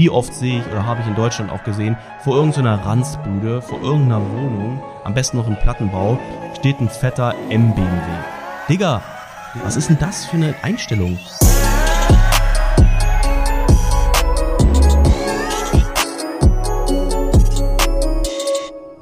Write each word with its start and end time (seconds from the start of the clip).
Wie 0.00 0.08
oft 0.08 0.32
sehe 0.32 0.60
ich 0.60 0.66
oder 0.68 0.86
habe 0.86 1.02
ich 1.02 1.06
in 1.06 1.14
Deutschland 1.14 1.50
auch 1.52 1.62
gesehen, 1.62 1.94
vor 2.24 2.34
irgendeiner 2.34 2.76
Ranzbude, 2.86 3.60
vor 3.60 3.82
irgendeiner 3.82 4.22
Wohnung, 4.32 4.82
am 5.04 5.12
besten 5.12 5.36
noch 5.36 5.46
im 5.46 5.56
Plattenbau, 5.56 6.18
steht 6.58 6.80
ein 6.80 6.88
fetter 6.88 7.34
M-BMW. 7.50 7.84
Digga, 8.66 9.02
was 9.62 9.76
ist 9.76 9.90
denn 9.90 9.98
das 9.98 10.24
für 10.24 10.38
eine 10.38 10.54
Einstellung? 10.62 11.18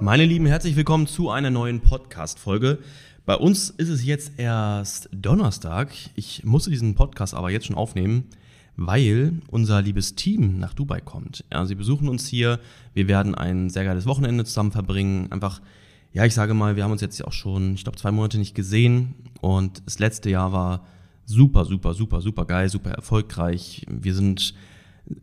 Meine 0.01 0.25
Lieben, 0.25 0.47
herzlich 0.47 0.75
willkommen 0.75 1.07
zu 1.07 1.31
einer 1.31 1.51
neuen 1.51 1.81
Podcast-Folge. 1.81 2.81
Bei 3.25 3.37
uns 3.37 3.71
ist 3.71 3.89
es 3.89 4.05
jetzt 4.05 4.33
erst 4.37 5.09
Donnerstag. 5.13 5.91
Ich 6.17 6.43
musste 6.43 6.71
diesen 6.71 6.97
Podcast 6.97 7.35
aber 7.35 7.51
jetzt 7.51 7.67
schon 7.67 7.77
aufnehmen, 7.77 8.25
weil 8.79 9.33
unser 9.49 9.83
liebes 9.83 10.15
Team 10.15 10.59
nach 10.61 10.73
Dubai 10.73 11.01
kommt. 11.01 11.45
Ja, 11.53 11.67
sie 11.67 11.75
besuchen 11.75 12.09
uns 12.09 12.29
hier. 12.29 12.61
Wir 12.95 13.09
werden 13.09 13.35
ein 13.35 13.71
sehr 13.71 13.85
geiles 13.85 14.07
Wochenende 14.07 14.45
zusammen 14.45 14.71
verbringen. 14.71 15.31
Einfach, 15.33 15.61
ja, 16.13 16.25
ich 16.25 16.33
sage 16.33 16.55
mal, 16.55 16.77
wir 16.77 16.85
haben 16.85 16.93
uns 16.93 17.01
jetzt 17.01 17.23
auch 17.25 17.33
schon, 17.33 17.75
ich 17.75 17.83
glaube, 17.83 17.99
zwei 17.99 18.13
Monate 18.13 18.39
nicht 18.39 18.55
gesehen. 18.55 19.17
Und 19.41 19.83
das 19.85 19.99
letzte 19.99 20.31
Jahr 20.31 20.53
war 20.53 20.87
super, 21.27 21.65
super, 21.65 21.93
super, 21.93 22.21
super 22.21 22.45
geil, 22.45 22.69
super 22.69 22.93
erfolgreich. 22.93 23.85
Wir 23.91 24.15
sind 24.15 24.55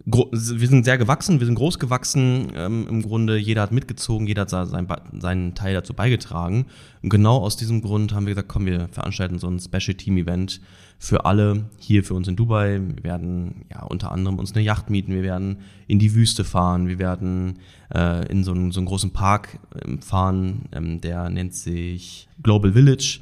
wir 0.05 0.67
sind 0.67 0.85
sehr 0.85 0.97
gewachsen, 0.97 1.39
wir 1.39 1.45
sind 1.45 1.55
groß 1.55 1.79
gewachsen. 1.79 2.51
Ähm, 2.55 2.87
Im 2.89 3.01
Grunde, 3.01 3.37
jeder 3.37 3.61
hat 3.61 3.71
mitgezogen, 3.71 4.27
jeder 4.27 4.41
hat 4.41 4.49
sein, 4.49 4.87
seinen 5.19 5.55
Teil 5.55 5.73
dazu 5.73 5.93
beigetragen. 5.93 6.65
Und 7.03 7.09
genau 7.09 7.37
aus 7.37 7.57
diesem 7.57 7.81
Grund 7.81 8.13
haben 8.13 8.25
wir 8.25 8.33
gesagt, 8.33 8.49
komm, 8.49 8.65
wir 8.65 8.87
veranstalten 8.89 9.37
so 9.37 9.47
ein 9.47 9.59
Special 9.59 9.95
Team 9.95 10.17
Event 10.17 10.61
für 10.97 11.25
alle 11.25 11.65
hier 11.77 12.03
für 12.03 12.13
uns 12.13 12.27
in 12.27 12.35
Dubai. 12.35 12.81
Wir 12.95 13.03
werden 13.03 13.65
ja 13.69 13.83
unter 13.83 14.11
anderem 14.11 14.39
uns 14.39 14.53
eine 14.53 14.63
Yacht 14.63 14.89
mieten, 14.89 15.13
wir 15.13 15.23
werden 15.23 15.57
in 15.87 15.99
die 15.99 16.15
Wüste 16.15 16.43
fahren, 16.43 16.87
wir 16.87 16.99
werden 16.99 17.59
äh, 17.93 18.25
in 18.31 18.43
so 18.43 18.53
einen, 18.53 18.71
so 18.71 18.79
einen 18.79 18.87
großen 18.87 19.11
Park 19.11 19.59
ähm, 19.83 20.01
fahren, 20.01 20.63
ähm, 20.71 21.01
der 21.01 21.29
nennt 21.29 21.53
sich 21.53 22.27
Global 22.41 22.73
Village. 22.73 23.19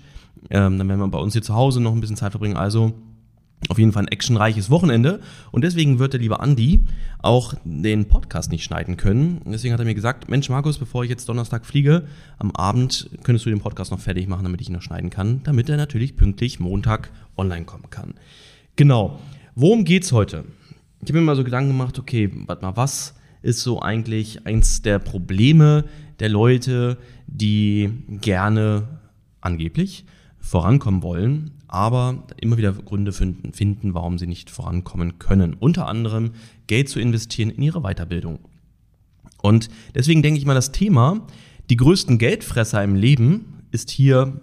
Ähm, 0.50 0.78
dann 0.78 0.88
werden 0.88 1.00
wir 1.00 1.08
bei 1.08 1.20
uns 1.20 1.34
hier 1.34 1.42
zu 1.42 1.56
Hause 1.56 1.82
noch 1.82 1.94
ein 1.94 2.02
bisschen 2.02 2.18
Zeit 2.18 2.32
verbringen. 2.32 2.58
Also 2.58 2.94
auf 3.70 3.80
jeden 3.80 3.92
Fall 3.92 4.04
ein 4.04 4.08
actionreiches 4.08 4.70
Wochenende. 4.70 5.20
Und 5.52 5.64
deswegen 5.64 6.00
wird 6.00 6.14
der 6.14 6.20
liebe 6.20 6.40
Andi 6.40 6.82
auch 7.20 7.54
den 7.64 8.06
Podcast 8.06 8.52
nicht 8.52 8.64
schneiden 8.64 8.98
können. 8.98 9.42
Deswegen 9.46 9.74
hat 9.74 9.80
er 9.80 9.86
mir 9.86 9.96
gesagt, 9.96 10.30
Mensch 10.30 10.50
Markus, 10.50 10.78
bevor 10.78 11.04
ich 11.04 11.10
jetzt 11.10 11.30
Donnerstag 11.30 11.66
fliege, 11.66 12.08
am 12.38 12.52
Abend 12.52 13.10
könntest 13.24 13.46
du 13.46 13.50
den 13.50 13.60
Podcast 13.60 13.92
noch 13.92 14.00
fertig 14.00 14.28
machen, 14.28 14.44
damit 14.44 14.62
ich 14.62 14.70
ihn 14.70 14.74
noch 14.74 14.82
schneiden 14.82 15.10
kann, 15.10 15.42
damit 15.44 15.70
er 15.70 15.78
natürlich 15.78 16.16
pünktlich 16.16 16.60
Montag 16.60 17.12
online 17.38 17.66
kommen 17.66 17.90
kann. 17.90 18.16
Genau. 18.76 19.20
Worum 19.56 19.86
geht's 19.86 20.12
heute? 20.12 20.46
Ich 21.02 21.10
habe 21.10 21.20
mir 21.20 21.26
mal 21.26 21.36
so 21.36 21.44
Gedanken 21.44 21.70
gemacht, 21.70 22.00
okay, 22.00 22.32
warte 22.48 22.64
mal, 22.64 22.76
was 22.76 23.16
ist 23.42 23.62
so 23.62 23.82
eigentlich 23.82 24.46
eins 24.46 24.82
der 24.82 25.00
Probleme 25.00 25.86
der 26.20 26.30
Leute, 26.30 26.98
die 27.28 27.90
gerne 28.08 28.88
angeblich 29.42 30.06
vorankommen 30.40 31.04
wollen, 31.04 31.52
aber 31.74 32.24
immer 32.40 32.58
wieder 32.58 32.74
Gründe 32.74 33.12
finden, 33.12 33.54
finden, 33.54 33.94
warum 33.94 34.18
sie 34.18 34.28
nicht 34.28 34.50
vorankommen 34.50 35.20
können. 35.20 35.54
Unter 35.54 35.88
anderem 35.88 36.32
Geld 36.68 36.90
zu 36.90 37.00
investieren 37.00 37.50
in 37.50 37.64
ihre 37.64 37.82
Weiterbildung. 37.82 38.40
Und 39.42 39.70
deswegen 39.96 40.22
denke 40.22 40.40
ich 40.40 40.46
mal, 40.46 40.54
das 40.54 40.72
Thema, 40.72 41.26
die 41.70 41.78
größten 41.78 42.18
Geldfresser 42.18 42.84
im 42.84 42.96
Leben, 42.96 43.64
ist 43.72 43.90
hier 43.90 44.40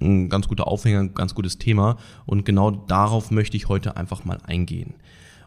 ein 0.00 0.28
ganz 0.28 0.46
guter 0.46 0.68
Aufhänger, 0.68 1.00
ein 1.00 1.14
ganz 1.14 1.34
gutes 1.34 1.58
Thema. 1.58 1.96
Und 2.26 2.44
genau 2.44 2.70
darauf 2.70 3.30
möchte 3.30 3.56
ich 3.56 3.68
heute 3.68 3.96
einfach 3.96 4.24
mal 4.24 4.38
eingehen. 4.44 4.94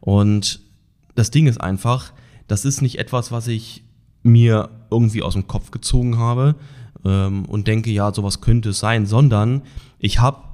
Und 0.01 0.61
das 1.15 1.31
Ding 1.31 1.47
ist 1.47 1.61
einfach, 1.61 2.13
das 2.47 2.65
ist 2.65 2.81
nicht 2.81 2.99
etwas, 2.99 3.31
was 3.31 3.47
ich 3.47 3.83
mir 4.23 4.69
irgendwie 4.89 5.21
aus 5.21 5.33
dem 5.33 5.47
Kopf 5.47 5.71
gezogen 5.71 6.17
habe, 6.17 6.55
ähm, 7.05 7.45
und 7.45 7.67
denke, 7.67 7.91
ja, 7.91 8.13
sowas 8.13 8.41
könnte 8.41 8.69
es 8.69 8.79
sein, 8.79 9.05
sondern 9.05 9.63
ich 9.99 10.19
habe 10.19 10.50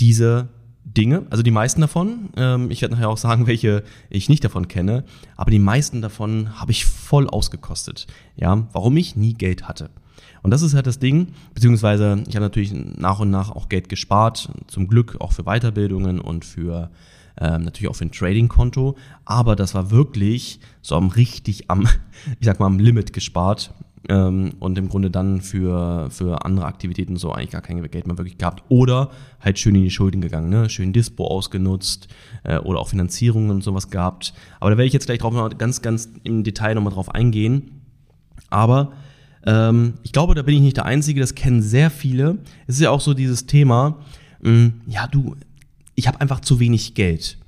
diese 0.00 0.48
Dinge, 0.84 1.26
also 1.30 1.42
die 1.42 1.50
meisten 1.50 1.80
davon, 1.80 2.30
ähm, 2.36 2.70
ich 2.70 2.82
werde 2.82 2.94
nachher 2.94 3.10
auch 3.10 3.18
sagen, 3.18 3.46
welche 3.46 3.84
ich 4.08 4.28
nicht 4.28 4.44
davon 4.44 4.68
kenne, 4.68 5.04
aber 5.36 5.50
die 5.50 5.58
meisten 5.58 6.02
davon 6.02 6.58
habe 6.58 6.72
ich 6.72 6.84
voll 6.84 7.28
ausgekostet. 7.28 8.06
Ja, 8.36 8.66
warum 8.72 8.96
ich 8.96 9.16
nie 9.16 9.34
Geld 9.34 9.68
hatte. 9.68 9.90
Und 10.42 10.50
das 10.50 10.62
ist 10.62 10.74
halt 10.74 10.86
das 10.86 10.98
Ding, 10.98 11.28
beziehungsweise 11.54 12.24
ich 12.26 12.34
habe 12.34 12.46
natürlich 12.46 12.72
nach 12.72 13.20
und 13.20 13.30
nach 13.30 13.50
auch 13.50 13.68
Geld 13.68 13.88
gespart, 13.88 14.50
zum 14.68 14.88
Glück 14.88 15.20
auch 15.20 15.32
für 15.32 15.44
Weiterbildungen 15.44 16.18
und 16.18 16.44
für 16.44 16.90
ähm, 17.38 17.62
natürlich 17.62 17.88
auch 17.90 17.96
für 17.96 18.06
ein 18.06 18.12
Trading-Konto, 18.12 18.96
aber 19.24 19.56
das 19.56 19.74
war 19.74 19.90
wirklich 19.90 20.60
so 20.82 20.96
am 20.96 21.08
richtig 21.08 21.70
am, 21.70 21.86
ich 22.40 22.46
sag 22.46 22.58
mal, 22.58 22.66
am 22.66 22.78
Limit 22.78 23.12
gespart 23.12 23.72
ähm, 24.10 24.54
und 24.58 24.76
im 24.76 24.88
Grunde 24.88 25.08
dann 25.08 25.40
für, 25.40 26.10
für 26.10 26.44
andere 26.44 26.66
Aktivitäten 26.66 27.16
so 27.16 27.32
eigentlich 27.32 27.50
gar 27.50 27.62
kein 27.62 27.80
Geld 27.90 28.08
mehr 28.08 28.18
wirklich 28.18 28.38
gehabt. 28.38 28.64
Oder 28.68 29.10
halt 29.40 29.58
schön 29.58 29.76
in 29.76 29.84
die 29.84 29.90
Schulden 29.90 30.20
gegangen, 30.20 30.50
ne? 30.50 30.68
schön 30.68 30.92
Dispo 30.92 31.26
ausgenutzt 31.26 32.08
äh, 32.42 32.58
oder 32.58 32.80
auch 32.80 32.88
Finanzierungen 32.88 33.50
und 33.50 33.62
sowas 33.62 33.88
gehabt. 33.88 34.34
Aber 34.58 34.70
da 34.70 34.76
werde 34.76 34.88
ich 34.88 34.92
jetzt 34.92 35.06
gleich 35.06 35.20
drauf 35.20 35.32
noch 35.32 35.56
ganz, 35.56 35.80
ganz 35.80 36.10
im 36.24 36.42
Detail 36.42 36.74
nochmal 36.74 36.92
drauf 36.92 37.14
eingehen. 37.14 37.82
Aber 38.50 38.92
ähm, 39.46 39.94
ich 40.02 40.10
glaube, 40.10 40.34
da 40.34 40.42
bin 40.42 40.56
ich 40.56 40.60
nicht 40.60 40.76
der 40.76 40.86
Einzige, 40.86 41.20
das 41.20 41.36
kennen 41.36 41.62
sehr 41.62 41.88
viele. 41.88 42.38
Es 42.66 42.74
ist 42.76 42.82
ja 42.82 42.90
auch 42.90 43.00
so 43.00 43.14
dieses 43.14 43.46
Thema, 43.46 43.98
mh, 44.42 44.50
mm, 44.50 44.72
ja 44.88 45.06
du, 45.06 45.36
ich 45.94 46.08
habe 46.08 46.20
einfach 46.20 46.40
zu 46.40 46.58
wenig 46.58 46.94
Geld 46.94 47.38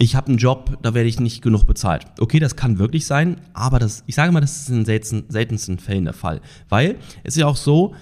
ich 0.00 0.16
habe 0.16 0.28
einen 0.28 0.38
Job, 0.38 0.78
da 0.80 0.94
werde 0.94 1.10
ich 1.10 1.20
nicht 1.20 1.42
genug 1.42 1.66
bezahlt. 1.66 2.06
Okay, 2.18 2.38
das 2.38 2.56
kann 2.56 2.78
wirklich 2.78 3.04
sein, 3.04 3.36
aber 3.52 3.78
das, 3.78 4.02
ich 4.06 4.14
sage 4.14 4.32
mal, 4.32 4.40
das 4.40 4.62
ist 4.62 4.70
in 4.70 4.86
selten, 4.86 5.24
seltensten 5.28 5.78
Fällen 5.78 6.04
der 6.04 6.14
Fall. 6.14 6.40
Weil 6.70 6.96
es 7.22 7.34
ist 7.34 7.40
ja 7.40 7.46
auch 7.46 7.56
so, 7.56 7.94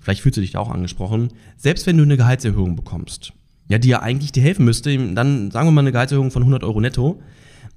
vielleicht 0.00 0.20
fühlst 0.20 0.36
du 0.36 0.40
dich 0.40 0.50
da 0.50 0.58
auch 0.58 0.70
angesprochen, 0.70 1.28
selbst 1.56 1.86
wenn 1.86 1.96
du 1.96 2.02
eine 2.02 2.16
Gehaltserhöhung 2.16 2.74
bekommst, 2.74 3.32
ja, 3.68 3.78
die 3.78 3.88
ja 3.88 4.02
eigentlich 4.02 4.32
dir 4.32 4.42
helfen 4.42 4.64
müsste, 4.64 4.98
dann 5.14 5.52
sagen 5.52 5.68
wir 5.68 5.70
mal 5.70 5.82
eine 5.82 5.92
Gehaltserhöhung 5.92 6.32
von 6.32 6.42
100 6.42 6.64
Euro 6.64 6.80
netto, 6.80 7.22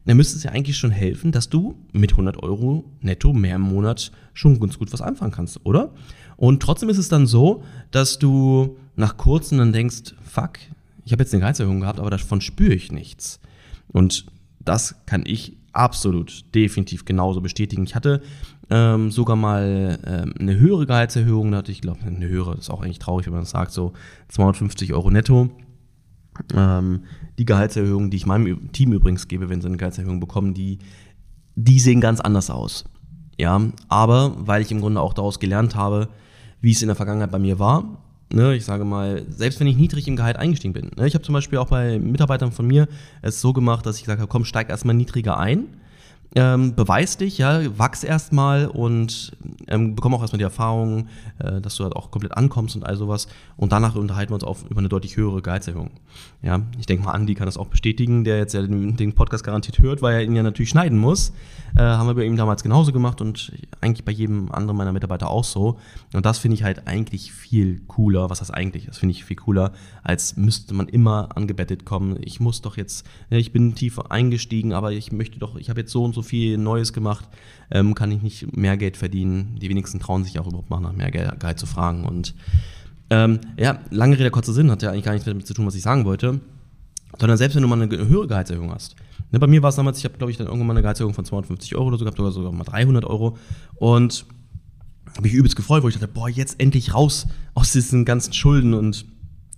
dann 0.06 0.18
müsste 0.18 0.38
es 0.38 0.44
ja 0.44 0.52
eigentlich 0.52 0.78
schon 0.78 0.90
helfen, 0.90 1.32
dass 1.32 1.50
du 1.50 1.76
mit 1.92 2.14
100 2.14 2.42
Euro 2.42 2.84
netto 3.02 3.32
mehr 3.32 3.58
im 3.58 3.62
Monat 3.62 4.12
schon 4.34 4.60
ganz 4.60 4.80
gut 4.80 4.92
was 4.92 5.02
anfangen 5.02 5.32
kannst, 5.32 5.64
oder? 5.68 5.94
Und 6.36 6.64
trotzdem 6.64 6.90
ist 6.90 6.98
es 6.98 7.10
dann 7.10 7.28
so, 7.28 7.64
dass 7.92 8.18
du 8.18 8.78
nach 8.96 9.18
kurzem 9.18 9.60
dann 9.60 9.72
denkst, 9.72 10.16
fuck, 10.24 10.54
ich 11.06 11.12
habe 11.12 11.22
jetzt 11.22 11.32
eine 11.32 11.42
Gehaltserhöhung 11.42 11.82
gehabt, 11.82 12.00
aber 12.00 12.10
davon 12.10 12.42
spüre 12.42 12.74
ich 12.74 12.92
nichts. 12.92 13.40
Und 13.88 14.26
das 14.60 14.96
kann 15.06 15.24
ich 15.26 15.58
absolut 15.72 16.54
definitiv 16.56 17.06
genauso 17.06 17.42
bestätigen. 17.42 17.84
Ich 17.84 17.96
hatte 17.96 18.22
ähm, 18.70 19.12
sogar 19.12 19.36
mal 19.36 20.00
ähm, 20.06 20.34
eine 20.40 20.60
höhere 20.60 20.86
Gehaltserhöhung, 20.86 21.52
da 21.52 21.60
hatte 21.60 21.72
ich 21.72 21.82
glaube, 21.82 22.02
eine 22.06 22.28
höhere, 22.28 22.56
ist 22.56 22.70
auch 22.70 22.82
eigentlich 22.82 23.00
traurig, 23.00 23.26
wenn 23.28 23.34
man 23.34 23.44
das 23.44 23.52
sagt, 23.52 23.72
so 23.72 23.94
250 24.30 24.94
Euro 24.94 25.10
netto. 25.10 25.50
Ähm, 26.54 27.04
die 27.38 27.46
Gehaltserhöhungen, 27.46 28.10
die 28.10 28.18
ich 28.18 28.26
meinem 28.26 28.72
Team 28.72 28.94
übrigens 28.94 29.28
gebe, 29.28 29.50
wenn 29.50 29.62
sie 29.62 29.68
eine 29.68 29.78
Gehaltserhöhung 29.78 30.20
bekommen, 30.20 30.54
die, 30.54 30.80
die 31.56 31.80
sehen 31.80 32.02
ganz 32.02 32.20
anders 32.20 32.50
aus. 32.50 32.86
Ja, 33.40 33.62
aber 33.88 34.36
weil 34.38 34.62
ich 34.62 34.72
im 34.72 34.82
Grunde 34.82 35.00
auch 35.00 35.14
daraus 35.14 35.40
gelernt 35.40 35.76
habe, 35.76 36.10
wie 36.60 36.72
es 36.72 36.82
in 36.82 36.88
der 36.88 36.96
Vergangenheit 36.96 37.32
bei 37.32 37.40
mir 37.40 37.60
war, 37.60 37.86
Ne, 38.30 38.56
ich 38.56 38.66
sage 38.66 38.84
mal, 38.84 39.26
selbst 39.30 39.60
wenn 39.60 39.68
ich 39.68 39.78
niedrig 39.78 40.08
im 40.08 40.18
Gehalt 40.18 40.36
eingestiegen 40.36 40.74
bin. 40.74 40.92
Ne, 40.98 41.08
ich 41.08 41.14
habe 41.14 41.24
zum 41.24 41.34
Beispiel 41.34 41.60
auch 41.60 41.70
bei 41.70 41.98
Mitarbeitern 41.98 42.52
von 42.52 42.68
mir 42.68 42.88
es 43.22 43.40
so 43.40 43.54
gemacht, 43.54 43.86
dass 43.86 43.98
ich 43.98 44.04
gesagt 44.04 44.20
habe, 44.20 44.30
komm, 44.30 44.44
steig 44.44 44.70
erstmal 44.70 44.96
niedriger 44.96 45.38
ein 45.38 45.68
ähm, 46.36 46.76
beweis 46.76 47.18
dich, 47.18 47.38
ja, 47.38 47.62
wachs 47.78 48.04
erstmal 48.04 48.68
und 48.68 49.32
ähm, 49.68 49.96
bekomm 49.96 50.14
auch 50.14 50.22
erstmal 50.22 50.38
die 50.38 50.44
Erfahrung, 50.44 51.08
äh, 51.40 51.62
dass 51.62 51.76
du 51.76 51.84
halt 51.84 51.96
auch 51.96 52.12
komplett 52.12 52.36
ankommst 52.36 52.76
und 52.76 52.86
all 52.86 52.98
sowas. 52.98 53.28
Und 53.56 53.72
danach 53.72 53.96
unterhalten 53.96 54.32
wir 54.32 54.36
uns 54.36 54.44
auch 54.44 54.58
über 54.70 54.80
eine 54.80 54.90
deutlich 54.90 55.18
höhere 55.18 55.42
Gehaltserhöhung. 55.42 55.92
Ja, 56.42 56.62
ich 56.80 56.86
denke 56.86 57.06
mal, 57.06 57.14
Andi 57.14 57.34
kann 57.34 57.46
das 57.46 57.58
auch 57.58 57.68
bestätigen, 57.68 58.24
der 58.24 58.38
jetzt 58.38 58.54
ja 58.54 58.62
den, 58.62 58.98
den 58.98 59.14
Podcast 59.14 59.44
garantiert 59.44 59.80
hört, 59.80 60.02
weil 60.02 60.16
er 60.16 60.24
ihn 60.24 60.36
ja 60.36 60.44
natürlich 60.44 60.70
schneiden 60.70 60.98
muss. 60.98 61.34
Äh, 61.78 61.82
haben 61.82 62.08
wir 62.08 62.16
bei 62.16 62.24
ihm 62.24 62.36
damals 62.36 62.64
genauso 62.64 62.92
gemacht 62.92 63.22
und 63.22 63.52
eigentlich 63.82 64.04
bei 64.04 64.12
jedem 64.12 64.52
anderen 64.52 64.76
meiner 64.76 64.94
Mitarbeiter 64.94 65.30
auch 65.30 65.44
so. 65.44 65.78
Und 66.12 66.26
das 66.26 66.40
finde 66.40 66.56
ich 66.56 66.64
halt 66.64 66.88
eigentlich 66.88 67.32
viel 67.32 67.82
cooler. 67.86 68.32
Was 68.32 68.40
das 68.40 68.50
eigentlich? 68.50 68.88
Das 68.88 68.98
finde 68.98 69.12
ich 69.12 69.24
viel 69.24 69.36
cooler, 69.36 69.74
als 70.02 70.38
müsste 70.38 70.74
man 70.74 70.88
immer 70.88 71.30
angebettet 71.38 71.86
kommen. 71.86 72.18
Ich 72.22 72.40
muss 72.40 72.64
doch 72.64 72.78
jetzt, 72.78 73.06
ja, 73.30 73.38
ich 73.38 73.52
bin 73.52 73.76
tief 73.76 74.00
eingestiegen, 74.00 74.74
aber 74.74 74.92
ich 74.92 75.12
möchte 75.12 75.38
doch, 75.38 75.56
ich 75.56 75.70
habe 75.70 75.82
jetzt 75.82 75.92
so 75.92 76.04
und 76.04 76.16
so 76.16 76.24
viel 76.24 76.58
Neues 76.58 76.94
gemacht, 76.94 77.28
ähm, 77.70 77.94
kann 77.94 78.12
ich 78.12 78.24
nicht 78.24 78.58
mehr 78.58 78.76
Geld 78.76 78.98
verdienen. 78.98 79.60
Die 79.62 79.70
wenigsten 79.70 80.00
trauen 80.00 80.24
sich 80.24 80.40
auch 80.40 80.48
überhaupt 80.48 80.72
mal 80.72 80.80
nach 80.80 80.94
mehr 80.94 81.12
Geld, 81.12 81.40
Geld 81.40 81.60
zu 81.60 81.68
fragen. 81.68 82.06
Und 82.06 82.34
ähm, 83.12 83.40
ja, 83.56 83.82
lange 83.92 84.18
Rede, 84.18 84.32
kurzer 84.32 84.54
Sinn, 84.54 84.72
hat 84.72 84.82
ja 84.82 84.90
eigentlich 84.90 85.06
gar 85.06 85.12
nichts 85.12 85.28
damit 85.28 85.46
zu 85.46 85.54
tun, 85.54 85.68
was 85.68 85.76
ich 85.76 85.84
sagen 85.84 86.06
wollte. 86.06 86.40
Sondern 87.20 87.38
selbst 87.38 87.54
wenn 87.54 87.62
du 87.62 87.68
mal 87.68 87.80
eine 87.80 87.96
höhere 87.96 88.26
Gehaltserhöhung 88.26 88.72
hast. 88.72 88.96
Ne, 89.32 89.40
bei 89.40 89.48
mir 89.48 89.62
war 89.62 89.70
es 89.70 89.76
damals, 89.76 89.98
ich 89.98 90.06
habe, 90.06 90.18
glaube 90.18 90.32
ich, 90.32 90.38
dann 90.38 90.48
irgendwann 90.48 90.68
mal 90.68 90.74
eine 90.74 90.82
Gehaltserhöhung 90.82 91.14
von 91.14 91.26
250 91.26 91.76
Euro 91.76 91.88
oder 91.88 91.98
so 91.98 92.06
gehabt, 92.06 92.20
oder 92.20 92.32
sogar 92.32 92.52
mal 92.52 92.64
300 92.64 93.06
Euro. 93.06 93.38
Und 93.76 94.26
habe 95.16 95.28
ich 95.28 95.34
übelst 95.34 95.56
gefreut, 95.56 95.84
wo 95.84 95.88
ich 95.88 95.96
dachte, 95.96 96.08
boah, 96.08 96.30
jetzt 96.30 96.60
endlich 96.60 96.94
raus 96.94 97.28
aus 97.54 97.72
diesen 97.72 98.06
ganzen 98.06 98.34
Schulden 98.34 98.74
und 98.74 99.06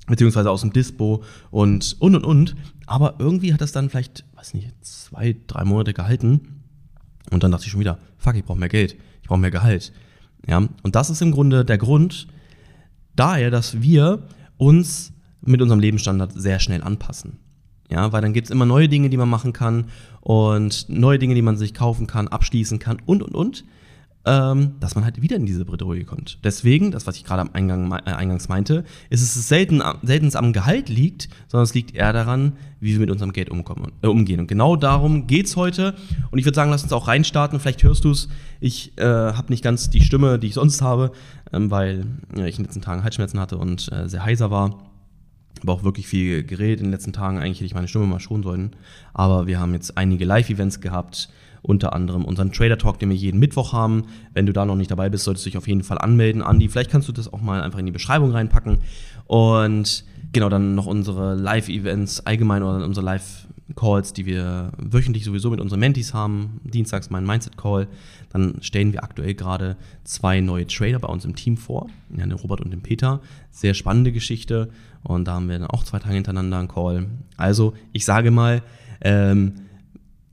beziehungsweise 0.07 0.50
aus 0.50 0.62
dem 0.62 0.74
Dispo 0.74 1.24
und 1.51 1.98
und 2.00 2.16
und 2.16 2.25
und. 2.25 2.56
Aber 2.88 3.16
irgendwie 3.19 3.54
hat 3.54 3.62
das 3.62 3.71
dann 3.71 3.89
vielleicht, 3.89 4.25
weiß 4.36 4.54
nicht, 4.56 4.74
zwei, 4.81 5.36
drei 5.48 5.63
Monate 5.66 5.94
gehalten. 5.94 6.63
Und 7.30 7.44
dann 7.44 7.51
dachte 7.51 7.65
ich 7.65 7.72
schon 7.72 7.80
wieder, 7.80 8.00
fuck, 8.18 8.36
ich 8.36 8.44
brauche 8.44 8.57
mehr 8.57 8.69
Geld, 8.69 8.98
ich 9.22 9.27
brauche 9.27 9.39
mehr 9.39 9.51
Gehalt. 9.51 9.92
Ja, 10.48 10.57
und 10.57 10.95
das 10.95 11.10
ist 11.10 11.22
im 11.22 11.31
Grunde 11.31 11.63
der 11.63 11.77
Grund 11.77 12.27
daher, 13.15 13.51
dass 13.51 13.81
wir 13.81 14.24
uns 14.57 15.13
mit 15.42 15.62
unserem 15.62 15.80
Lebensstandard 15.80 16.33
sehr 16.33 16.60
schnell 16.60 16.81
anpassen. 16.81 17.38
Ja, 17.89 18.12
weil 18.12 18.21
dann 18.21 18.33
gibt 18.33 18.45
es 18.45 18.51
immer 18.51 18.65
neue 18.65 18.88
Dinge, 18.88 19.09
die 19.09 19.18
man 19.18 19.30
machen 19.30 19.51
kann 19.51 19.86
und 20.21 20.86
neue 20.89 21.18
Dinge, 21.19 21.36
die 21.36 21.41
man 21.41 21.57
sich 21.57 21.74
kaufen 21.74 22.07
kann, 22.07 22.27
abschließen 22.27 22.80
kann 22.80 23.01
und 23.06 23.24
und 23.24 23.33
und 23.33 23.63
ähm, 24.25 24.74
dass 24.80 24.95
man 24.95 25.06
halt 25.06 25.21
wieder 25.21 25.38
in 25.38 25.45
diese 25.45 25.63
Bredouille 25.63 26.03
kommt. 26.03 26.39
Deswegen, 26.44 26.91
das, 26.91 27.07
was 27.07 27.15
ich 27.15 27.24
gerade 27.24 27.41
am 27.41 27.51
Eingang, 27.53 27.91
äh, 27.91 28.12
eingangs 28.12 28.50
meinte, 28.50 28.83
ist 29.09 29.21
es 29.21 29.47
selten, 29.47 29.81
selten 30.03 30.36
am 30.36 30.51
Gehalt 30.51 30.89
liegt, 30.89 31.30
sondern 31.47 31.63
es 31.63 31.74
liegt 31.74 31.95
eher 31.95 32.12
daran, 32.12 32.53
wie 32.81 32.91
wir 32.91 33.00
mit 33.00 33.12
unserem 33.12 33.31
Geld 33.31 33.50
umkommen, 33.50 33.94
äh, 34.01 34.07
umgehen. 34.07 34.41
Und 34.41 34.47
genau 34.47 34.75
darum 34.75 35.25
geht's 35.25 35.56
heute. 35.56 35.95
Und 36.31 36.38
ich 36.38 36.45
würde 36.45 36.56
sagen, 36.56 36.69
lass 36.69 36.83
uns 36.83 36.91
auch 36.91 37.07
reinstarten. 37.07 37.59
Vielleicht 37.59 37.83
hörst 37.83 38.03
du 38.03 38.12
es. 38.12 38.27
Ich 38.59 38.97
äh, 38.97 39.03
habe 39.03 39.51
nicht 39.51 39.63
ganz 39.63 39.89
die 39.89 40.01
Stimme, 40.01 40.38
die 40.38 40.47
ich 40.47 40.53
sonst 40.53 40.81
habe, 40.81 41.12
ähm, 41.53 41.71
weil 41.71 42.06
äh, 42.36 42.50
ich 42.50 42.57
in 42.57 42.63
den 42.63 42.65
letzten 42.65 42.81
Tagen 42.81 43.03
Halsschmerzen 43.03 43.39
hatte 43.39 43.57
und 43.57 43.89
äh, 43.91 44.09
sehr 44.09 44.25
heiser 44.25 44.51
war. 44.51 44.88
Aber 45.62 45.74
auch 45.74 45.84
wirklich 45.84 46.07
viel 46.07 46.44
geredet 46.44 46.80
in 46.80 46.86
den 46.86 46.92
letzten 46.92 47.13
Tagen. 47.13 47.38
Eigentlich 47.38 47.57
hätte 47.57 47.66
ich 47.66 47.75
meine 47.75 47.88
Stimme 47.88 48.06
mal 48.06 48.19
schonen 48.19 48.44
sollen. 48.44 48.72
Aber 49.13 49.48
wir 49.48 49.60
haben 49.60 49.74
jetzt 49.74 49.98
einige 49.98 50.25
Live-Events 50.25 50.80
gehabt 50.80 51.30
unter 51.62 51.94
anderem 51.94 52.25
unseren 52.25 52.51
Trader 52.51 52.78
Talk, 52.78 53.00
den 53.00 53.10
wir 53.10 53.16
jeden 53.16 53.40
Mittwoch 53.40 53.74
haben. 53.74 54.06
Wenn 54.34 54.46
du 54.46 54.54
da 54.54 54.66
noch 54.66 54.75
nicht 54.75 54.92
dabei 54.92 55.10
bist, 55.10 55.24
solltest 55.24 55.46
du 55.46 55.50
dich 55.50 55.57
auf 55.57 55.68
jeden 55.68 55.84
Fall 55.84 55.98
anmelden. 55.98 56.42
Andi, 56.42 56.69
vielleicht 56.69 56.92
kannst 56.92 57.07
du 57.07 57.12
das 57.12 57.31
auch 57.31 57.42
mal 57.42 57.62
einfach 57.62 57.80
in 57.80 57.86
die 57.86 57.92
Beschreibung 57.92 58.31
reinpacken. 58.31 58.80
Und 59.25 60.04
genau, 60.31 60.50
dann 60.50 60.75
noch 60.75 60.86
unsere 60.86 61.36
Live-Events 61.36 62.25
allgemein 62.25 62.63
oder 62.63 62.84
unsere 62.86 63.06
Live-Calls, 63.06 64.13
die 64.13 64.25
wir 64.25 64.72
wöchentlich 64.78 65.25
sowieso 65.25 65.50
mit 65.50 65.60
unseren 65.60 65.80
Mentis 65.80 66.13
haben. 66.13 66.62
Dienstags 66.63 67.10
mein 67.10 67.25
Mindset-Call. 67.25 67.88
Dann 68.30 68.62
stellen 68.62 68.94
wir 68.94 69.04
aktuell 69.04 69.34
gerade 69.34 69.76
zwei 70.04 70.40
neue 70.40 70.68
Trader 70.68 71.00
bei 71.00 71.08
uns 71.08 71.26
im 71.26 71.36
Team 71.36 71.58
vor. 71.58 71.90
Ja, 72.16 72.26
den 72.26 72.31
Robert 72.34 72.62
und 72.62 72.72
den 72.72 72.81
Peter. 72.81 73.22
Sehr 73.52 73.74
spannende 73.74 74.12
Geschichte. 74.12 74.70
Und 75.04 75.28
da 75.28 75.34
haben 75.34 75.50
wir 75.50 75.58
dann 75.58 75.68
auch 75.68 75.84
zwei 75.84 76.00
Tage 76.00 76.16
hintereinander 76.16 76.60
einen 76.60 76.68
Call. 76.68 77.08
Also, 77.38 77.74
ich 77.92 78.06
sage 78.06 78.31
mal, 78.31 78.62
ähm, 79.02 79.54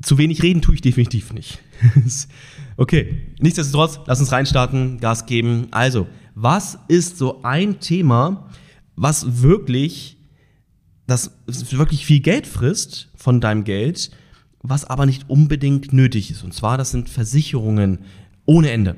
zu 0.02 0.18
wenig 0.18 0.42
reden 0.42 0.60
tue 0.60 0.74
ich 0.74 0.82
definitiv 0.82 1.32
nicht. 1.32 1.58
okay, 2.76 3.18
nichtsdestotrotz, 3.40 4.00
lass 4.06 4.20
uns 4.20 4.32
reinstarten, 4.32 5.00
Gas 5.00 5.26
geben. 5.26 5.68
Also, 5.70 6.06
was 6.34 6.78
ist 6.88 7.16
so 7.16 7.42
ein 7.42 7.80
Thema, 7.80 8.50
was 8.94 9.42
wirklich, 9.42 10.18
das 11.06 11.32
wirklich 11.46 12.04
viel 12.04 12.20
Geld 12.20 12.46
frisst 12.46 13.10
von 13.14 13.40
deinem 13.40 13.64
Geld, 13.64 14.10
was 14.62 14.84
aber 14.84 15.06
nicht 15.06 15.28
unbedingt 15.28 15.92
nötig 15.92 16.30
ist? 16.30 16.42
Und 16.42 16.54
zwar, 16.54 16.78
das 16.78 16.90
sind 16.90 17.08
Versicherungen 17.08 18.00
ohne 18.44 18.70
Ende. 18.70 18.96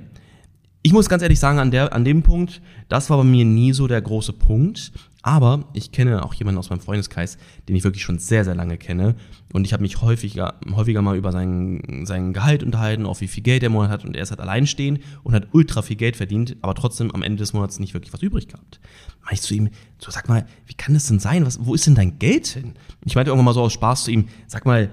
Ich 0.83 0.93
muss 0.93 1.09
ganz 1.09 1.23
ehrlich 1.23 1.41
sagen, 1.41 1.59
an, 1.59 1.71
der, 1.71 1.93
an 1.93 2.05
dem 2.05 2.23
Punkt, 2.23 2.63
das 2.89 3.11
war 3.11 3.19
bei 3.19 3.25
mir 3.25 3.45
nie 3.45 3.73
so 3.73 3.87
der 3.87 4.01
große 4.01 4.33
Punkt. 4.33 4.93
Aber 5.23 5.65
ich 5.75 5.91
kenne 5.91 6.25
auch 6.25 6.33
jemanden 6.33 6.59
aus 6.59 6.71
meinem 6.71 6.81
Freundeskreis, 6.81 7.37
den 7.69 7.77
ich 7.77 7.85
wirklich 7.85 8.05
schon 8.05 8.19
sehr, 8.19 8.45
sehr 8.45 8.55
lange 8.55 8.79
kenne. 8.79 9.17
Und 9.53 9.67
ich 9.67 9.73
habe 9.73 9.83
mich 9.83 10.01
häufiger, 10.01 10.55
häufiger 10.75 11.03
mal 11.03 11.17
über 11.17 11.33
sein, 11.33 12.05
sein 12.05 12.33
Gehalt 12.33 12.63
unterhalten, 12.63 13.05
auch 13.05 13.21
wie 13.21 13.27
viel 13.27 13.43
Geld 13.43 13.63
er 13.63 13.67
im 13.67 13.73
Monat 13.73 13.91
hat. 13.91 14.05
Und 14.05 14.17
er 14.17 14.23
ist 14.23 14.31
halt 14.31 14.41
alleinstehend 14.41 15.01
und 15.25 15.35
hat 15.35 15.49
ultra 15.53 15.83
viel 15.83 15.97
Geld 15.97 16.17
verdient, 16.17 16.57
aber 16.63 16.75
trotzdem 16.75 17.15
am 17.15 17.23
Ende 17.23 17.39
des 17.39 17.53
Monats 17.53 17.81
nicht 17.81 17.95
wirklich 17.95 18.13
was 18.13 18.23
übrig 18.23 18.49
gehabt. 18.49 18.81
Mach 19.23 19.33
ich 19.33 19.43
zu 19.43 19.55
ihm, 19.55 19.71
so 19.99 20.11
sag 20.11 20.29
mal, 20.29 20.47
wie 20.67 20.75
kann 20.75 20.95
das 20.95 21.09
denn 21.09 21.19
sein? 21.19 21.45
Was, 21.45 21.67
wo 21.67 21.75
ist 21.75 21.87
denn 21.87 21.97
dein 21.97 22.19
Geld 22.19 22.47
hin? 22.47 22.75
Ich 23.05 23.17
meinte 23.17 23.31
irgendwann 23.31 23.47
mal 23.47 23.55
so 23.55 23.63
aus 23.63 23.73
Spaß 23.73 24.05
zu 24.05 24.13
ihm, 24.13 24.29
sag 24.47 24.65
mal, 24.65 24.89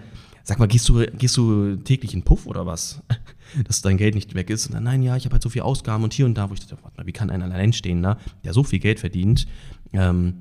sag 0.45 0.59
mal, 0.59 0.67
gehst 0.67 0.87
du, 0.87 1.05
gehst 1.17 1.35
du 1.37 1.75
täglich 1.77 2.13
in 2.13 2.21
Puff 2.21 2.45
oder 2.45 2.65
was? 2.65 3.01
Dass 3.67 3.81
dein 3.81 3.97
Geld 3.97 4.15
nicht 4.15 4.35
weg 4.35 4.49
ist. 4.49 4.67
Und 4.67 4.75
dann, 4.75 4.83
nein, 4.83 5.01
ja, 5.01 5.17
ich 5.17 5.25
habe 5.25 5.33
halt 5.33 5.43
so 5.43 5.49
viel 5.49 5.63
Ausgaben 5.63 6.03
und 6.03 6.13
hier 6.13 6.25
und 6.25 6.35
da, 6.35 6.49
wo 6.49 6.53
ich 6.53 6.59
dachte, 6.59 6.77
warte 6.81 6.97
mal, 6.97 7.07
wie 7.07 7.11
kann 7.11 7.29
ein 7.29 7.41
Alleinstehender, 7.41 8.17
der 8.43 8.53
so 8.53 8.63
viel 8.63 8.79
Geld 8.79 8.99
verdient, 8.99 9.47
ähm, 9.91 10.35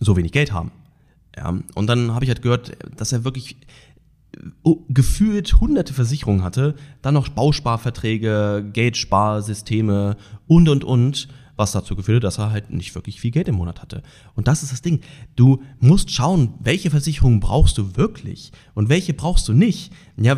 so 0.00 0.16
wenig 0.16 0.32
Geld 0.32 0.52
haben. 0.52 0.72
Ja, 1.36 1.54
und 1.74 1.86
dann 1.86 2.12
habe 2.12 2.24
ich 2.24 2.30
halt 2.30 2.42
gehört, 2.42 2.76
dass 2.96 3.12
er 3.12 3.24
wirklich 3.24 3.56
oh, 4.62 4.78
gefühlt 4.88 5.60
hunderte 5.60 5.92
Versicherungen 5.92 6.42
hatte, 6.42 6.74
dann 7.02 7.14
noch 7.14 7.28
Bausparverträge, 7.28 8.68
Geldsparsysteme 8.72 10.16
und 10.46 10.68
und 10.68 10.82
und, 10.82 11.28
was 11.60 11.72
dazu 11.72 11.94
geführt 11.94 12.16
hat, 12.16 12.24
dass 12.24 12.38
er 12.38 12.50
halt 12.50 12.70
nicht 12.70 12.94
wirklich 12.96 13.20
viel 13.20 13.30
Geld 13.30 13.46
im 13.46 13.54
Monat 13.54 13.80
hatte. 13.80 14.02
Und 14.34 14.48
das 14.48 14.64
ist 14.64 14.72
das 14.72 14.82
Ding. 14.82 15.00
Du 15.36 15.62
musst 15.78 16.10
schauen, 16.10 16.54
welche 16.58 16.90
Versicherungen 16.90 17.38
brauchst 17.38 17.78
du 17.78 17.96
wirklich 17.96 18.50
und 18.74 18.88
welche 18.88 19.14
brauchst 19.14 19.46
du 19.46 19.52
nicht. 19.52 19.92
Ja, 20.16 20.36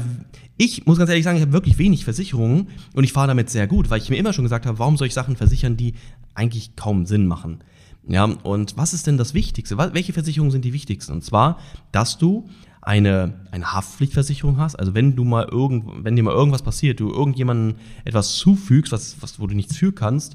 ich 0.59 0.85
muss 0.85 0.99
ganz 0.99 1.09
ehrlich 1.09 1.25
sagen, 1.25 1.39
ich 1.39 1.43
habe 1.43 1.53
wirklich 1.53 1.79
wenig 1.79 2.05
Versicherungen 2.05 2.69
und 2.95 3.05
ich 3.05 3.13
fahre 3.13 3.29
damit 3.29 3.49
sehr 3.49 3.67
gut, 3.67 3.89
weil 3.89 4.03
ich 4.03 4.11
mir 4.11 4.17
immer 4.17 4.35
schon 4.35 4.45
gesagt 4.45 4.67
habe, 4.67 4.79
warum 4.79 4.99
soll 4.99 5.07
ich 5.07 5.15
Sachen 5.15 5.37
versichern, 5.37 5.77
die 5.77 5.95
eigentlich 6.35 6.77
kaum 6.77 7.07
Sinn 7.07 7.27
machen. 7.27 7.65
Ja, 8.07 8.25
und 8.25 8.77
was 8.77 8.93
ist 8.93 9.07
denn 9.07 9.17
das 9.17 9.33
Wichtigste? 9.33 9.79
Welche 9.79 10.13
Versicherungen 10.13 10.51
sind 10.51 10.65
die 10.65 10.73
wichtigsten? 10.73 11.13
Und 11.13 11.25
zwar, 11.25 11.59
dass 11.93 12.19
du 12.19 12.49
eine, 12.83 13.47
eine 13.53 13.73
Haftpflichtversicherung 13.73 14.59
hast. 14.59 14.75
Also 14.75 14.93
wenn 14.93 15.15
du 15.15 15.23
mal 15.23 15.47
irgend, 15.49 16.05
wenn 16.05 16.17
dir 16.17 16.25
mal 16.25 16.35
irgendwas 16.35 16.63
passiert, 16.63 16.99
du 16.99 17.11
irgendjemandem 17.11 17.79
etwas 18.05 18.35
zufügst, 18.35 18.93
was, 18.93 19.17
was, 19.21 19.39
wo 19.39 19.47
du 19.47 19.55
nichts 19.55 19.77
für 19.77 19.93
kannst, 19.93 20.35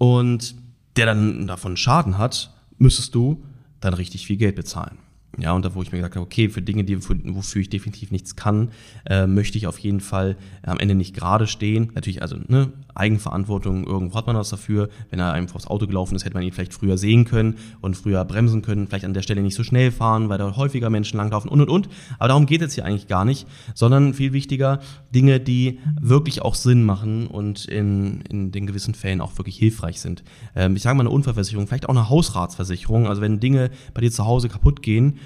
und 0.00 0.54
der 0.96 1.04
dann 1.04 1.46
davon 1.46 1.76
Schaden 1.76 2.16
hat, 2.16 2.54
müsstest 2.78 3.14
du 3.14 3.44
dann 3.80 3.92
richtig 3.92 4.26
viel 4.26 4.38
Geld 4.38 4.56
bezahlen. 4.56 4.96
Ja, 5.38 5.52
und 5.52 5.64
da, 5.64 5.74
wo 5.74 5.82
ich 5.82 5.92
mir 5.92 5.98
gesagt 5.98 6.16
habe, 6.16 6.26
okay, 6.26 6.48
für 6.48 6.60
Dinge, 6.60 6.82
die, 6.82 6.98
wofür 7.00 7.62
ich 7.62 7.70
definitiv 7.70 8.10
nichts 8.10 8.34
kann, 8.34 8.70
äh, 9.06 9.26
möchte 9.26 9.58
ich 9.58 9.68
auf 9.68 9.78
jeden 9.78 10.00
Fall 10.00 10.36
am 10.62 10.78
Ende 10.78 10.96
nicht 10.96 11.14
gerade 11.14 11.46
stehen. 11.46 11.92
Natürlich, 11.94 12.20
also 12.20 12.36
ne, 12.48 12.72
Eigenverantwortung, 12.94 13.84
irgendwo 13.84 14.16
hat 14.16 14.26
man 14.26 14.36
was 14.36 14.50
dafür. 14.50 14.88
Wenn 15.08 15.20
er 15.20 15.32
einfach 15.32 15.54
aufs 15.54 15.68
Auto 15.68 15.86
gelaufen 15.86 16.16
ist, 16.16 16.24
hätte 16.24 16.34
man 16.34 16.42
ihn 16.42 16.52
vielleicht 16.52 16.74
früher 16.74 16.98
sehen 16.98 17.24
können 17.24 17.56
und 17.80 17.96
früher 17.96 18.24
bremsen 18.24 18.62
können, 18.62 18.88
vielleicht 18.88 19.04
an 19.04 19.14
der 19.14 19.22
Stelle 19.22 19.42
nicht 19.42 19.54
so 19.54 19.62
schnell 19.62 19.92
fahren, 19.92 20.28
weil 20.28 20.38
da 20.38 20.56
häufiger 20.56 20.90
Menschen 20.90 21.16
langlaufen 21.16 21.48
und 21.48 21.60
und 21.60 21.68
und. 21.68 21.88
Aber 22.18 22.28
darum 22.28 22.46
geht 22.46 22.62
es 22.62 22.74
hier 22.74 22.84
eigentlich 22.84 23.06
gar 23.06 23.24
nicht, 23.24 23.46
sondern 23.74 24.14
viel 24.14 24.32
wichtiger 24.32 24.80
Dinge, 25.14 25.38
die 25.38 25.78
wirklich 26.00 26.42
auch 26.42 26.56
Sinn 26.56 26.84
machen 26.84 27.28
und 27.28 27.66
in, 27.66 28.22
in 28.22 28.50
den 28.50 28.66
gewissen 28.66 28.94
Fällen 28.94 29.20
auch 29.20 29.38
wirklich 29.38 29.56
hilfreich 29.56 30.00
sind. 30.00 30.24
Ähm, 30.56 30.74
ich 30.74 30.82
sage 30.82 30.96
mal 30.96 31.02
eine 31.02 31.10
Unfallversicherung, 31.10 31.68
vielleicht 31.68 31.88
auch 31.88 31.94
eine 31.94 32.08
Hausratsversicherung. 32.08 33.06
Also 33.06 33.22
wenn 33.22 33.38
Dinge 33.38 33.70
bei 33.94 34.00
dir 34.00 34.10
zu 34.10 34.26
Hause 34.26 34.48
kaputt 34.48 34.82
gehen, 34.82 35.19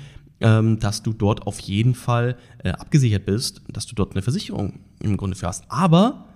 ähm, 0.44 0.78
dass 0.78 1.02
du 1.02 1.14
dort 1.14 1.46
auf 1.46 1.58
jeden 1.60 1.94
Fall 1.94 2.36
äh, 2.62 2.68
abgesichert 2.68 3.24
bist, 3.24 3.62
dass 3.68 3.86
du 3.86 3.94
dort 3.94 4.12
eine 4.12 4.20
Versicherung 4.20 4.80
im 5.00 5.16
Grunde 5.16 5.36
für 5.36 5.48
hast. 5.48 5.64
Aber 5.70 6.26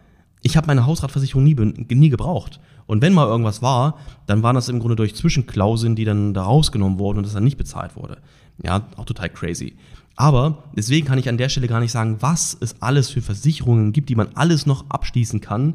ich 0.41 0.57
habe 0.57 0.67
meine 0.67 0.87
Hausratversicherung 0.87 1.45
nie, 1.45 1.55
nie 1.55 2.09
gebraucht. 2.09 2.59
Und 2.87 3.03
wenn 3.03 3.13
mal 3.13 3.27
irgendwas 3.27 3.61
war, 3.61 3.99
dann 4.27 4.43
waren 4.43 4.55
das 4.55 4.71
im 4.71 4.79
Grunde 4.79 4.97
durch 4.97 5.15
Zwischenklauseln, 5.15 5.95
die 5.95 6.07
dann 6.07 6.33
da 6.33 6.45
rausgenommen 6.45 6.99
wurden 6.99 7.19
und 7.19 7.25
das 7.25 7.35
dann 7.35 7.45
nicht 7.45 7.59
bezahlt 7.59 7.97
wurde. 7.97 8.17
Ja, 8.65 8.89
auch 8.97 9.05
total 9.05 9.29
crazy. 9.29 9.75
Aber 10.17 10.65
deswegen 10.75 11.07
kann 11.07 11.19
ich 11.19 11.29
an 11.29 11.37
der 11.37 11.51
Stelle 11.51 11.69
gar 11.69 11.81
nicht 11.81 11.93
sagen, 11.93 12.17
was 12.21 12.57
es 12.59 12.81
alles 12.81 13.11
für 13.11 13.21
Versicherungen 13.21 13.93
gibt, 13.93 14.09
die 14.09 14.17
man 14.17 14.29
alles 14.35 14.65
noch 14.65 14.89
abschließen 14.89 15.43
kann. 15.43 15.75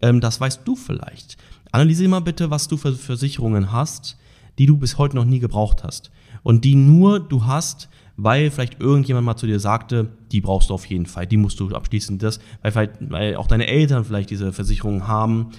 Ähm, 0.00 0.20
das 0.20 0.40
weißt 0.40 0.60
du 0.64 0.76
vielleicht. 0.76 1.38
Analysiere 1.72 2.08
mal 2.08 2.20
bitte, 2.20 2.50
was 2.50 2.68
du 2.68 2.76
für 2.76 2.92
Versicherungen 2.92 3.72
hast, 3.72 4.16
die 4.58 4.66
du 4.66 4.76
bis 4.76 4.98
heute 4.98 5.16
noch 5.16 5.24
nie 5.24 5.40
gebraucht 5.40 5.84
hast. 5.84 6.10
Und 6.42 6.64
die 6.64 6.74
nur 6.74 7.20
du 7.20 7.46
hast, 7.46 7.88
weil 8.16 8.50
vielleicht 8.50 8.80
irgendjemand 8.80 9.26
mal 9.26 9.36
zu 9.36 9.46
dir 9.46 9.58
sagte, 9.58 10.10
die 10.30 10.40
brauchst 10.40 10.70
du 10.70 10.74
auf 10.74 10.86
jeden 10.86 11.06
Fall, 11.06 11.26
die 11.26 11.36
musst 11.36 11.58
du 11.60 11.70
abschließen, 11.70 12.18
das, 12.18 12.38
weil, 12.62 12.92
weil 13.00 13.36
auch 13.36 13.46
deine 13.46 13.66
Eltern 13.66 14.04
vielleicht 14.04 14.30
diese 14.30 14.52
Versicherung 14.52 15.08
haben 15.08 15.50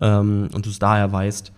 ähm, 0.00 0.48
und 0.52 0.66
du 0.66 0.70
es 0.70 0.78
daher 0.78 1.10
weißt 1.12 1.52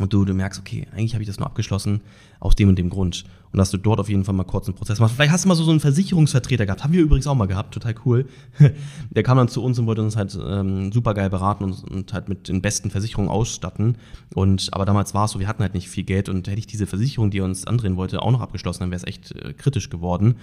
und 0.00 0.12
du, 0.12 0.24
du 0.24 0.34
merkst, 0.34 0.60
okay, 0.60 0.86
eigentlich 0.92 1.14
habe 1.14 1.22
ich 1.22 1.28
das 1.28 1.38
nur 1.38 1.46
abgeschlossen 1.46 2.00
aus 2.40 2.54
dem 2.54 2.68
und 2.68 2.78
dem 2.78 2.90
Grund 2.90 3.24
und 3.52 3.58
dass 3.58 3.70
du 3.70 3.78
dort 3.78 4.00
auf 4.00 4.08
jeden 4.08 4.24
Fall 4.24 4.34
mal 4.34 4.44
kurz 4.44 4.66
einen 4.66 4.76
Prozess 4.76 5.00
machst. 5.00 5.14
Vielleicht 5.14 5.32
hast 5.32 5.44
du 5.44 5.48
mal 5.48 5.54
so, 5.54 5.68
einen 5.68 5.80
Versicherungsvertreter 5.80 6.66
gehabt. 6.66 6.84
Haben 6.84 6.92
wir 6.92 7.00
übrigens 7.00 7.26
auch 7.26 7.34
mal 7.34 7.46
gehabt, 7.46 7.72
total 7.72 7.94
cool. 8.04 8.26
Der 9.10 9.22
kam 9.22 9.38
dann 9.38 9.48
zu 9.48 9.62
uns 9.62 9.78
und 9.78 9.86
wollte 9.86 10.02
uns 10.02 10.16
halt 10.16 10.38
ähm, 10.40 10.92
super 10.92 11.14
geil 11.14 11.30
beraten 11.30 11.64
und, 11.64 11.84
und 11.90 12.12
halt 12.12 12.28
mit 12.28 12.48
den 12.48 12.60
besten 12.60 12.90
Versicherungen 12.90 13.30
ausstatten. 13.30 13.96
Und 14.34 14.68
aber 14.72 14.84
damals 14.84 15.14
war 15.14 15.24
es 15.24 15.32
so, 15.32 15.40
wir 15.40 15.48
hatten 15.48 15.62
halt 15.62 15.74
nicht 15.74 15.88
viel 15.88 16.04
Geld 16.04 16.28
und 16.28 16.46
hätte 16.46 16.58
ich 16.58 16.66
diese 16.66 16.86
Versicherung, 16.86 17.30
die 17.30 17.38
er 17.38 17.44
uns 17.44 17.66
andrehen 17.66 17.96
wollte, 17.96 18.22
auch 18.22 18.30
noch 18.30 18.40
abgeschlossen, 18.40 18.80
dann 18.80 18.90
wäre 18.90 19.00
es 19.00 19.06
echt 19.06 19.32
äh, 19.32 19.54
kritisch 19.54 19.88
geworden. 19.88 20.36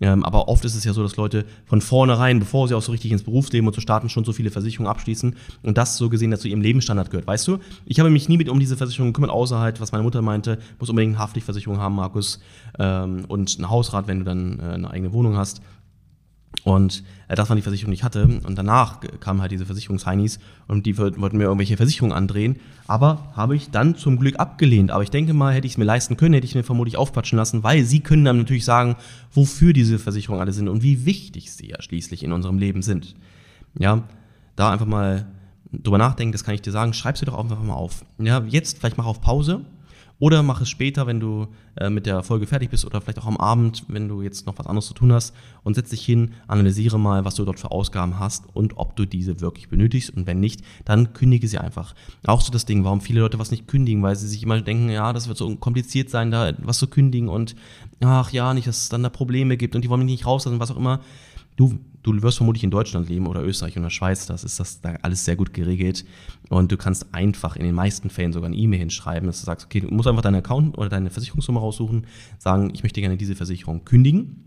Ähm, 0.00 0.24
aber 0.24 0.48
oft 0.48 0.64
ist 0.64 0.74
es 0.74 0.84
ja 0.84 0.92
so, 0.92 1.02
dass 1.02 1.16
Leute 1.16 1.44
von 1.66 1.80
vornherein, 1.80 2.38
bevor 2.38 2.68
sie 2.68 2.74
auch 2.74 2.82
so 2.82 2.92
richtig 2.92 3.10
ins 3.10 3.22
Berufsleben 3.22 3.66
und 3.66 3.74
zu 3.74 3.80
starten, 3.80 4.08
schon 4.08 4.24
so 4.24 4.32
viele 4.32 4.50
Versicherungen 4.50 4.90
abschließen 4.90 5.34
und 5.62 5.78
das 5.78 5.96
so 5.96 6.08
gesehen 6.08 6.30
dazu 6.30 6.46
ihrem 6.46 6.60
Lebensstandard 6.60 7.10
gehört. 7.10 7.26
Weißt 7.26 7.48
du, 7.48 7.58
ich 7.84 7.98
habe 7.98 8.10
mich 8.10 8.28
nie 8.28 8.36
mit 8.36 8.48
um 8.48 8.60
diese 8.60 8.76
Versicherung 8.76 9.08
gekümmert, 9.08 9.30
außer 9.30 9.58
halt, 9.58 9.80
was 9.80 9.92
meine 9.92 10.04
Mutter 10.04 10.22
meinte, 10.22 10.58
muss 10.78 10.88
unbedingt 10.88 11.14
eine 11.14 11.22
Haftpflichtversicherung 11.38 11.78
haben, 11.78 11.94
Markus 11.94 12.40
ähm, 12.78 13.24
und 13.28 13.58
ein 13.58 13.70
Hausrat, 13.70 14.06
wenn 14.06 14.20
du 14.20 14.24
dann 14.24 14.58
äh, 14.58 14.74
eine 14.74 14.90
eigene 14.90 15.12
Wohnung 15.12 15.36
hast. 15.36 15.62
Und 16.64 17.04
äh, 17.28 17.34
das 17.34 17.48
war 17.48 17.56
die 17.56 17.62
Versicherung, 17.62 17.92
ich 17.92 18.02
hatte. 18.02 18.24
Und 18.24 18.56
danach 18.56 19.00
kamen 19.20 19.40
halt 19.40 19.52
diese 19.52 19.66
Versicherungsheinis 19.66 20.38
und 20.66 20.86
die 20.86 20.98
wollten 20.98 21.38
mir 21.38 21.44
irgendwelche 21.44 21.76
Versicherungen 21.76 22.16
andrehen. 22.16 22.56
Aber 22.86 23.32
habe 23.34 23.54
ich 23.56 23.70
dann 23.70 23.96
zum 23.96 24.18
Glück 24.18 24.38
abgelehnt. 24.38 24.90
Aber 24.90 25.02
ich 25.02 25.10
denke 25.10 25.34
mal, 25.34 25.54
hätte 25.54 25.66
ich 25.66 25.74
es 25.74 25.78
mir 25.78 25.84
leisten 25.84 26.16
können, 26.16 26.34
hätte 26.34 26.46
ich 26.46 26.54
mir 26.54 26.64
vermutlich 26.64 26.96
aufquatschen 26.96 27.36
lassen, 27.36 27.62
weil 27.62 27.84
sie 27.84 28.00
können 28.00 28.24
dann 28.24 28.38
natürlich 28.38 28.64
sagen, 28.64 28.96
wofür 29.32 29.72
diese 29.72 29.98
Versicherungen 29.98 30.40
alle 30.40 30.52
sind 30.52 30.68
und 30.68 30.82
wie 30.82 31.06
wichtig 31.06 31.52
sie 31.52 31.68
ja 31.68 31.80
schließlich 31.80 32.22
in 32.22 32.32
unserem 32.32 32.58
Leben 32.58 32.82
sind. 32.82 33.14
Ja, 33.78 34.02
da 34.56 34.72
einfach 34.72 34.86
mal 34.86 35.26
drüber 35.70 35.98
nachdenken, 35.98 36.32
das 36.32 36.44
kann 36.44 36.54
ich 36.54 36.62
dir 36.62 36.72
sagen. 36.72 36.92
Schreib 36.92 37.18
sie 37.18 37.26
doch 37.26 37.38
einfach 37.38 37.62
mal 37.62 37.74
auf. 37.74 38.04
Ja, 38.18 38.42
jetzt 38.48 38.78
vielleicht 38.78 38.96
mach 38.96 39.06
auf 39.06 39.20
Pause 39.20 39.64
oder 40.20 40.42
mach 40.42 40.60
es 40.60 40.68
später, 40.68 41.06
wenn 41.06 41.20
du 41.20 41.46
äh, 41.76 41.90
mit 41.90 42.06
der 42.06 42.22
Folge 42.22 42.46
fertig 42.46 42.70
bist 42.70 42.84
oder 42.84 43.00
vielleicht 43.00 43.20
auch 43.20 43.26
am 43.26 43.36
Abend, 43.36 43.84
wenn 43.88 44.08
du 44.08 44.20
jetzt 44.22 44.46
noch 44.46 44.58
was 44.58 44.66
anderes 44.66 44.86
zu 44.86 44.94
tun 44.94 45.12
hast 45.12 45.34
und 45.62 45.74
setz 45.74 45.90
dich 45.90 46.04
hin, 46.04 46.32
analysiere 46.48 46.98
mal, 46.98 47.24
was 47.24 47.36
du 47.36 47.44
dort 47.44 47.60
für 47.60 47.70
Ausgaben 47.70 48.18
hast 48.18 48.44
und 48.52 48.78
ob 48.78 48.96
du 48.96 49.06
diese 49.06 49.40
wirklich 49.40 49.68
benötigst 49.68 50.10
und 50.10 50.26
wenn 50.26 50.40
nicht, 50.40 50.62
dann 50.84 51.12
kündige 51.12 51.46
sie 51.46 51.58
einfach. 51.58 51.94
Auch 52.26 52.40
so 52.40 52.50
das 52.50 52.66
Ding, 52.66 52.82
warum 52.82 53.00
viele 53.00 53.20
Leute 53.20 53.38
was 53.38 53.52
nicht 53.52 53.68
kündigen, 53.68 54.02
weil 54.02 54.16
sie 54.16 54.26
sich 54.26 54.42
immer 54.42 54.60
denken, 54.60 54.90
ja, 54.90 55.12
das 55.12 55.28
wird 55.28 55.38
so 55.38 55.54
kompliziert 55.56 56.10
sein, 56.10 56.32
da 56.32 56.52
was 56.58 56.78
zu 56.78 56.88
kündigen 56.88 57.28
und 57.28 57.54
ach 58.00 58.32
ja, 58.32 58.54
nicht, 58.54 58.66
dass 58.66 58.82
es 58.82 58.88
dann 58.88 59.04
da 59.04 59.10
Probleme 59.10 59.56
gibt 59.56 59.76
und 59.76 59.82
die 59.82 59.88
wollen 59.88 60.04
mich 60.04 60.10
nicht 60.12 60.26
rauslassen, 60.26 60.58
was 60.58 60.72
auch 60.72 60.76
immer. 60.76 61.00
Du, 61.56 61.78
du 62.02 62.22
wirst 62.22 62.38
vermutlich 62.38 62.64
in 62.64 62.70
Deutschland 62.70 63.08
leben 63.08 63.26
oder 63.26 63.42
Österreich 63.42 63.76
oder 63.78 63.90
Schweiz, 63.90 64.26
das 64.26 64.44
ist 64.44 64.60
das 64.60 64.80
da 64.80 64.94
alles 65.02 65.24
sehr 65.24 65.36
gut 65.36 65.52
geregelt. 65.52 66.04
Und 66.48 66.72
du 66.72 66.76
kannst 66.76 67.14
einfach 67.14 67.56
in 67.56 67.64
den 67.64 67.74
meisten 67.74 68.10
Fällen 68.10 68.32
sogar 68.32 68.46
eine 68.46 68.56
E-Mail 68.56 68.80
hinschreiben, 68.80 69.26
dass 69.26 69.40
du 69.40 69.46
sagst, 69.46 69.66
okay, 69.66 69.80
du 69.80 69.88
musst 69.88 70.08
einfach 70.08 70.22
deinen 70.22 70.36
Account 70.36 70.78
oder 70.78 70.88
deine 70.88 71.10
Versicherungsnummer 71.10 71.60
raussuchen, 71.60 72.06
sagen, 72.38 72.70
ich 72.72 72.82
möchte 72.82 73.00
gerne 73.00 73.16
diese 73.16 73.34
Versicherung 73.34 73.84
kündigen. 73.84 74.44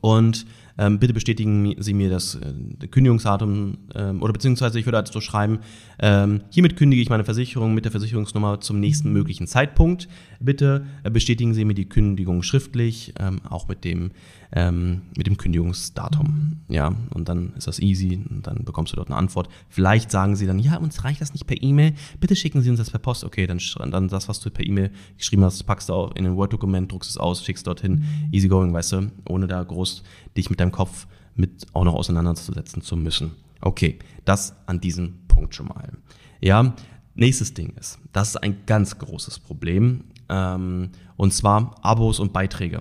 Und 0.00 0.46
ähm, 0.78 0.98
bitte 0.98 1.12
bestätigen 1.12 1.74
Sie 1.78 1.92
mir 1.92 2.08
das 2.08 2.36
äh, 2.36 2.86
Kündigungsdatum 2.86 3.78
ähm, 3.94 4.22
oder 4.22 4.32
beziehungsweise 4.32 4.78
ich 4.78 4.86
würde 4.86 4.98
halt 4.98 5.08
so 5.08 5.20
schreiben, 5.20 5.58
ähm, 5.98 6.42
hiermit 6.50 6.76
kündige 6.76 7.02
ich 7.02 7.10
meine 7.10 7.24
Versicherung 7.24 7.74
mit 7.74 7.84
der 7.84 7.90
Versicherungsnummer 7.90 8.60
zum 8.60 8.78
nächsten 8.78 9.12
möglichen 9.12 9.46
Zeitpunkt. 9.46 10.08
Bitte 10.40 10.86
äh, 11.02 11.10
bestätigen 11.10 11.52
Sie 11.52 11.64
mir 11.64 11.74
die 11.74 11.88
Kündigung 11.88 12.42
schriftlich, 12.42 13.12
ähm, 13.18 13.40
auch 13.48 13.66
mit 13.66 13.84
dem, 13.84 14.12
ähm, 14.52 15.02
mit 15.16 15.26
dem 15.26 15.36
Kündigungsdatum. 15.36 16.60
Ja, 16.68 16.94
und 17.12 17.28
dann 17.28 17.54
ist 17.54 17.66
das 17.66 17.80
easy 17.80 18.24
und 18.30 18.46
dann 18.46 18.64
bekommst 18.64 18.92
du 18.92 18.96
dort 18.96 19.08
eine 19.08 19.16
Antwort. 19.16 19.48
Vielleicht 19.68 20.12
sagen 20.12 20.36
Sie 20.36 20.46
dann, 20.46 20.60
ja, 20.60 20.76
uns 20.76 21.02
reicht 21.02 21.20
das 21.20 21.32
nicht 21.32 21.46
per 21.46 21.60
E-Mail, 21.60 21.94
bitte 22.20 22.36
schicken 22.36 22.62
Sie 22.62 22.70
uns 22.70 22.78
das 22.78 22.90
per 22.90 23.00
Post. 23.00 23.24
Okay, 23.24 23.48
dann, 23.48 23.58
dann 23.90 24.08
das, 24.08 24.28
was 24.28 24.38
du 24.38 24.50
per 24.50 24.64
E-Mail 24.64 24.92
geschrieben 25.16 25.42
hast, 25.42 25.64
packst 25.64 25.88
du 25.88 25.94
auch 25.94 26.14
in 26.14 26.24
ein 26.24 26.36
Word-Dokument, 26.36 26.92
druckst 26.92 27.10
es 27.10 27.16
aus, 27.16 27.44
schickst 27.44 27.66
dorthin, 27.66 28.04
easy 28.30 28.46
going, 28.46 28.72
weißt 28.72 28.92
du, 28.92 29.10
ohne 29.28 29.48
da 29.48 29.62
groß 29.62 30.04
dich 30.38 30.50
mit 30.50 30.60
deinem 30.60 30.72
Kopf 30.72 31.06
mit 31.34 31.66
auch 31.72 31.84
noch 31.84 31.94
auseinanderzusetzen 31.94 32.82
zu 32.82 32.96
müssen. 32.96 33.32
Okay, 33.60 33.98
das 34.24 34.54
an 34.66 34.80
diesem 34.80 35.26
Punkt 35.28 35.54
schon 35.54 35.66
mal. 35.66 35.92
Ja, 36.40 36.74
nächstes 37.14 37.54
Ding 37.54 37.74
ist, 37.78 37.98
das 38.12 38.30
ist 38.30 38.36
ein 38.36 38.64
ganz 38.66 38.98
großes 38.98 39.38
Problem, 39.40 40.04
ähm, 40.28 40.90
und 41.16 41.32
zwar 41.34 41.74
Abos 41.82 42.20
und 42.20 42.32
Beiträge. 42.32 42.80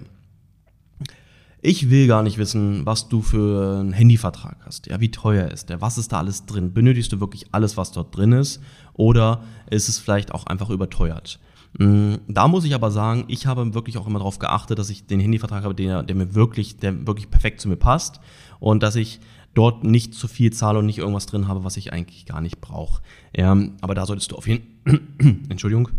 Ich 1.61 1.89
will 1.89 2.07
gar 2.07 2.21
nicht 2.21 2.37
wissen, 2.37 2.85
was 2.85 3.09
du 3.09 3.21
für 3.21 3.79
einen 3.79 3.91
Handyvertrag 3.91 4.57
hast. 4.63 4.85
Ja, 4.87 4.99
wie 5.01 5.09
teuer 5.09 5.49
ist 5.49 5.69
der? 5.69 5.81
Was 5.81 5.97
ist 5.97 6.11
da 6.11 6.19
alles 6.19 6.45
drin? 6.45 6.71
Benötigst 6.71 7.11
du 7.11 7.19
wirklich 7.19 7.47
alles, 7.51 7.77
was 7.77 7.91
dort 7.91 8.15
drin 8.15 8.31
ist? 8.31 8.61
Oder 8.93 9.43
ist 9.69 9.89
es 9.89 9.97
vielleicht 9.97 10.31
auch 10.33 10.45
einfach 10.45 10.69
überteuert? 10.69 11.39
Mm, 11.77 12.15
da 12.27 12.47
muss 12.47 12.65
ich 12.65 12.73
aber 12.73 12.91
sagen, 12.91 13.25
ich 13.27 13.45
habe 13.45 13.73
wirklich 13.73 13.97
auch 13.97 14.07
immer 14.07 14.19
darauf 14.19 14.39
geachtet, 14.39 14.79
dass 14.79 14.89
ich 14.89 15.05
den 15.05 15.19
Handyvertrag 15.19 15.63
habe, 15.63 15.75
der, 15.75 16.03
der 16.03 16.15
mir 16.15 16.33
wirklich, 16.35 16.77
der 16.77 17.07
wirklich 17.07 17.29
perfekt 17.29 17.61
zu 17.61 17.69
mir 17.69 17.75
passt 17.75 18.19
und 18.59 18.83
dass 18.83 18.95
ich 18.95 19.19
dort 19.53 19.83
nicht 19.83 20.13
zu 20.13 20.27
viel 20.27 20.53
zahle 20.53 20.79
und 20.79 20.85
nicht 20.85 20.99
irgendwas 20.99 21.25
drin 21.25 21.47
habe, 21.47 21.63
was 21.63 21.77
ich 21.77 21.91
eigentlich 21.91 22.25
gar 22.25 22.41
nicht 22.41 22.61
brauche. 22.61 23.01
Ja, 23.35 23.57
aber 23.81 23.95
da 23.95 24.05
solltest 24.05 24.31
du 24.31 24.35
auf 24.35 24.47
jeden 24.47 25.45
Entschuldigung, 25.49 25.89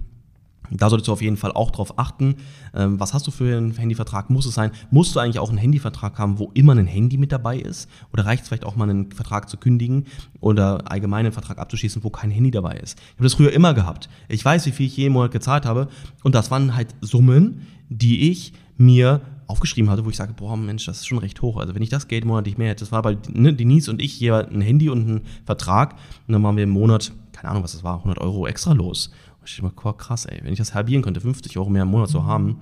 da 0.71 0.91
solltest 0.91 1.09
du 1.09 1.13
auf 1.13 1.23
jeden 1.23 1.37
Fall 1.37 1.53
auch 1.53 1.71
drauf 1.71 1.99
achten. 1.99 2.37
Ähm, 2.75 3.01
was 3.01 3.15
hast 3.15 3.27
du 3.27 3.31
für 3.31 3.57
einen 3.57 3.73
Handyvertrag? 3.73 4.31
Muss 4.31 4.47
es 4.47 4.55
sein? 4.55 4.71
Musst 4.91 5.15
du 5.15 5.21
eigentlich 5.21 5.39
auch 5.39 5.49
einen 5.49 5.59
Handyvertrag 5.59 6.19
haben, 6.19 6.39
wo 6.39 6.51
immer 6.55 6.75
ein 6.75 6.87
Handy 6.87 7.17
mit 7.17 7.33
dabei 7.33 7.59
ist? 7.59 7.89
Oder 8.13 8.27
reicht 8.27 8.43
es 8.43 8.49
vielleicht 8.49 8.65
auch 8.65 8.77
mal 8.77 8.89
einen 8.89 9.13
Vertrag 9.13 9.49
zu 9.49 9.57
kündigen 9.57 10.07
oder 10.41 10.91
allgemein 10.91 11.27
einen 11.27 11.33
Vertrag 11.33 11.59
abzuschließen, 11.59 12.05
wo 12.05 12.11
kein 12.11 12.31
Handy 12.31 12.51
dabei 12.51 12.77
ist? 12.77 12.99
Ich 12.99 13.15
habe 13.15 13.25
das 13.25 13.35
früher 13.35 13.53
immer 13.53 13.75
gehabt. 13.75 14.09
Ich 14.29 14.45
weiß, 14.45 14.67
wie 14.67 14.73
viel 14.73 14.87
ich 14.87 14.97
jeden 14.97 15.13
Monat 15.13 15.33
gezahlt 15.33 15.67
habe 15.67 15.89
und 16.23 16.35
das 16.35 16.51
waren 16.51 16.75
halt 16.75 16.95
Summen, 17.01 17.67
die 17.89 18.31
ich 18.31 18.53
mir 18.77 19.21
aufgeschrieben 19.49 19.91
hatte, 19.91 20.05
wo 20.05 20.11
ich 20.11 20.17
sage, 20.17 20.35
boah, 20.35 20.57
Mensch, 20.57 20.85
das 20.85 20.99
ist 20.99 21.07
schon 21.07 21.19
recht 21.19 21.41
hoch. 21.41 21.57
Also 21.57 21.75
wenn 21.75 21.83
ich 21.83 21.89
das 21.89 22.07
Geld 22.07 22.25
monatlich 22.25 22.59
mehr 22.59 22.69
hätte, 22.69 22.81
das 22.81 22.93
war 22.93 23.03
bei 23.03 23.17
ne, 23.33 23.55
Denise 23.55 23.91
und 23.91 24.01
ich 24.01 24.13
hier 24.13 24.47
ein 24.49 24.61
Handy 24.61 24.91
und 24.91 25.09
ein 25.09 25.21
Vertrag 25.47 25.95
und 26.27 26.33
dann 26.33 26.43
waren 26.43 26.57
wir 26.57 26.65
im 26.65 26.71
Monat, 26.71 27.13
keine 27.33 27.51
Ahnung, 27.51 27.63
was 27.63 27.73
das 27.73 27.83
war, 27.83 27.97
100 27.97 28.19
Euro 28.19 28.47
extra 28.47 28.73
los. 28.75 29.11
Ich 29.49 29.57
dachte 29.57 29.75
mir, 29.75 29.95
krass, 29.95 30.27
ey, 30.27 30.41
wenn 30.43 30.53
ich 30.53 30.59
das 30.59 30.75
halbieren 30.75 31.03
könnte, 31.03 31.21
50 31.21 31.57
Euro 31.59 31.71
mehr 31.71 31.83
im 31.83 31.89
Monat 31.89 32.11
zu 32.11 32.25
haben, 32.27 32.61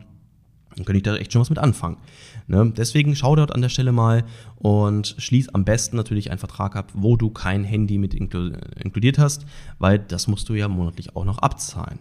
dann 0.76 0.84
könnte 0.84 0.98
ich 0.98 1.02
da 1.02 1.16
echt 1.16 1.32
schon 1.32 1.40
was 1.40 1.50
mit 1.50 1.58
anfangen. 1.58 1.96
Ne? 2.46 2.72
Deswegen 2.76 3.16
schau 3.16 3.34
dort 3.34 3.52
an 3.52 3.62
der 3.62 3.70
Stelle 3.70 3.92
mal 3.92 4.24
und 4.56 5.16
schließ 5.18 5.48
am 5.50 5.64
besten 5.64 5.96
natürlich 5.96 6.30
einen 6.30 6.38
Vertrag 6.38 6.76
ab, 6.76 6.92
wo 6.94 7.16
du 7.16 7.30
kein 7.30 7.64
Handy 7.64 7.98
mit 7.98 8.14
inkludiert 8.14 9.18
hast, 9.18 9.46
weil 9.78 9.98
das 9.98 10.28
musst 10.28 10.48
du 10.48 10.54
ja 10.54 10.68
monatlich 10.68 11.16
auch 11.16 11.24
noch 11.24 11.38
abzahlen. 11.38 11.98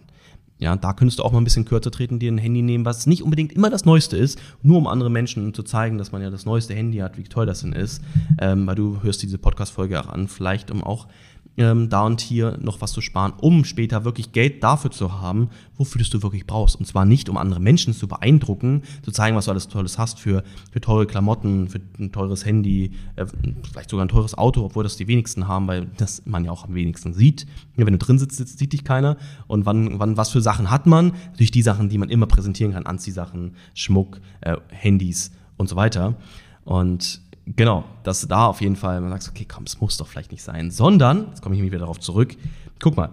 Ja, 0.58 0.74
da 0.74 0.94
könntest 0.94 1.18
du 1.18 1.22
auch 1.22 1.32
mal 1.32 1.38
ein 1.38 1.44
bisschen 1.44 1.66
kürzer 1.66 1.90
treten, 1.90 2.18
dir 2.18 2.32
ein 2.32 2.38
Handy 2.38 2.62
nehmen, 2.62 2.86
was 2.86 3.06
nicht 3.06 3.22
unbedingt 3.22 3.52
immer 3.52 3.68
das 3.68 3.84
Neueste 3.84 4.16
ist, 4.16 4.40
nur 4.62 4.78
um 4.78 4.86
anderen 4.86 5.12
Menschen 5.12 5.52
zu 5.52 5.62
zeigen, 5.62 5.98
dass 5.98 6.12
man 6.12 6.22
ja 6.22 6.30
das 6.30 6.46
neueste 6.46 6.74
Handy 6.74 6.98
hat, 6.98 7.18
wie 7.18 7.24
toll 7.24 7.44
das 7.44 7.60
denn 7.60 7.74
ist. 7.74 8.02
Ähm, 8.40 8.66
weil 8.66 8.74
du 8.74 9.02
hörst 9.02 9.22
diese 9.22 9.36
Podcast-Folge 9.36 10.00
auch 10.00 10.08
an, 10.08 10.28
vielleicht 10.28 10.70
um 10.70 10.82
auch 10.82 11.08
ähm, 11.56 11.88
da 11.88 12.02
und 12.02 12.20
hier 12.20 12.58
noch 12.60 12.80
was 12.80 12.92
zu 12.92 13.00
sparen, 13.00 13.32
um 13.40 13.64
später 13.64 14.04
wirklich 14.04 14.32
Geld 14.32 14.62
dafür 14.62 14.90
zu 14.90 15.20
haben, 15.20 15.48
wofür 15.76 16.02
du 16.02 16.22
wirklich 16.22 16.46
brauchst. 16.46 16.76
Und 16.76 16.86
zwar 16.86 17.04
nicht, 17.04 17.28
um 17.28 17.36
andere 17.36 17.60
Menschen 17.60 17.94
zu 17.94 18.08
beeindrucken, 18.08 18.82
zu 19.02 19.10
zeigen, 19.10 19.36
was 19.36 19.46
du 19.46 19.50
alles 19.50 19.68
Tolles 19.68 19.98
hast 19.98 20.18
für, 20.18 20.42
für 20.70 20.80
teure 20.80 21.06
Klamotten, 21.06 21.68
für 21.68 21.80
ein 21.98 22.12
teures 22.12 22.44
Handy, 22.44 22.92
äh, 23.16 23.26
vielleicht 23.70 23.90
sogar 23.90 24.04
ein 24.04 24.08
teures 24.08 24.36
Auto, 24.36 24.64
obwohl 24.64 24.84
das 24.84 24.96
die 24.96 25.08
wenigsten 25.08 25.48
haben, 25.48 25.66
weil 25.66 25.86
das 25.96 26.22
man 26.26 26.44
ja 26.44 26.50
auch 26.50 26.64
am 26.64 26.74
wenigsten 26.74 27.14
sieht. 27.14 27.46
Ja, 27.76 27.86
wenn 27.86 27.92
du 27.92 27.98
drin 27.98 28.18
sitzt, 28.18 28.58
sieht 28.58 28.72
dich 28.72 28.84
keiner. 28.84 29.16
Und 29.46 29.66
wann, 29.66 29.98
wann, 29.98 30.16
was 30.16 30.30
für 30.30 30.40
Sachen 30.40 30.70
hat 30.70 30.86
man? 30.86 31.12
Natürlich 31.30 31.50
die 31.50 31.62
Sachen, 31.62 31.88
die 31.88 31.98
man 31.98 32.10
immer 32.10 32.26
präsentieren 32.26 32.72
kann, 32.72 32.86
Anziehsachen, 32.86 33.52
Schmuck, 33.74 34.20
äh, 34.40 34.56
Handys 34.68 35.32
und 35.56 35.68
so 35.68 35.76
weiter. 35.76 36.16
Und 36.64 37.22
genau, 37.46 37.84
dass 38.02 38.20
du 38.20 38.26
da 38.26 38.46
auf 38.46 38.60
jeden 38.60 38.76
Fall 38.76 39.00
man 39.00 39.10
sagt, 39.10 39.28
okay, 39.28 39.46
komm, 39.48 39.64
es 39.64 39.80
muss 39.80 39.96
doch 39.96 40.06
vielleicht 40.06 40.32
nicht 40.32 40.42
sein, 40.42 40.70
sondern, 40.70 41.28
jetzt 41.28 41.42
komme 41.42 41.54
ich 41.54 41.62
wieder 41.62 41.78
darauf 41.78 42.00
zurück, 42.00 42.36
guck 42.80 42.96
mal, 42.96 43.10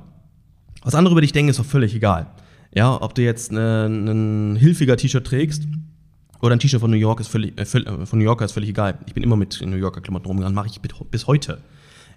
was 0.82 0.96
andere 0.96 1.14
über 1.14 1.22
dich 1.22 1.32
denken, 1.32 1.50
ist 1.50 1.60
doch 1.60 1.66
völlig 1.66 1.96
egal. 1.96 2.28
Ja, 2.74 3.00
ob 3.02 3.14
du 3.14 3.22
jetzt 3.22 3.52
ein 3.52 4.56
hilfiger 4.56 4.98
T-Shirt 4.98 5.26
trägst 5.26 5.68
oder 6.42 6.56
ein 6.56 6.60
T-Shirt 6.60 6.82
von 6.82 6.90
New 6.90 6.98
York 6.98 7.20
ist 7.20 7.28
völlig, 7.28 7.58
äh, 7.60 7.66
von 7.66 8.20
New 8.20 8.26
Yorker 8.26 8.46
ist 8.46 8.54
völlig 8.54 8.70
egal. 8.70 8.98
Ich 9.06 9.14
bin 9.14 9.24
immer 9.24 9.36
mit 9.36 9.62
New 9.64 9.78
Yorker 9.78 10.02
Klamotten 10.02 10.28
rumgegangen, 10.28 10.56
mache 10.56 10.68
ich 10.68 10.82
bis 10.82 11.28
heute. 11.28 11.60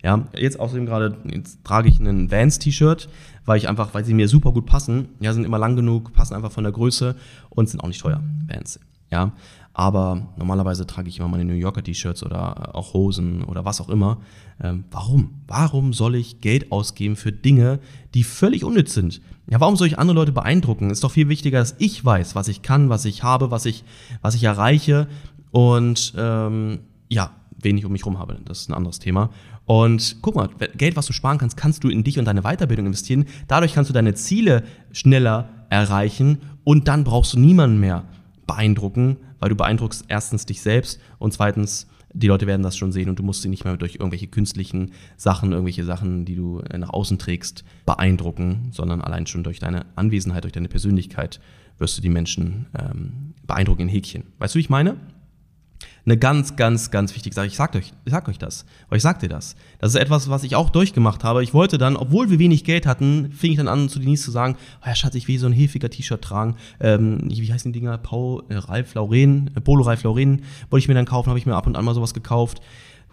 Ja, 0.02 0.26
jetzt 0.36 0.60
außerdem 0.60 0.86
gerade, 0.86 1.16
trage 1.64 1.88
ich 1.88 1.98
ein 1.98 2.30
Vans-T-Shirt, 2.30 3.08
weil 3.44 3.58
ich 3.58 3.68
einfach, 3.68 3.94
weil 3.94 4.04
sie 4.04 4.14
mir 4.14 4.28
super 4.28 4.52
gut 4.52 4.66
passen. 4.66 5.08
Ja, 5.20 5.32
sind 5.32 5.44
immer 5.44 5.58
lang 5.58 5.76
genug, 5.76 6.12
passen 6.12 6.34
einfach 6.34 6.52
von 6.52 6.64
der 6.64 6.72
Größe 6.72 7.16
und 7.50 7.68
sind 7.68 7.80
auch 7.80 7.88
nicht 7.88 8.00
teuer. 8.00 8.22
Vans. 8.46 8.80
Ja, 9.10 9.32
aber 9.78 10.28
normalerweise 10.38 10.86
trage 10.86 11.10
ich 11.10 11.18
immer 11.18 11.28
meine 11.28 11.44
New 11.44 11.52
Yorker 11.52 11.82
T-Shirts 11.82 12.22
oder 12.22 12.74
auch 12.74 12.94
Hosen 12.94 13.44
oder 13.44 13.66
was 13.66 13.78
auch 13.82 13.90
immer. 13.90 14.16
Ähm, 14.58 14.84
warum? 14.90 15.42
Warum 15.46 15.92
soll 15.92 16.14
ich 16.14 16.40
Geld 16.40 16.72
ausgeben 16.72 17.14
für 17.14 17.30
Dinge, 17.30 17.78
die 18.14 18.24
völlig 18.24 18.64
unnütz 18.64 18.94
sind? 18.94 19.20
Ja, 19.50 19.60
warum 19.60 19.76
soll 19.76 19.88
ich 19.88 19.98
andere 19.98 20.14
Leute 20.14 20.32
beeindrucken? 20.32 20.88
Ist 20.88 21.04
doch 21.04 21.10
viel 21.10 21.28
wichtiger, 21.28 21.58
dass 21.58 21.74
ich 21.76 22.02
weiß, 22.02 22.34
was 22.34 22.48
ich 22.48 22.62
kann, 22.62 22.88
was 22.88 23.04
ich 23.04 23.22
habe, 23.22 23.50
was 23.50 23.66
ich, 23.66 23.84
was 24.22 24.34
ich 24.34 24.44
erreiche 24.44 25.08
und 25.50 26.14
ähm, 26.16 26.78
ja, 27.10 27.32
wen 27.60 27.76
ich 27.76 27.84
um 27.84 27.92
mich 27.92 28.00
herum 28.00 28.18
habe. 28.18 28.38
Das 28.46 28.60
ist 28.60 28.70
ein 28.70 28.74
anderes 28.74 28.98
Thema. 28.98 29.28
Und 29.66 30.22
guck 30.22 30.36
mal, 30.36 30.48
Geld, 30.78 30.96
was 30.96 31.04
du 31.04 31.12
sparen 31.12 31.36
kannst, 31.36 31.58
kannst 31.58 31.84
du 31.84 31.90
in 31.90 32.02
dich 32.02 32.18
und 32.18 32.24
deine 32.24 32.44
Weiterbildung 32.44 32.86
investieren. 32.86 33.26
Dadurch 33.46 33.74
kannst 33.74 33.90
du 33.90 33.92
deine 33.94 34.14
Ziele 34.14 34.62
schneller 34.92 35.50
erreichen 35.68 36.38
und 36.64 36.88
dann 36.88 37.04
brauchst 37.04 37.34
du 37.34 37.38
niemanden 37.38 37.78
mehr 37.78 38.04
beeindrucken, 38.46 39.18
weil 39.46 39.50
du 39.50 39.54
beeindruckst 39.54 40.06
erstens 40.08 40.44
dich 40.44 40.60
selbst 40.60 41.00
und 41.20 41.32
zweitens 41.32 41.86
die 42.12 42.26
Leute 42.26 42.48
werden 42.48 42.64
das 42.64 42.76
schon 42.76 42.90
sehen 42.90 43.08
und 43.08 43.16
du 43.16 43.22
musst 43.22 43.42
sie 43.42 43.48
nicht 43.48 43.64
mehr 43.64 43.76
durch 43.76 43.94
irgendwelche 43.94 44.26
künstlichen 44.26 44.90
Sachen, 45.16 45.52
irgendwelche 45.52 45.84
Sachen, 45.84 46.24
die 46.24 46.34
du 46.34 46.62
nach 46.76 46.90
außen 46.90 47.16
trägst, 47.16 47.62
beeindrucken, 47.84 48.70
sondern 48.72 49.00
allein 49.00 49.24
schon 49.28 49.44
durch 49.44 49.60
deine 49.60 49.86
Anwesenheit, 49.94 50.42
durch 50.42 50.52
deine 50.52 50.66
Persönlichkeit 50.66 51.38
wirst 51.78 51.96
du 51.96 52.02
die 52.02 52.08
Menschen 52.08 52.66
ähm, 52.76 53.34
beeindrucken 53.46 53.82
in 53.82 53.88
Häkchen. 53.88 54.24
Weißt 54.40 54.56
du, 54.56 54.56
wie 54.56 54.62
ich 54.62 54.70
meine? 54.70 54.96
Eine 56.06 56.16
ganz, 56.16 56.54
ganz, 56.54 56.92
ganz 56.92 57.12
wichtige 57.16 57.34
Sache. 57.34 57.48
Ich 57.48 57.56
sag 57.56 57.74
euch, 57.74 57.92
ich 58.04 58.12
sag 58.12 58.28
euch 58.28 58.38
das. 58.38 58.64
Aber 58.86 58.94
ich 58.94 59.02
sag 59.02 59.18
dir 59.18 59.28
das. 59.28 59.56
Das 59.80 59.92
ist 59.92 60.00
etwas, 60.00 60.30
was 60.30 60.44
ich 60.44 60.54
auch 60.54 60.70
durchgemacht 60.70 61.24
habe. 61.24 61.42
Ich 61.42 61.52
wollte 61.52 61.78
dann, 61.78 61.96
obwohl 61.96 62.30
wir 62.30 62.38
wenig 62.38 62.62
Geld 62.62 62.86
hatten, 62.86 63.32
fing 63.32 63.50
ich 63.50 63.56
dann 63.56 63.66
an 63.66 63.88
zu 63.88 63.98
Denise 63.98 64.22
zu 64.22 64.30
sagen, 64.30 64.56
oh 64.82 64.86
ja, 64.86 64.94
Schatz, 64.94 65.16
ich 65.16 65.26
will 65.26 65.40
so 65.40 65.46
ein 65.46 65.52
hefiger 65.52 65.90
T-Shirt 65.90 66.22
tragen. 66.22 66.54
Ähm, 66.78 67.22
wie 67.28 67.52
heißen 67.52 67.72
die 67.72 67.80
Dinger? 67.80 67.98
Paul, 67.98 68.44
äh, 68.48 68.54
Ralf 68.54 68.94
Lauren, 68.94 69.50
äh, 69.56 69.60
Polo 69.60 69.82
Ralf 69.82 70.04
Lauren 70.04 70.42
wollte 70.70 70.84
ich 70.84 70.88
mir 70.88 70.94
dann 70.94 71.06
kaufen, 71.06 71.28
habe 71.28 71.40
ich 71.40 71.46
mir 71.46 71.56
ab 71.56 71.66
und 71.66 71.76
an 71.76 71.84
mal 71.84 71.94
sowas 71.94 72.14
gekauft. 72.14 72.60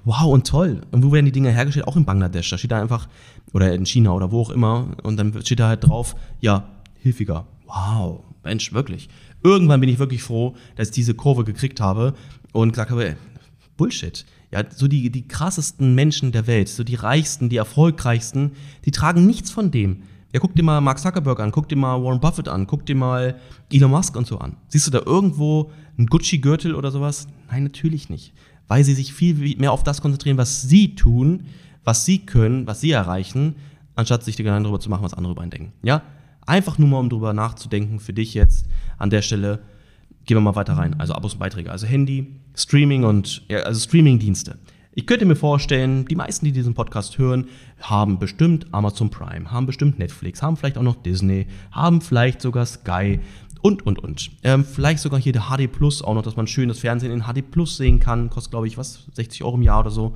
Wow, 0.05 0.25
und 0.25 0.45
toll. 0.45 0.81
Und 0.91 1.03
wo 1.03 1.11
werden 1.11 1.25
die 1.25 1.31
Dinger 1.31 1.49
hergestellt? 1.49 1.87
Auch 1.87 1.95
in 1.95 2.05
Bangladesch. 2.05 2.47
Da 2.51 2.59
steht 2.59 2.71
da 2.71 2.79
einfach, 2.79 3.07
oder 3.53 3.73
in 3.73 3.87
China 3.87 4.11
oder 4.11 4.31
wo 4.31 4.41
auch 4.41 4.51
immer. 4.51 4.89
Und 5.01 5.17
dann 5.17 5.33
steht 5.41 5.59
da 5.59 5.67
halt 5.67 5.87
drauf, 5.87 6.15
ja, 6.41 6.67
hilfiger. 6.99 7.47
Wow, 7.65 8.19
Mensch, 8.43 8.71
wirklich. 8.71 9.09
Irgendwann 9.43 9.79
bin 9.79 9.89
ich 9.89 9.97
wirklich 9.97 10.21
froh, 10.21 10.55
dass 10.75 10.89
ich 10.89 10.93
diese 10.93 11.15
Kurve 11.15 11.43
gekriegt 11.43 11.81
habe 11.81 12.13
und 12.53 12.71
gesagt 12.71 12.91
habe, 12.91 13.17
Bullshit. 13.75 14.25
Ja, 14.51 14.63
so 14.69 14.87
die, 14.87 15.09
die 15.09 15.27
krassesten 15.27 15.95
Menschen 15.95 16.31
der 16.31 16.47
Welt, 16.47 16.69
so 16.69 16.83
die 16.83 16.95
reichsten, 16.95 17.49
die 17.49 17.57
erfolgreichsten, 17.57 18.51
die 18.85 18.91
tragen 18.91 19.25
nichts 19.25 19.49
von 19.51 19.71
dem. 19.71 20.03
Ja, 20.31 20.39
guck 20.39 20.55
dir 20.55 20.63
mal 20.63 20.79
Mark 20.79 20.99
Zuckerberg 20.99 21.39
an, 21.39 21.51
guck 21.51 21.67
dir 21.69 21.75
mal 21.75 22.01
Warren 22.03 22.19
Buffett 22.19 22.47
an, 22.47 22.65
guck 22.67 22.85
dir 22.85 22.95
mal 22.95 23.39
Elon 23.71 23.91
Musk 23.91 24.15
und 24.15 24.27
so 24.27 24.37
an. 24.37 24.57
Siehst 24.67 24.87
du 24.87 24.91
da 24.91 25.01
irgendwo 25.05 25.71
einen 25.97 26.07
Gucci-Gürtel 26.07 26.75
oder 26.75 26.91
sowas? 26.91 27.27
Nein, 27.49 27.63
natürlich 27.63 28.09
nicht. 28.09 28.33
Weil 28.67 28.83
sie 28.83 28.93
sich 28.93 29.13
viel 29.13 29.57
mehr 29.57 29.71
auf 29.71 29.83
das 29.83 30.01
konzentrieren, 30.01 30.37
was 30.37 30.61
sie 30.61 30.95
tun, 30.95 31.45
was 31.83 32.05
sie 32.05 32.19
können, 32.19 32.65
was 32.67 32.81
sie 32.81 32.91
erreichen, 32.91 33.55
anstatt 33.95 34.23
sich 34.23 34.37
Gedanken 34.37 34.63
darüber 34.63 34.79
zu 34.79 34.89
machen, 34.89 35.03
was 35.03 35.13
andere 35.13 35.33
über 35.33 35.41
einen 35.41 35.51
denken. 35.51 35.73
Ja? 35.83 36.03
Einfach 36.45 36.77
nur 36.77 36.89
mal, 36.89 36.99
um 36.99 37.09
darüber 37.09 37.33
nachzudenken, 37.33 37.99
für 37.99 38.13
dich 38.13 38.33
jetzt 38.33 38.67
an 38.97 39.09
der 39.09 39.21
Stelle, 39.21 39.59
Gehen 40.25 40.37
wir 40.37 40.41
mal 40.41 40.55
weiter 40.55 40.73
rein. 40.73 40.99
Also 40.99 41.13
Abos 41.13 41.33
und 41.33 41.39
Beiträge. 41.39 41.71
Also 41.71 41.85
Handy, 41.85 42.39
Streaming 42.55 43.03
und 43.03 43.43
ja, 43.49 43.59
also 43.59 43.79
Streaming-Dienste. 43.79 44.57
Ich 44.95 45.07
könnte 45.07 45.25
mir 45.25 45.35
vorstellen, 45.35 46.05
die 46.05 46.15
meisten, 46.15 46.45
die 46.45 46.51
diesen 46.51 46.75
Podcast 46.75 47.17
hören, 47.17 47.47
haben 47.81 48.19
bestimmt 48.19 48.67
Amazon 48.71 49.09
Prime, 49.09 49.51
haben 49.51 49.65
bestimmt 49.65 49.97
Netflix, 49.97 50.43
haben 50.43 50.55
vielleicht 50.55 50.77
auch 50.77 50.83
noch 50.83 51.01
Disney, 51.01 51.47
haben 51.71 51.99
vielleicht 51.99 52.41
sogar 52.41 52.65
Sky 52.67 53.19
und, 53.63 53.85
und, 53.87 53.97
und. 53.97 54.29
Ähm, 54.43 54.63
vielleicht 54.63 54.99
sogar 54.99 55.19
hier 55.19 55.33
der 55.33 55.49
HD 55.49 55.71
Plus 55.71 56.03
auch 56.03 56.13
noch, 56.13 56.21
dass 56.21 56.35
man 56.35 56.45
schönes 56.45 56.79
Fernsehen 56.79 57.11
in 57.11 57.23
HD 57.23 57.49
Plus 57.49 57.77
sehen 57.77 57.99
kann. 57.99 58.29
Kostet, 58.29 58.51
glaube 58.51 58.67
ich, 58.67 58.77
was, 58.77 59.07
60 59.13 59.43
Euro 59.43 59.55
im 59.55 59.63
Jahr 59.63 59.79
oder 59.79 59.89
so. 59.89 60.15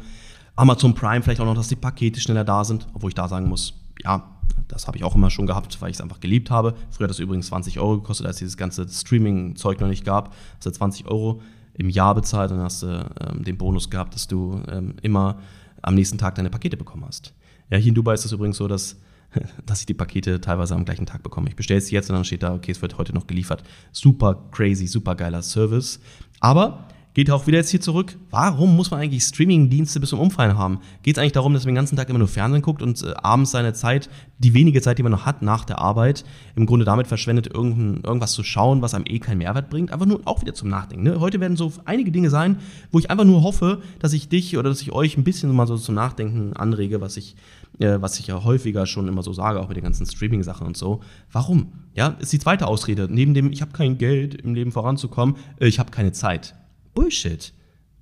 Amazon 0.56 0.94
Prime 0.94 1.24
vielleicht 1.24 1.42
auch 1.42 1.46
noch, 1.46 1.56
dass 1.56 1.70
die 1.70 1.76
Pakete 1.76 2.20
schneller 2.20 2.44
da 2.44 2.64
sind, 2.64 2.88
obwohl 2.94 3.10
ich 3.10 3.16
da 3.16 3.28
sagen 3.28 3.48
muss, 3.48 3.74
ja, 4.04 4.37
das 4.68 4.88
habe 4.88 4.98
ich 4.98 5.04
auch 5.04 5.16
immer 5.16 5.30
schon 5.30 5.48
gehabt, 5.48 5.82
weil 5.82 5.90
ich 5.90 5.98
es 5.98 6.02
einfach 6.02 6.20
geliebt 6.20 6.50
habe. 6.50 6.76
Früher 6.90 7.06
hat 7.06 7.12
das 7.12 7.20
übrigens 7.20 7.48
20 7.48 7.80
Euro 7.80 7.98
gekostet, 7.98 8.28
als 8.28 8.38
dieses 8.38 8.58
ganze 8.58 8.88
Streaming-Zeug 8.88 9.80
noch 9.80 9.88
nicht 9.88 10.06
gab. 10.06 10.34
Hast 10.56 10.66
du 10.66 10.72
20 10.72 11.08
Euro 11.08 11.42
im 11.74 11.90
Jahr 11.90 12.16
bezahlt 12.16 12.52
und 12.52 12.60
hast 12.60 12.84
du 12.84 12.88
ähm, 12.88 13.44
den 13.44 13.58
Bonus 13.58 13.90
gehabt, 13.90 14.16
dass 14.16 14.28
du 14.28 14.62
ähm, 14.70 14.96
immer 15.02 15.40
am 15.82 15.96
nächsten 15.96 16.18
Tag 16.18 16.36
deine 16.36 16.50
Pakete 16.50 16.76
bekommen 16.76 17.06
hast. 17.06 17.34
Ja, 17.70 17.78
hier 17.78 17.90
in 17.90 17.96
Dubai 17.96 18.14
ist 18.14 18.26
es 18.26 18.32
übrigens 18.32 18.58
so, 18.58 18.68
dass, 18.68 18.98
dass 19.66 19.82
ich 19.82 19.86
die 19.86 19.94
Pakete 19.94 20.42
teilweise 20.42 20.76
am 20.76 20.86
gleichen 20.86 21.06
Tag 21.06 21.24
bekomme. 21.24 21.50
Ich 21.50 21.56
bestelle 21.56 21.78
es 21.78 21.92
jetzt 21.92 22.10
und 22.10 22.16
dann 22.16 22.26
steht 22.26 22.44
da, 22.44 22.56
okay, 22.56 22.72
es 22.72 22.82
wird 22.82 22.98
heute 22.98 23.14
noch 23.14 23.28
geliefert. 23.28 23.64
Super 23.92 24.44
crazy, 24.52 24.88
super 24.88 25.16
geiler 25.16 25.42
Service. 25.42 26.00
Aber 26.40 26.88
Geht 27.18 27.32
auch 27.32 27.48
wieder 27.48 27.58
jetzt 27.58 27.72
hier 27.72 27.82
zurück. 27.82 28.16
Warum 28.30 28.76
muss 28.76 28.92
man 28.92 29.00
eigentlich 29.00 29.24
Streaming-Dienste 29.24 30.00
bis 30.00 30.10
zum 30.10 30.20
Umfallen 30.20 30.56
haben? 30.56 30.82
Geht 31.02 31.18
es 31.18 31.20
eigentlich 31.20 31.32
darum, 31.32 31.52
dass 31.52 31.64
man 31.64 31.74
den 31.74 31.78
ganzen 31.78 31.96
Tag 31.96 32.10
immer 32.10 32.20
nur 32.20 32.28
Fernsehen 32.28 32.62
guckt 32.62 32.84
und 32.84 33.02
äh, 33.02 33.12
abends 33.16 33.50
seine 33.50 33.74
Zeit, 33.74 34.08
die 34.38 34.54
wenige 34.54 34.84
Zeit, 34.84 35.00
die 35.00 35.02
man 35.02 35.14
noch 35.14 35.26
hat 35.26 35.42
nach 35.42 35.66
der 35.66 35.80
Arbeit, 35.80 36.26
im 36.56 36.68
Grunde 36.68 36.86
damit 36.86 37.08
verschwendet, 37.08 37.48
irgendwas 37.48 38.34
zu 38.34 38.44
schauen, 38.44 38.84
was 38.84 38.94
einem 38.94 39.06
eh 39.08 39.18
keinen 39.18 39.40
Mehrwert 39.40 39.72
bringt? 39.72 39.92
Einfach 39.92 40.06
nur 40.06 40.22
auch 40.26 40.42
wieder 40.42 40.54
zum 40.54 40.70
Nachdenken. 40.70 41.06
Ne? 41.06 41.20
Heute 41.20 41.40
werden 41.40 41.58
so 41.58 41.74
einige 41.86 42.12
Dinge 42.12 42.30
sein, 42.30 42.60
wo 42.92 43.00
ich 43.00 43.10
einfach 43.10 43.26
nur 43.26 43.42
hoffe, 43.42 43.82
dass 43.98 44.14
ich 44.14 44.30
dich 44.30 44.56
oder 44.56 44.70
dass 44.70 44.84
ich 44.84 44.92
euch 44.92 45.18
ein 45.18 45.24
bisschen 45.24 45.52
mal 45.56 45.66
so 45.66 45.76
zum 45.76 45.96
Nachdenken 45.96 46.54
anrege, 46.54 47.02
was 47.02 47.18
ich, 47.18 47.36
äh, 47.80 47.98
was 48.00 48.20
ich 48.20 48.28
ja 48.28 48.44
häufiger 48.44 48.86
schon 48.86 49.08
immer 49.08 49.24
so 49.24 49.34
sage, 49.34 49.60
auch 49.60 49.70
mit 49.70 49.78
den 49.78 49.84
ganzen 49.84 50.06
Streaming-Sachen 50.06 50.68
und 50.68 50.78
so. 50.78 51.00
Warum? 51.32 51.72
Ja, 51.96 52.10
ist 52.20 52.32
die 52.32 52.38
zweite 52.38 52.68
Ausrede. 52.68 53.08
Neben 53.10 53.34
dem, 53.34 53.52
ich 53.52 53.64
habe 53.64 53.72
kein 53.72 53.98
Geld, 53.98 54.36
im 54.36 54.54
Leben 54.54 54.72
voranzukommen, 54.72 55.36
äh, 55.60 55.66
ich 55.66 55.80
habe 55.80 55.90
keine 55.90 56.12
Zeit. 56.12 56.54
Bullshit. 56.98 57.54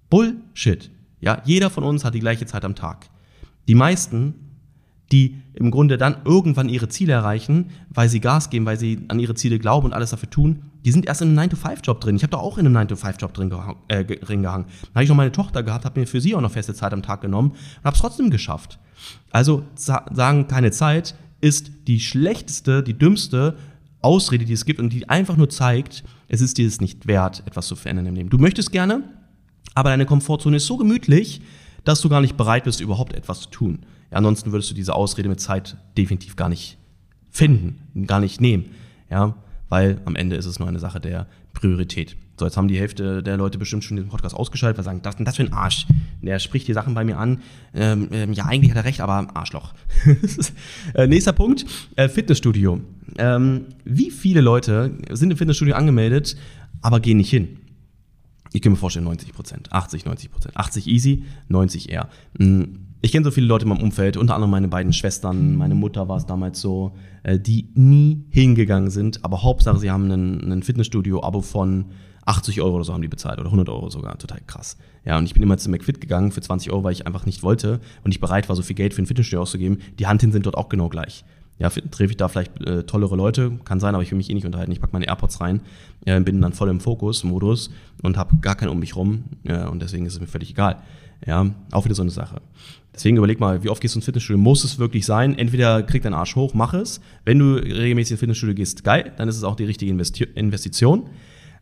Bullshit. 0.09 0.89
Ja, 1.19 1.41
jeder 1.43 1.69
von 1.69 1.83
uns 1.83 2.05
hat 2.05 2.13
die 2.13 2.21
gleiche 2.21 2.45
Zeit 2.45 2.63
am 2.63 2.75
Tag. 2.75 3.09
Die 3.67 3.75
meisten, 3.75 4.35
die 5.11 5.41
im 5.53 5.69
Grunde 5.69 5.97
dann 5.97 6.21
irgendwann 6.23 6.69
ihre 6.69 6.87
Ziele 6.87 7.11
erreichen, 7.11 7.71
weil 7.89 8.07
sie 8.07 8.21
Gas 8.21 8.49
geben, 8.49 8.65
weil 8.65 8.79
sie 8.79 9.03
an 9.09 9.19
ihre 9.19 9.35
Ziele 9.35 9.59
glauben 9.59 9.87
und 9.87 9.93
alles 9.93 10.11
dafür 10.11 10.29
tun, 10.29 10.71
die 10.85 10.91
sind 10.91 11.07
erst 11.07 11.21
in 11.21 11.37
einem 11.37 11.49
9-to-5-Job 11.49 11.99
drin. 11.99 12.15
Ich 12.15 12.23
habe 12.23 12.31
da 12.31 12.37
auch 12.37 12.57
in 12.57 12.65
einem 12.65 12.77
9-to-5-Job 12.87 13.33
drin, 13.33 13.49
gehang, 13.49 13.75
äh, 13.89 14.05
drin 14.05 14.43
gehangen. 14.43 14.63
Dann 14.83 14.93
habe 14.93 15.03
ich 15.03 15.09
noch 15.09 15.17
meine 15.17 15.33
Tochter 15.33 15.61
gehabt, 15.61 15.83
habe 15.83 15.99
mir 15.99 16.07
für 16.07 16.21
sie 16.21 16.33
auch 16.33 16.39
noch 16.39 16.51
feste 16.51 16.73
Zeit 16.73 16.93
am 16.93 17.03
Tag 17.03 17.19
genommen 17.19 17.49
und 17.51 17.83
habe 17.83 17.95
es 17.95 18.01
trotzdem 18.01 18.29
geschafft. 18.29 18.79
Also 19.29 19.65
sagen, 19.75 20.47
keine 20.47 20.71
Zeit 20.71 21.15
ist 21.41 21.69
die 21.87 21.99
schlechteste, 21.99 22.81
die 22.81 22.97
dümmste 22.97 23.57
Ausrede, 24.05 24.45
die 24.45 24.53
es 24.53 24.65
gibt 24.65 24.79
und 24.79 24.93
die 24.93 25.09
einfach 25.09 25.35
nur 25.35 25.49
zeigt, 25.49 26.03
es 26.27 26.39
ist 26.39 26.57
dir 26.57 26.67
es 26.67 26.79
nicht 26.79 27.07
wert, 27.07 27.43
etwas 27.45 27.67
zu 27.67 27.75
verändern 27.75 28.05
im 28.05 28.15
Leben. 28.15 28.29
Du 28.29 28.37
möchtest 28.37 28.71
gerne, 28.71 29.03
aber 29.73 29.89
deine 29.89 30.05
Komfortzone 30.05 30.57
ist 30.57 30.67
so 30.67 30.77
gemütlich, 30.77 31.41
dass 31.83 32.01
du 32.01 32.09
gar 32.09 32.21
nicht 32.21 32.37
bereit 32.37 32.63
bist, 32.63 32.81
überhaupt 32.81 33.13
etwas 33.13 33.41
zu 33.41 33.49
tun. 33.49 33.79
Ja, 34.11 34.17
ansonsten 34.17 34.51
würdest 34.51 34.69
du 34.69 34.75
diese 34.75 34.93
Ausrede 34.93 35.27
mit 35.27 35.39
Zeit 35.39 35.75
definitiv 35.97 36.35
gar 36.35 36.49
nicht 36.49 36.77
finden, 37.31 38.05
gar 38.05 38.19
nicht 38.19 38.39
nehmen. 38.39 38.65
Ja, 39.09 39.35
weil 39.69 39.99
am 40.05 40.15
Ende 40.15 40.35
ist 40.35 40.45
es 40.45 40.59
nur 40.59 40.67
eine 40.67 40.79
Sache 40.79 40.99
der 40.99 41.27
Priorität. 41.53 42.15
So, 42.37 42.45
jetzt 42.45 42.57
haben 42.57 42.67
die 42.67 42.77
Hälfte 42.77 43.23
der 43.23 43.37
Leute 43.37 43.57
bestimmt 43.57 43.83
schon 43.85 43.95
den 43.95 44.09
Podcast 44.09 44.35
ausgeschaltet, 44.35 44.77
weil 44.77 44.83
sagen, 44.83 45.01
das 45.01 45.15
das 45.17 45.37
für 45.37 45.43
ein 45.43 45.53
Arsch. 45.53 45.87
Der 46.21 46.39
spricht 46.39 46.67
die 46.67 46.73
Sachen 46.73 46.93
bei 46.93 47.05
mir 47.05 47.17
an. 47.17 47.41
Ähm, 47.73 48.09
ähm, 48.11 48.33
ja, 48.33 48.45
eigentlich 48.45 48.71
hat 48.71 48.77
er 48.77 48.83
recht, 48.83 48.99
aber 48.99 49.27
Arschloch. 49.35 49.73
äh, 50.95 51.07
nächster 51.07 51.31
Punkt, 51.31 51.65
äh, 51.95 52.09
Fitnessstudio. 52.09 52.81
Ähm, 53.17 53.67
wie 53.85 54.11
viele 54.11 54.41
Leute 54.41 54.97
sind 55.11 55.31
im 55.31 55.37
Fitnessstudio 55.37 55.75
angemeldet, 55.75 56.35
aber 56.81 56.99
gehen 56.99 57.17
nicht 57.17 57.29
hin? 57.29 57.59
Ich 58.51 58.61
kann 58.61 58.73
mir 58.73 58.77
vorstellen, 58.77 59.05
90 59.05 59.33
Prozent, 59.33 59.71
80, 59.71 60.05
90 60.05 60.31
Prozent. 60.31 60.57
80 60.57 60.87
easy, 60.87 61.23
90 61.47 61.89
eher. 61.89 62.09
Hm, 62.37 62.79
ich 63.01 63.11
kenne 63.11 63.23
so 63.23 63.31
viele 63.31 63.47
Leute 63.47 63.63
in 63.63 63.69
meinem 63.69 63.83
Umfeld, 63.83 64.17
unter 64.17 64.33
anderem 64.35 64.51
meine 64.51 64.67
beiden 64.67 64.91
Schwestern, 64.91 65.55
meine 65.55 65.75
Mutter 65.75 66.09
war 66.09 66.17
es 66.17 66.25
damals 66.25 66.59
so, 66.59 66.95
äh, 67.23 67.39
die 67.39 67.69
nie 67.75 68.25
hingegangen 68.29 68.89
sind, 68.89 69.23
aber 69.23 69.43
Hauptsache, 69.43 69.77
sie 69.77 69.91
haben 69.91 70.09
ein 70.11 70.63
Fitnessstudio-Abo 70.63 71.41
von 71.41 71.85
80 72.25 72.61
Euro 72.61 72.75
oder 72.75 72.83
so 72.83 72.93
haben 72.93 73.01
die 73.01 73.07
bezahlt 73.07 73.39
oder 73.39 73.47
100 73.47 73.69
Euro 73.69 73.89
sogar, 73.89 74.17
total 74.17 74.41
krass. 74.47 74.77
Ja, 75.05 75.17
und 75.17 75.25
ich 75.25 75.33
bin 75.33 75.43
immer 75.43 75.57
zu 75.57 75.69
McFit 75.69 76.01
gegangen 76.01 76.31
für 76.31 76.41
20 76.41 76.71
Euro, 76.71 76.83
weil 76.83 76.91
ich 76.91 77.05
einfach 77.05 77.25
nicht 77.25 77.43
wollte 77.43 77.79
und 78.03 78.09
nicht 78.09 78.19
bereit 78.19 78.49
war, 78.49 78.55
so 78.55 78.63
viel 78.63 78.75
Geld 78.75 78.93
für 78.93 79.01
ein 79.01 79.05
Fitnessstudio 79.05 79.41
auszugeben. 79.41 79.79
Die 79.99 80.07
Handhin 80.07 80.31
sind 80.31 80.45
dort 80.45 80.57
auch 80.57 80.69
genau 80.69 80.89
gleich. 80.89 81.23
Ja, 81.57 81.69
treffe 81.69 82.11
ich 82.11 82.17
da 82.17 82.27
vielleicht 82.27 82.59
äh, 82.65 82.83
tollere 82.83 83.15
Leute, 83.15 83.59
kann 83.63 83.79
sein, 83.79 83.95
aber 83.95 84.03
ich 84.03 84.11
will 84.11 84.17
mich 84.17 84.29
eh 84.29 84.33
nicht 84.33 84.45
unterhalten. 84.45 84.73
Ich 84.73 84.81
packe 84.81 84.91
meine 84.91 85.07
AirPods 85.07 85.39
rein, 85.39 85.61
äh, 86.05 86.19
bin 86.19 86.41
dann 86.41 86.51
voll 86.51 86.69
im 86.69 86.81
Fokus-Modus 86.81 87.69
und 88.01 88.17
habe 88.17 88.35
gar 88.41 88.55
keinen 88.55 88.69
um 88.69 88.79
mich 88.79 88.95
rum 88.95 89.23
äh, 89.45 89.65
und 89.65 89.81
deswegen 89.81 90.05
ist 90.05 90.13
es 90.13 90.19
mir 90.19 90.27
völlig 90.27 90.49
egal. 90.49 90.81
Ja, 91.25 91.49
auch 91.71 91.85
wieder 91.85 91.95
so 91.95 92.01
eine 92.01 92.11
Sache. 92.11 92.41
Deswegen 92.93 93.17
überleg 93.17 93.39
mal, 93.39 93.63
wie 93.63 93.69
oft 93.69 93.81
gehst 93.81 93.95
du 93.95 93.99
ins 93.99 94.05
Fitnessstudio? 94.05 94.37
Muss 94.37 94.63
es 94.65 94.79
wirklich 94.79 95.05
sein? 95.05 95.37
Entweder 95.37 95.81
krieg 95.83 96.03
deinen 96.03 96.13
Arsch 96.13 96.35
hoch, 96.35 96.53
mach 96.53 96.73
es. 96.73 96.99
Wenn 97.23 97.39
du 97.39 97.55
regelmäßig 97.55 98.11
ins 98.11 98.19
Fitnessstudio 98.19 98.55
gehst, 98.55 98.83
geil, 98.83 99.13
dann 99.17 99.29
ist 99.29 99.37
es 99.37 99.43
auch 99.43 99.55
die 99.55 99.65
richtige 99.65 99.91
Investi 99.91 100.25
Investition. 100.35 101.09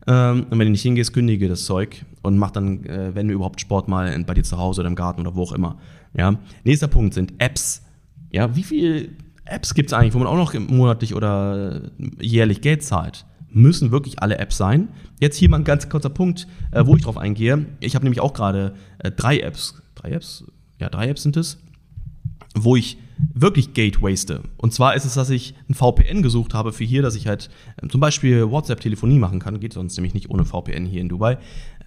Ähm, 0.06 0.46
und 0.50 0.58
wenn 0.58 0.66
du 0.66 0.70
nicht 0.70 0.82
hingehst, 0.82 1.12
kündige 1.12 1.48
das 1.48 1.64
Zeug 1.64 2.04
und 2.22 2.36
mach 2.36 2.50
dann, 2.50 2.84
äh, 2.84 3.14
wenn 3.14 3.28
du 3.28 3.34
überhaupt 3.34 3.60
Sport 3.60 3.88
mal 3.88 4.18
bei 4.24 4.34
dir 4.34 4.44
zu 4.44 4.58
Hause 4.58 4.80
oder 4.80 4.88
im 4.88 4.96
Garten 4.96 5.20
oder 5.20 5.34
wo 5.34 5.42
auch 5.42 5.52
immer. 5.52 5.78
Ja. 6.16 6.38
Nächster 6.64 6.88
Punkt 6.88 7.14
sind 7.14 7.34
Apps. 7.38 7.82
Ja, 8.30 8.54
wie 8.56 8.62
viele 8.62 9.08
Apps 9.44 9.74
gibt 9.74 9.90
es 9.90 9.92
eigentlich, 9.92 10.14
wo 10.14 10.18
man 10.18 10.28
auch 10.28 10.36
noch 10.36 10.54
monatlich 10.58 11.14
oder 11.14 11.90
jährlich 12.20 12.60
Geld 12.60 12.82
zahlt? 12.82 13.26
Müssen 13.50 13.92
wirklich 13.92 14.20
alle 14.20 14.38
Apps 14.38 14.56
sein? 14.56 14.88
Jetzt 15.20 15.36
hier 15.36 15.48
mal 15.48 15.58
ein 15.58 15.64
ganz 15.64 15.88
kurzer 15.88 16.10
Punkt, 16.10 16.48
äh, 16.72 16.84
wo 16.86 16.96
ich 16.96 17.02
drauf 17.02 17.16
eingehe. 17.16 17.66
Ich 17.80 17.94
habe 17.94 18.04
nämlich 18.04 18.20
auch 18.20 18.34
gerade 18.34 18.74
äh, 18.98 19.10
drei 19.10 19.38
Apps, 19.38 19.80
drei 19.94 20.10
Apps, 20.10 20.44
ja, 20.80 20.88
drei 20.88 21.08
Apps 21.08 21.22
sind 21.22 21.36
es, 21.36 21.58
wo 22.54 22.76
ich 22.76 22.98
wirklich 23.32 23.74
Gate 23.74 24.02
waste. 24.02 24.42
Und 24.56 24.72
zwar 24.72 24.94
ist 24.94 25.04
es, 25.04 25.14
dass 25.14 25.30
ich 25.30 25.54
ein 25.68 25.74
VPN 25.74 26.22
gesucht 26.22 26.54
habe 26.54 26.72
für 26.72 26.84
hier, 26.84 27.02
dass 27.02 27.14
ich 27.14 27.26
halt 27.26 27.50
ähm, 27.82 27.90
zum 27.90 28.00
Beispiel 28.00 28.50
WhatsApp-Telefonie 28.50 29.18
machen 29.18 29.40
kann. 29.40 29.60
Geht 29.60 29.72
sonst 29.72 29.96
nämlich 29.96 30.14
nicht 30.14 30.30
ohne 30.30 30.44
VPN 30.44 30.86
hier 30.86 31.00
in 31.00 31.08
Dubai. 31.08 31.38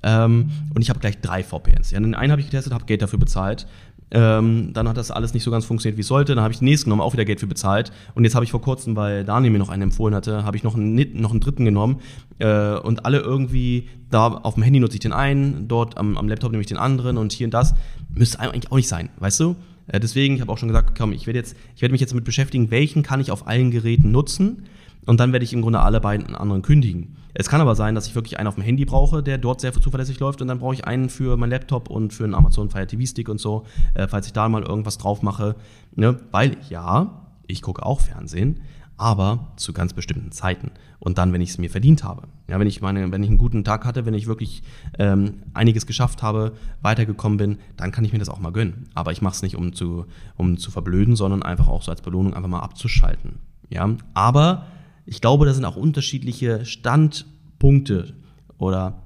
Ähm, 0.03 0.51
und 0.73 0.81
ich 0.81 0.89
habe 0.89 0.99
gleich 0.99 1.19
drei 1.19 1.43
VPNs. 1.43 1.91
Ja, 1.91 1.99
den 1.99 2.15
einen 2.15 2.31
habe 2.31 2.41
ich 2.41 2.47
getestet, 2.47 2.73
habe 2.73 2.85
Geld 2.85 3.01
dafür 3.01 3.19
bezahlt. 3.19 3.67
Ähm, 4.09 4.71
dann 4.73 4.87
hat 4.87 4.95
das 4.95 5.11
alles 5.11 5.33
nicht 5.33 5.43
so 5.43 5.51
ganz 5.51 5.65
funktioniert, 5.65 5.97
wie 5.97 6.01
es 6.01 6.07
sollte. 6.07 6.33
Dann 6.33 6.43
habe 6.43 6.53
ich 6.53 6.59
den 6.59 6.65
nächsten 6.65 6.85
genommen, 6.85 7.01
auch 7.01 7.13
wieder 7.13 7.25
Geld 7.25 7.39
für 7.39 7.47
bezahlt. 7.47 7.91
Und 8.15 8.23
jetzt 8.23 8.35
habe 8.35 8.45
ich 8.45 8.51
vor 8.51 8.61
kurzem, 8.61 8.95
weil 8.95 9.25
Daniel 9.25 9.51
mir 9.51 9.59
noch 9.59 9.69
einen 9.69 9.83
empfohlen 9.83 10.15
hatte, 10.15 10.45
habe 10.45 10.55
ich 10.55 10.63
noch 10.63 10.75
einen, 10.75 11.19
noch 11.19 11.31
einen 11.31 11.41
dritten 11.41 11.65
genommen. 11.65 11.99
Äh, 12.39 12.77
und 12.77 13.05
alle 13.05 13.19
irgendwie, 13.19 13.89
da 14.09 14.27
auf 14.27 14.53
dem 14.53 14.63
Handy 14.63 14.79
nutze 14.79 14.95
ich 14.95 15.01
den 15.01 15.13
einen, 15.13 15.67
dort 15.67 15.97
am, 15.97 16.17
am 16.17 16.29
Laptop 16.29 16.51
nehme 16.51 16.61
ich 16.61 16.67
den 16.67 16.77
anderen 16.77 17.17
und 17.17 17.33
hier 17.33 17.47
und 17.47 17.53
das. 17.53 17.73
Müsste 18.15 18.39
eigentlich 18.39 18.71
auch 18.71 18.77
nicht 18.77 18.87
sein, 18.87 19.09
weißt 19.19 19.41
du? 19.41 19.55
Äh, 19.87 19.99
deswegen, 19.99 20.35
ich 20.35 20.41
habe 20.41 20.51
auch 20.51 20.57
schon 20.57 20.69
gesagt, 20.69 20.97
komm, 20.97 21.11
ich 21.11 21.27
werde 21.27 21.39
jetzt, 21.39 21.55
mich 21.81 22.01
jetzt 22.01 22.11
damit 22.11 22.25
beschäftigen, 22.25 22.71
welchen 22.71 23.03
kann 23.03 23.19
ich 23.19 23.31
auf 23.31 23.47
allen 23.47 23.71
Geräten 23.71 24.11
nutzen 24.11 24.63
und 25.05 25.19
dann 25.19 25.31
werde 25.31 25.45
ich 25.45 25.53
im 25.53 25.61
Grunde 25.61 25.79
alle 25.79 26.01
beiden 26.01 26.35
anderen 26.35 26.61
kündigen. 26.61 27.15
Es 27.33 27.49
kann 27.49 27.61
aber 27.61 27.75
sein, 27.75 27.95
dass 27.95 28.07
ich 28.07 28.15
wirklich 28.15 28.39
einen 28.39 28.47
auf 28.47 28.55
dem 28.55 28.63
Handy 28.63 28.83
brauche, 28.83 29.21
der 29.21 29.37
dort 29.37 29.61
sehr 29.61 29.71
zuverlässig 29.71 30.19
läuft 30.19 30.41
und 30.41 30.47
dann 30.47 30.59
brauche 30.59 30.73
ich 30.73 30.85
einen 30.85 31.09
für 31.09 31.37
meinen 31.37 31.51
Laptop 31.51 31.89
und 31.89 32.13
für 32.13 32.23
einen 32.23 32.33
Amazon 32.33 32.69
Fire 32.69 32.87
TV 32.87 33.05
Stick 33.05 33.29
und 33.29 33.39
so, 33.39 33.65
äh, 33.93 34.07
falls 34.07 34.27
ich 34.27 34.33
da 34.33 34.49
mal 34.49 34.63
irgendwas 34.63 34.97
drauf 34.97 35.21
mache. 35.21 35.55
Ne? 35.95 36.19
Weil 36.31 36.57
ja, 36.69 37.27
ich 37.47 37.61
gucke 37.61 37.85
auch 37.85 38.01
Fernsehen, 38.01 38.59
aber 38.97 39.53
zu 39.55 39.73
ganz 39.73 39.93
bestimmten 39.93 40.31
Zeiten 40.31 40.71
und 40.99 41.17
dann, 41.17 41.31
wenn 41.31 41.41
ich 41.41 41.51
es 41.51 41.57
mir 41.57 41.69
verdient 41.69 42.03
habe. 42.03 42.23
Ja, 42.47 42.59
wenn 42.59 42.67
ich 42.67 42.81
meine, 42.81 43.11
wenn 43.11 43.23
ich 43.23 43.29
einen 43.29 43.37
guten 43.37 43.63
Tag 43.63 43.85
hatte, 43.85 44.05
wenn 44.05 44.15
ich 44.15 44.27
wirklich 44.27 44.63
ähm, 44.97 45.43
einiges 45.53 45.85
geschafft 45.85 46.23
habe, 46.23 46.53
weitergekommen 46.81 47.37
bin, 47.37 47.57
dann 47.77 47.91
kann 47.91 48.03
ich 48.05 48.13
mir 48.13 48.19
das 48.19 48.29
auch 48.29 48.39
mal 48.39 48.51
gönnen. 48.51 48.89
Aber 48.95 49.11
ich 49.11 49.21
mache 49.21 49.35
es 49.35 49.41
nicht, 49.43 49.55
um 49.55 49.73
zu, 49.73 50.05
um 50.35 50.57
zu 50.57 50.71
verblöden, 50.71 51.15
sondern 51.15 51.43
einfach 51.43 51.67
auch 51.67 51.83
so 51.83 51.91
als 51.91 52.01
Belohnung 52.01 52.33
einfach 52.33 52.49
mal 52.49 52.61
abzuschalten. 52.61 53.39
Ja, 53.69 53.89
aber 54.13 54.65
ich 55.05 55.21
glaube, 55.21 55.45
da 55.45 55.53
sind 55.53 55.65
auch 55.65 55.75
unterschiedliche 55.75 56.65
Standpunkte 56.65 58.13
oder 58.57 59.01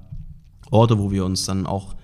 Orte, 0.70 0.98
wo 0.98 1.10
wir 1.10 1.24
uns 1.24 1.44
dann 1.44 1.66
auch 1.66 1.94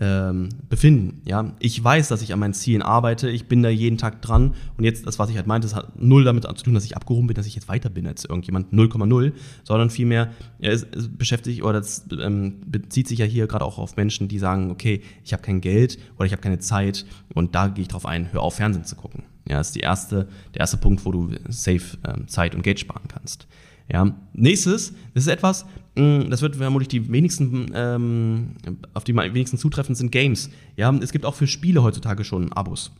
ähm, 0.00 0.48
befinden. 0.68 1.22
Ja, 1.24 1.52
ich 1.60 1.82
weiß, 1.82 2.08
dass 2.08 2.22
ich 2.22 2.32
an 2.32 2.38
meinen 2.38 2.54
Zielen 2.54 2.82
arbeite. 2.82 3.30
Ich 3.30 3.46
bin 3.46 3.62
da 3.62 3.68
jeden 3.68 3.98
Tag 3.98 4.22
dran. 4.22 4.54
Und 4.76 4.84
jetzt, 4.84 5.06
das, 5.06 5.18
was 5.18 5.30
ich 5.30 5.36
halt 5.36 5.46
meinte, 5.46 5.66
das 5.66 5.76
hat 5.76 6.00
null 6.00 6.24
damit 6.24 6.44
zu 6.44 6.64
tun, 6.64 6.74
dass 6.74 6.84
ich 6.84 6.96
abgehoben 6.96 7.28
bin, 7.28 7.34
dass 7.34 7.46
ich 7.46 7.54
jetzt 7.54 7.68
weiter 7.68 7.90
bin 7.90 8.06
als 8.06 8.24
irgendjemand 8.24 8.72
0,0, 8.72 9.32
sondern 9.62 9.90
vielmehr 9.90 10.32
ja, 10.58 10.70
es, 10.70 10.84
es 10.96 11.08
beschäftigt 11.08 11.62
oder 11.62 11.74
das 11.74 12.06
ähm, 12.20 12.60
bezieht 12.66 13.08
sich 13.08 13.18
ja 13.18 13.26
hier 13.26 13.46
gerade 13.46 13.64
auch 13.64 13.78
auf 13.78 13.96
Menschen, 13.96 14.28
die 14.28 14.38
sagen, 14.38 14.70
okay, 14.70 15.00
ich 15.24 15.32
habe 15.32 15.42
kein 15.42 15.60
Geld 15.60 15.98
oder 16.16 16.26
ich 16.26 16.32
habe 16.32 16.42
keine 16.42 16.58
Zeit 16.58 17.06
und 17.32 17.54
da 17.54 17.68
gehe 17.68 17.82
ich 17.82 17.88
drauf 17.88 18.06
ein, 18.06 18.32
hör 18.32 18.42
auf 18.42 18.56
Fernsehen 18.56 18.84
zu 18.84 18.96
gucken. 18.96 19.24
Ja, 19.48 19.58
das 19.58 19.68
ist 19.68 19.76
die 19.76 19.80
erste, 19.80 20.26
der 20.54 20.60
erste 20.60 20.78
Punkt, 20.78 21.04
wo 21.04 21.12
du 21.12 21.30
safe 21.48 21.98
ähm, 22.06 22.26
Zeit 22.28 22.54
und 22.54 22.62
Geld 22.62 22.80
sparen 22.80 23.08
kannst. 23.08 23.46
Ja. 23.90 24.14
Nächstes, 24.32 24.94
das 25.14 25.24
ist 25.24 25.28
etwas, 25.28 25.66
mm, 25.96 26.30
das 26.30 26.42
wird 26.42 26.56
vermutlich 26.56 26.88
die 26.88 27.10
wenigsten, 27.12 27.70
ähm, 27.74 28.56
auf 28.94 29.04
die 29.04 29.14
wenigsten 29.14 29.58
zutreffen, 29.58 29.94
sind 29.94 30.10
Games. 30.10 30.50
Ja, 30.76 30.92
es 30.94 31.12
gibt 31.12 31.26
auch 31.26 31.34
für 31.34 31.46
Spiele 31.46 31.82
heutzutage 31.82 32.24
schon 32.24 32.52
Abos. 32.52 32.92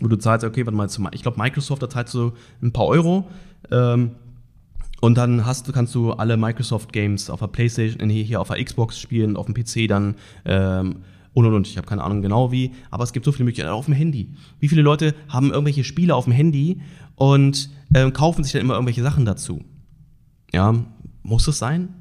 Wo 0.00 0.06
du 0.06 0.16
zahlst, 0.16 0.44
okay, 0.44 0.64
warte 0.64 1.00
mal, 1.00 1.10
ich 1.12 1.22
glaube, 1.22 1.40
Microsoft, 1.40 1.82
da 1.82 1.90
zahlst 1.90 2.14
du 2.14 2.32
ein 2.62 2.72
paar 2.72 2.86
Euro. 2.86 3.28
Ähm, 3.70 4.12
und 5.00 5.16
dann 5.16 5.46
hast, 5.46 5.72
kannst 5.72 5.94
du 5.94 6.12
alle 6.12 6.36
Microsoft-Games 6.36 7.30
auf 7.30 7.40
der 7.40 7.46
Playstation, 7.48 8.08
hier 8.08 8.40
auf 8.40 8.48
der 8.48 8.62
Xbox 8.62 8.98
spielen, 8.98 9.36
auf 9.36 9.46
dem 9.46 9.54
PC 9.54 9.88
dann 9.88 10.16
ähm, 10.44 10.96
und 11.34 11.46
und 11.46 11.54
und. 11.54 11.68
Ich 11.68 11.76
habe 11.76 11.86
keine 11.86 12.02
Ahnung 12.02 12.20
genau 12.20 12.50
wie, 12.50 12.72
aber 12.90 13.04
es 13.04 13.12
gibt 13.12 13.24
so 13.24 13.30
viele 13.30 13.44
Möglichkeiten. 13.44 13.72
Auch 13.72 13.78
auf 13.78 13.84
dem 13.84 13.94
Handy. 13.94 14.30
Wie 14.58 14.68
viele 14.68 14.82
Leute 14.82 15.14
haben 15.28 15.50
irgendwelche 15.50 15.84
Spiele 15.84 16.14
auf 16.14 16.24
dem 16.24 16.32
Handy 16.32 16.80
und 17.14 17.70
ähm, 17.94 18.12
kaufen 18.12 18.42
sich 18.42 18.52
dann 18.52 18.62
immer 18.62 18.74
irgendwelche 18.74 19.02
Sachen 19.02 19.24
dazu? 19.24 19.64
Ja, 20.52 20.74
muss 21.22 21.48
es 21.48 21.58
sein? 21.58 21.94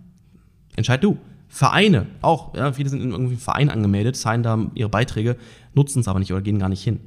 Entscheid 0.75 1.03
du. 1.03 1.17
Vereine 1.49 2.07
auch. 2.21 2.53
Ja, 2.55 2.73
viele 2.73 2.89
sind 2.89 3.01
in 3.01 3.11
irgendwie 3.11 3.35
Verein 3.35 3.69
angemeldet, 3.69 4.15
zahlen 4.15 4.43
da 4.43 4.67
ihre 4.75 4.89
Beiträge, 4.89 5.37
nutzen 5.73 6.01
es 6.01 6.07
aber 6.07 6.19
nicht 6.19 6.31
oder 6.31 6.41
gehen 6.41 6.59
gar 6.59 6.69
nicht 6.69 6.83
hin. 6.83 6.99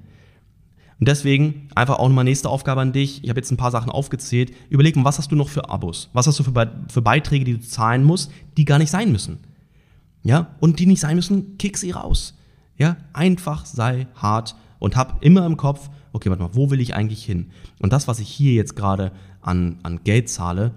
Und 0.98 1.08
deswegen 1.08 1.68
einfach 1.74 1.98
auch 1.98 2.08
nochmal 2.08 2.24
nächste 2.24 2.48
Aufgabe 2.48 2.82
an 2.82 2.92
dich. 2.92 3.24
Ich 3.24 3.30
habe 3.30 3.40
jetzt 3.40 3.50
ein 3.50 3.56
paar 3.56 3.70
Sachen 3.70 3.90
aufgezählt. 3.90 4.52
Überleg 4.68 4.96
mal, 4.96 5.04
was 5.04 5.18
hast 5.18 5.32
du 5.32 5.36
noch 5.36 5.48
für 5.48 5.70
Abos? 5.70 6.10
Was 6.12 6.26
hast 6.26 6.38
du 6.38 6.42
für, 6.42 6.52
Be 6.52 6.70
für 6.88 7.00
Beiträge, 7.00 7.44
die 7.44 7.54
du 7.54 7.60
zahlen 7.60 8.04
musst, 8.04 8.30
die 8.58 8.66
gar 8.66 8.78
nicht 8.78 8.90
sein 8.90 9.10
müssen? 9.10 9.38
Ja, 10.22 10.54
und 10.60 10.78
die 10.78 10.84
nicht 10.84 11.00
sein 11.00 11.16
müssen, 11.16 11.56
kick 11.56 11.78
sie 11.78 11.92
raus. 11.92 12.36
Ja, 12.76 12.96
einfach 13.14 13.64
sei 13.64 14.08
hart 14.14 14.56
und 14.78 14.96
hab 14.96 15.24
immer 15.24 15.46
im 15.46 15.56
Kopf, 15.56 15.88
okay, 16.12 16.28
warte 16.28 16.42
mal, 16.42 16.54
wo 16.54 16.70
will 16.70 16.80
ich 16.80 16.94
eigentlich 16.94 17.24
hin? 17.24 17.50
Und 17.78 17.94
das, 17.94 18.06
was 18.06 18.20
ich 18.20 18.28
hier 18.28 18.52
jetzt 18.52 18.76
gerade 18.76 19.12
an, 19.40 19.78
an 19.82 20.04
Geld 20.04 20.28
zahle, 20.28 20.72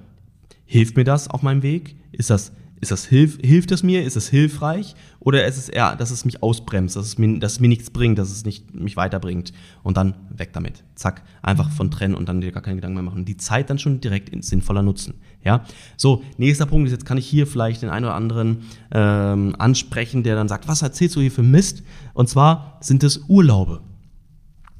Hilft 0.65 0.95
mir 0.97 1.03
das 1.03 1.27
auf 1.27 1.41
meinem 1.41 1.63
Weg? 1.63 1.95
Ist 2.11 2.29
das, 2.29 2.53
ist 2.83 2.91
das 2.91 3.05
hilf, 3.05 3.37
hilft 3.41 3.71
es 3.71 3.81
mir? 3.81 4.03
Ist 4.03 4.17
es 4.17 4.27
hilfreich? 4.27 4.95
Oder 5.19 5.47
ist 5.47 5.57
es 5.57 5.69
eher, 5.69 5.95
dass 5.95 6.11
es 6.11 6.25
mich 6.25 6.43
ausbremst, 6.43 6.97
dass 6.97 7.05
es 7.05 7.17
mir, 7.17 7.39
dass 7.39 7.53
es 7.53 7.59
mir 7.61 7.69
nichts 7.69 7.89
bringt, 7.89 8.19
dass 8.19 8.29
es 8.29 8.43
nicht 8.43 8.73
mich 8.73 8.97
weiterbringt? 8.97 9.53
Und 9.83 9.95
dann 9.95 10.15
weg 10.29 10.51
damit. 10.51 10.83
Zack. 10.95 11.23
Einfach 11.41 11.71
von 11.71 11.91
trennen 11.91 12.13
und 12.13 12.27
dann 12.27 12.41
dir 12.41 12.51
gar 12.51 12.61
keine 12.61 12.75
Gedanken 12.75 12.95
mehr 12.95 13.03
machen. 13.03 13.23
Die 13.23 13.37
Zeit 13.37 13.69
dann 13.69 13.79
schon 13.79 14.01
direkt 14.01 14.31
sinnvoller 14.43 14.81
nutzen. 14.81 15.13
Ja. 15.43 15.63
So, 15.95 16.23
nächster 16.37 16.65
Punkt 16.65 16.87
ist, 16.87 16.91
jetzt 16.91 17.05
kann 17.05 17.17
ich 17.17 17.25
hier 17.25 17.47
vielleicht 17.47 17.81
den 17.81 17.89
einen 17.89 18.05
oder 18.05 18.15
anderen 18.15 18.63
ähm, 18.91 19.55
ansprechen, 19.57 20.23
der 20.23 20.35
dann 20.35 20.49
sagt, 20.49 20.67
was 20.67 20.81
erzählst 20.81 21.15
du 21.15 21.21
hier 21.21 21.31
für 21.31 21.43
Mist? 21.43 21.83
Und 22.13 22.27
zwar 22.27 22.79
sind 22.81 23.03
es 23.03 23.23
Urlaube. 23.29 23.81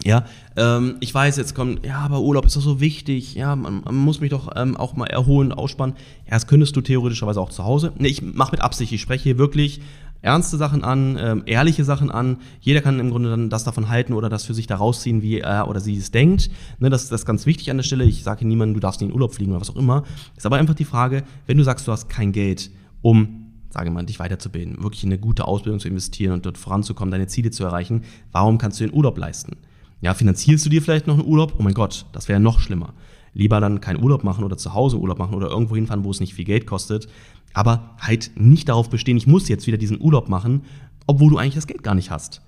Ja, 0.04 0.26
ähm, 0.58 0.96
ich 1.00 1.14
weiß, 1.14 1.38
jetzt 1.38 1.56
kommt, 1.56 1.86
ja, 1.86 2.00
aber 2.00 2.20
Urlaub 2.20 2.46
ist 2.46 2.56
doch 2.56 2.62
so 2.62 2.82
wichtig, 2.82 3.36
ja, 3.36 3.56
man, 3.56 3.84
man 3.86 3.96
muss 3.96 4.20
mich 4.20 4.32
doch 4.32 4.50
ähm, 4.56 4.76
auch 4.76 4.96
mal 4.96 5.06
erholen, 5.06 5.52
ausspannen. 5.54 5.96
Ja, 6.26 6.32
das 6.32 6.48
könntest 6.48 6.76
du 6.76 6.82
theoretischerweise 6.82 7.40
auch 7.40 7.52
zu 7.52 7.64
Hause. 7.64 7.94
Nee, 7.98 8.10
ich 8.10 8.22
mache 8.22 8.52
mit 8.52 8.62
Absicht, 8.62 8.92
ich 8.92 9.02
spreche 9.02 9.24
hier 9.24 9.38
wirklich 9.38 9.82
ernste 10.22 10.58
Sachen 10.58 10.84
an, 10.84 11.18
ähm, 11.22 11.44
ehrliche 11.46 11.84
Sachen 11.84 12.10
an. 12.10 12.38
Jeder 12.60 12.82
kann 12.82 13.00
im 13.00 13.12
Grunde 13.12 13.30
dann 13.30 13.50
das 13.50 13.66
davon 13.66 13.90
halten 13.90 14.14
oder 14.14 14.30
das 14.30 14.46
für 14.46 14.54
sich 14.54 14.68
da 14.68 14.78
rausziehen, 14.78 15.22
wie 15.22 15.40
er 15.40 15.68
oder 15.68 15.80
sie 15.80 15.96
es 15.98 16.12
denkt. 16.12 16.50
Ne, 16.80 16.90
das, 16.90 17.10
das 17.10 17.22
ist 17.22 17.26
ganz 17.26 17.46
wichtig 17.46 17.70
an 17.72 17.78
der 17.78 17.84
Stelle. 17.84 18.06
Ich 18.06 18.24
sage 18.24 18.48
niemandem, 18.48 18.74
du 18.74 18.80
darfst 18.80 19.00
nicht 19.00 19.10
in 19.10 19.14
Urlaub 19.14 19.36
fliegen 19.36 19.52
oder 19.52 19.62
was 19.62 19.70
auch 19.70 19.76
immer. 19.76 20.04
Ist 20.36 20.46
aber 20.46 20.58
einfach 20.58 20.76
die 20.76 20.86
Frage, 20.86 21.24
wenn 21.46 21.58
du 21.58 21.64
sagst, 21.64 21.88
du 21.88 21.92
hast 21.92 22.10
kein 22.10 22.32
Geld, 22.32 22.72
um 23.02 23.44
sage 23.70 23.90
mal, 23.90 24.06
dich 24.06 24.20
weiterzubilden, 24.20 24.84
wirklich 24.84 25.04
in 25.04 25.10
eine 25.10 25.20
gute 25.20 25.46
Ausbildung 25.46 25.80
zu 25.80 25.88
investieren 25.88 26.34
und 26.34 26.46
dort 26.46 26.60
voranzukommen, 26.60 27.12
deine 27.12 27.28
Ziele 27.28 27.50
zu 27.50 27.64
erreichen, 27.64 28.04
warum 28.32 28.60
kannst 28.60 28.80
du 28.80 28.86
den 28.86 28.94
Urlaub 28.94 29.18
leisten? 29.18 29.58
Ja, 30.04 30.14
finanzierst 30.14 30.66
du 30.66 30.70
dir 30.70 30.82
vielleicht 30.82 31.08
noch 31.08 31.18
einen 31.18 31.26
Urlaub? 31.26 31.56
Oh 31.58 31.64
mein 31.64 31.74
Gott, 31.74 32.06
das 32.12 32.28
wäre 32.28 32.42
noch 32.42 32.60
schlimmer. 32.60 32.94
Lieber 33.34 33.62
dann 33.62 33.80
keinen 33.80 34.04
Urlaub 34.04 34.26
machen 34.26 34.44
oder 34.44 34.58
zu 34.58 34.74
Hause 34.74 35.00
Urlaub 35.00 35.18
machen 35.18 35.34
oder 35.34 35.48
irgendwo 35.50 35.76
hinfahren, 35.76 36.04
wo 36.04 36.12
es 36.12 36.20
nicht 36.20 36.34
viel 36.34 36.44
Geld 36.44 36.68
kostet. 36.68 37.08
Aber 37.54 37.96
halt 38.00 38.32
nicht 38.36 38.68
darauf 38.68 38.90
bestehen, 38.90 39.16
ich 39.16 39.28
muss 39.28 39.48
jetzt 39.48 39.66
wieder 39.66 39.78
diesen 39.78 40.02
Urlaub 40.02 40.28
machen, 40.28 40.64
obwohl 41.08 41.30
du 41.30 41.38
eigentlich 41.38 41.56
das 41.56 41.68
Geld 41.68 41.84
gar 41.84 41.96
nicht 41.96 42.12
hast. 42.12 42.42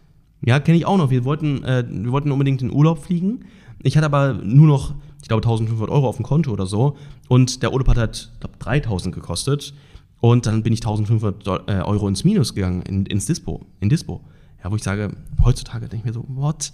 Ja, 0.45 0.59
kenne 0.59 0.77
ich 0.77 0.85
auch 0.85 0.97
noch. 0.97 1.11
Wir 1.11 1.23
wollten, 1.23 1.63
äh, 1.63 1.85
wir 1.89 2.11
wollten 2.11 2.33
unbedingt 2.33 2.61
in 2.61 2.73
Urlaub 2.73 3.01
fliegen. 3.05 3.45
Ich 3.81 3.95
hatte 3.95 4.07
aber 4.07 4.33
nur 4.33 4.67
noch, 4.67 4.93
ich 5.21 5.29
glaube, 5.29 5.41
1500 5.41 5.89
Euro 5.89 6.09
auf 6.09 6.17
dem 6.17 6.25
Konto 6.25 6.51
oder 6.51 6.65
so. 6.65 6.97
Und 7.29 7.63
der 7.63 7.71
Urlaub 7.71 7.87
hat 7.87 7.97
halt, 7.97 8.31
ich 8.33 8.39
glaube, 8.41 8.57
3000 8.59 9.15
gekostet. 9.15 9.73
Und 10.19 10.45
dann 10.45 10.61
bin 10.61 10.73
ich 10.73 10.79
1500 10.79 11.69
äh, 11.69 11.71
Euro 11.83 12.09
ins 12.09 12.25
Minus 12.25 12.53
gegangen, 12.53 12.81
in, 12.81 13.05
ins 13.05 13.27
Dispo, 13.27 13.65
in 13.79 13.87
Dispo. 13.87 14.19
Ja, 14.61 14.71
wo 14.71 14.75
ich 14.75 14.83
sage, 14.83 15.15
heutzutage 15.41 15.87
denke 15.87 15.97
ich 15.97 16.05
mir 16.05 16.13
so, 16.13 16.25
what? 16.27 16.73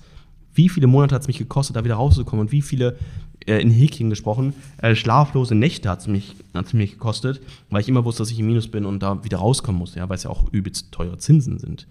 Wie 0.53 0.69
viele 0.69 0.87
Monate 0.87 1.15
hat 1.15 1.21
es 1.21 1.27
mich 1.27 1.37
gekostet, 1.37 1.75
da 1.75 1.83
wieder 1.83 1.95
rauszukommen 1.95 2.45
und 2.47 2.51
wie 2.51 2.61
viele, 2.61 2.97
äh, 3.45 3.59
in 3.61 3.71
Häkchen 3.71 4.09
gesprochen, 4.09 4.53
äh, 4.77 4.95
schlaflose 4.95 5.55
Nächte 5.55 5.89
hat 5.89 6.01
es 6.01 6.07
mich, 6.07 6.35
mich 6.73 6.93
gekostet, 6.93 7.41
weil 7.69 7.81
ich 7.81 7.89
immer 7.89 8.05
wusste, 8.05 8.23
dass 8.23 8.31
ich 8.31 8.39
im 8.39 8.47
Minus 8.47 8.67
bin 8.67 8.85
und 8.85 9.01
da 9.01 9.23
wieder 9.23 9.37
rauskommen 9.37 9.79
muss, 9.79 9.95
ja, 9.95 10.07
weil 10.09 10.15
es 10.15 10.23
ja 10.23 10.29
auch 10.29 10.51
übelst 10.51 10.91
teure 10.91 11.17
Zinsen 11.17 11.59
sind, 11.59 11.87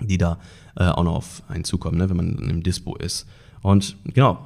die 0.00 0.18
da 0.18 0.38
äh, 0.76 0.84
auch 0.84 1.04
noch 1.04 1.14
auf 1.14 1.42
einen 1.48 1.64
zukommen, 1.64 1.98
ne, 1.98 2.08
wenn 2.08 2.16
man 2.16 2.38
im 2.38 2.62
Dispo 2.62 2.96
ist. 2.96 3.26
Und 3.62 3.96
genau, 4.04 4.38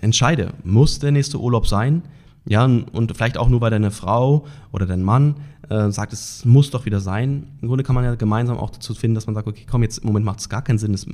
entscheide, 0.00 0.52
muss 0.64 0.98
der 0.98 1.12
nächste 1.12 1.40
Urlaub 1.40 1.66
sein? 1.66 2.02
Ja, 2.48 2.64
und 2.64 3.12
vielleicht 3.16 3.38
auch 3.38 3.48
nur, 3.48 3.60
weil 3.60 3.72
deine 3.72 3.90
Frau 3.90 4.46
oder 4.70 4.86
dein 4.86 5.02
Mann 5.02 5.34
äh, 5.68 5.90
sagt, 5.90 6.12
es 6.12 6.44
muss 6.44 6.70
doch 6.70 6.86
wieder 6.86 7.00
sein. 7.00 7.48
Im 7.60 7.68
Grunde 7.68 7.84
kann 7.84 7.94
man 7.94 8.04
ja 8.04 8.14
gemeinsam 8.14 8.58
auch 8.58 8.70
dazu 8.70 8.94
finden, 8.94 9.14
dass 9.14 9.26
man 9.26 9.34
sagt, 9.34 9.48
okay, 9.48 9.64
komm, 9.68 9.82
jetzt 9.82 9.98
im 9.98 10.06
Moment 10.06 10.24
macht 10.24 10.40
es 10.40 10.48
gar 10.48 10.62
keinen 10.62 10.78
Sinn, 10.78 10.92
das, 10.92 11.06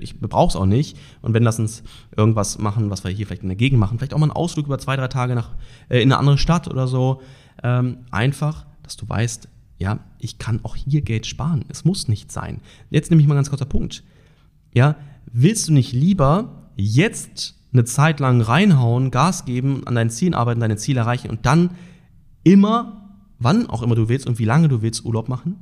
ich 0.00 0.20
brauche 0.20 0.50
es 0.50 0.56
auch 0.56 0.66
nicht. 0.66 0.96
Und 1.22 1.34
wenn, 1.34 1.42
lass 1.42 1.58
uns 1.58 1.82
irgendwas 2.16 2.58
machen, 2.58 2.90
was 2.90 3.04
wir 3.04 3.10
hier 3.10 3.26
vielleicht 3.26 3.42
in 3.42 3.48
der 3.48 3.56
Gegend 3.56 3.80
machen, 3.80 3.98
vielleicht 3.98 4.14
auch 4.14 4.18
mal 4.18 4.26
einen 4.26 4.32
Ausflug 4.32 4.66
über 4.66 4.78
zwei, 4.78 4.96
drei 4.96 5.08
Tage 5.08 5.34
nach, 5.34 5.50
äh, 5.88 6.02
in 6.02 6.12
eine 6.12 6.18
andere 6.18 6.38
Stadt 6.38 6.68
oder 6.68 6.86
so. 6.86 7.22
Ähm, 7.62 7.98
einfach, 8.10 8.66
dass 8.82 8.96
du 8.96 9.08
weißt, 9.08 9.48
ja, 9.78 10.00
ich 10.18 10.38
kann 10.38 10.60
auch 10.62 10.76
hier 10.76 11.02
Geld 11.02 11.26
sparen. 11.26 11.64
Es 11.68 11.84
muss 11.84 12.08
nicht 12.08 12.30
sein. 12.30 12.60
Jetzt 12.90 13.10
nehme 13.10 13.22
ich 13.22 13.28
mal 13.28 13.34
ganz 13.34 13.50
kurzer 13.50 13.64
Punkt. 13.64 14.02
Ja, 14.72 14.96
willst 15.32 15.68
du 15.68 15.72
nicht 15.72 15.92
lieber 15.92 16.70
jetzt 16.76 17.54
eine 17.72 17.84
Zeit 17.84 18.20
lang 18.20 18.40
reinhauen, 18.40 19.10
Gas 19.10 19.44
geben, 19.44 19.86
an 19.86 19.96
deinen 19.96 20.10
Zielen 20.10 20.34
arbeiten, 20.34 20.60
deine 20.60 20.76
Ziele 20.76 21.00
erreichen 21.00 21.28
und 21.28 21.44
dann 21.44 21.70
immer, 22.44 23.03
wann 23.38 23.68
auch 23.68 23.82
immer 23.82 23.94
du 23.94 24.08
willst 24.08 24.26
und 24.26 24.38
wie 24.38 24.44
lange 24.44 24.68
du 24.68 24.82
willst, 24.82 25.04
Urlaub 25.04 25.28
machen? 25.28 25.56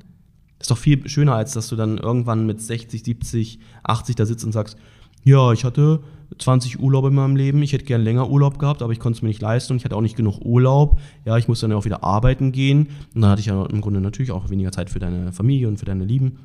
Ist 0.60 0.70
doch 0.70 0.78
viel 0.78 1.08
schöner, 1.08 1.34
als 1.34 1.52
dass 1.52 1.68
du 1.68 1.76
dann 1.76 1.98
irgendwann 1.98 2.46
mit 2.46 2.60
60, 2.60 3.02
70, 3.02 3.58
80 3.82 4.14
da 4.14 4.26
sitzt 4.26 4.44
und 4.44 4.52
sagst, 4.52 4.76
ja, 5.24 5.52
ich 5.52 5.64
hatte 5.64 6.00
20 6.38 6.80
Urlaube 6.80 7.08
in 7.08 7.14
meinem 7.14 7.36
Leben, 7.36 7.62
ich 7.62 7.72
hätte 7.72 7.84
gern 7.84 8.02
länger 8.02 8.28
Urlaub 8.28 8.58
gehabt, 8.58 8.82
aber 8.82 8.92
ich 8.92 8.98
konnte 8.98 9.18
es 9.18 9.22
mir 9.22 9.28
nicht 9.28 9.42
leisten 9.42 9.72
und 9.72 9.76
ich 9.78 9.84
hatte 9.84 9.96
auch 9.96 10.00
nicht 10.00 10.16
genug 10.16 10.40
Urlaub. 10.44 11.00
Ja, 11.24 11.36
ich 11.36 11.48
musste 11.48 11.68
dann 11.68 11.76
auch 11.76 11.84
wieder 11.84 12.02
arbeiten 12.02 12.52
gehen 12.52 12.88
und 13.14 13.22
dann 13.22 13.30
hatte 13.30 13.40
ich 13.40 13.46
ja 13.46 13.64
im 13.66 13.80
Grunde 13.80 14.00
natürlich 14.00 14.32
auch 14.32 14.50
weniger 14.50 14.72
Zeit 14.72 14.90
für 14.90 14.98
deine 14.98 15.32
Familie 15.32 15.68
und 15.68 15.78
für 15.78 15.84
deine 15.84 16.04
Lieben. 16.04 16.38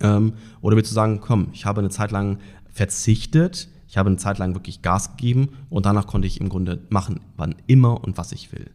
Ähm, 0.00 0.32
oder 0.60 0.76
willst 0.76 0.90
du 0.90 0.94
sagen, 0.94 1.20
komm, 1.20 1.48
ich 1.52 1.66
habe 1.66 1.80
eine 1.80 1.90
Zeit 1.90 2.10
lang 2.10 2.38
verzichtet, 2.70 3.68
ich 3.88 3.96
habe 3.98 4.08
eine 4.08 4.16
Zeit 4.16 4.38
lang 4.38 4.54
wirklich 4.54 4.82
Gas 4.82 5.16
gegeben 5.16 5.50
und 5.68 5.86
danach 5.86 6.06
konnte 6.06 6.26
ich 6.26 6.40
im 6.40 6.48
Grunde 6.48 6.80
machen, 6.90 7.20
wann 7.36 7.54
immer 7.66 8.02
und 8.02 8.16
was 8.16 8.32
ich 8.32 8.52
will. 8.52 8.70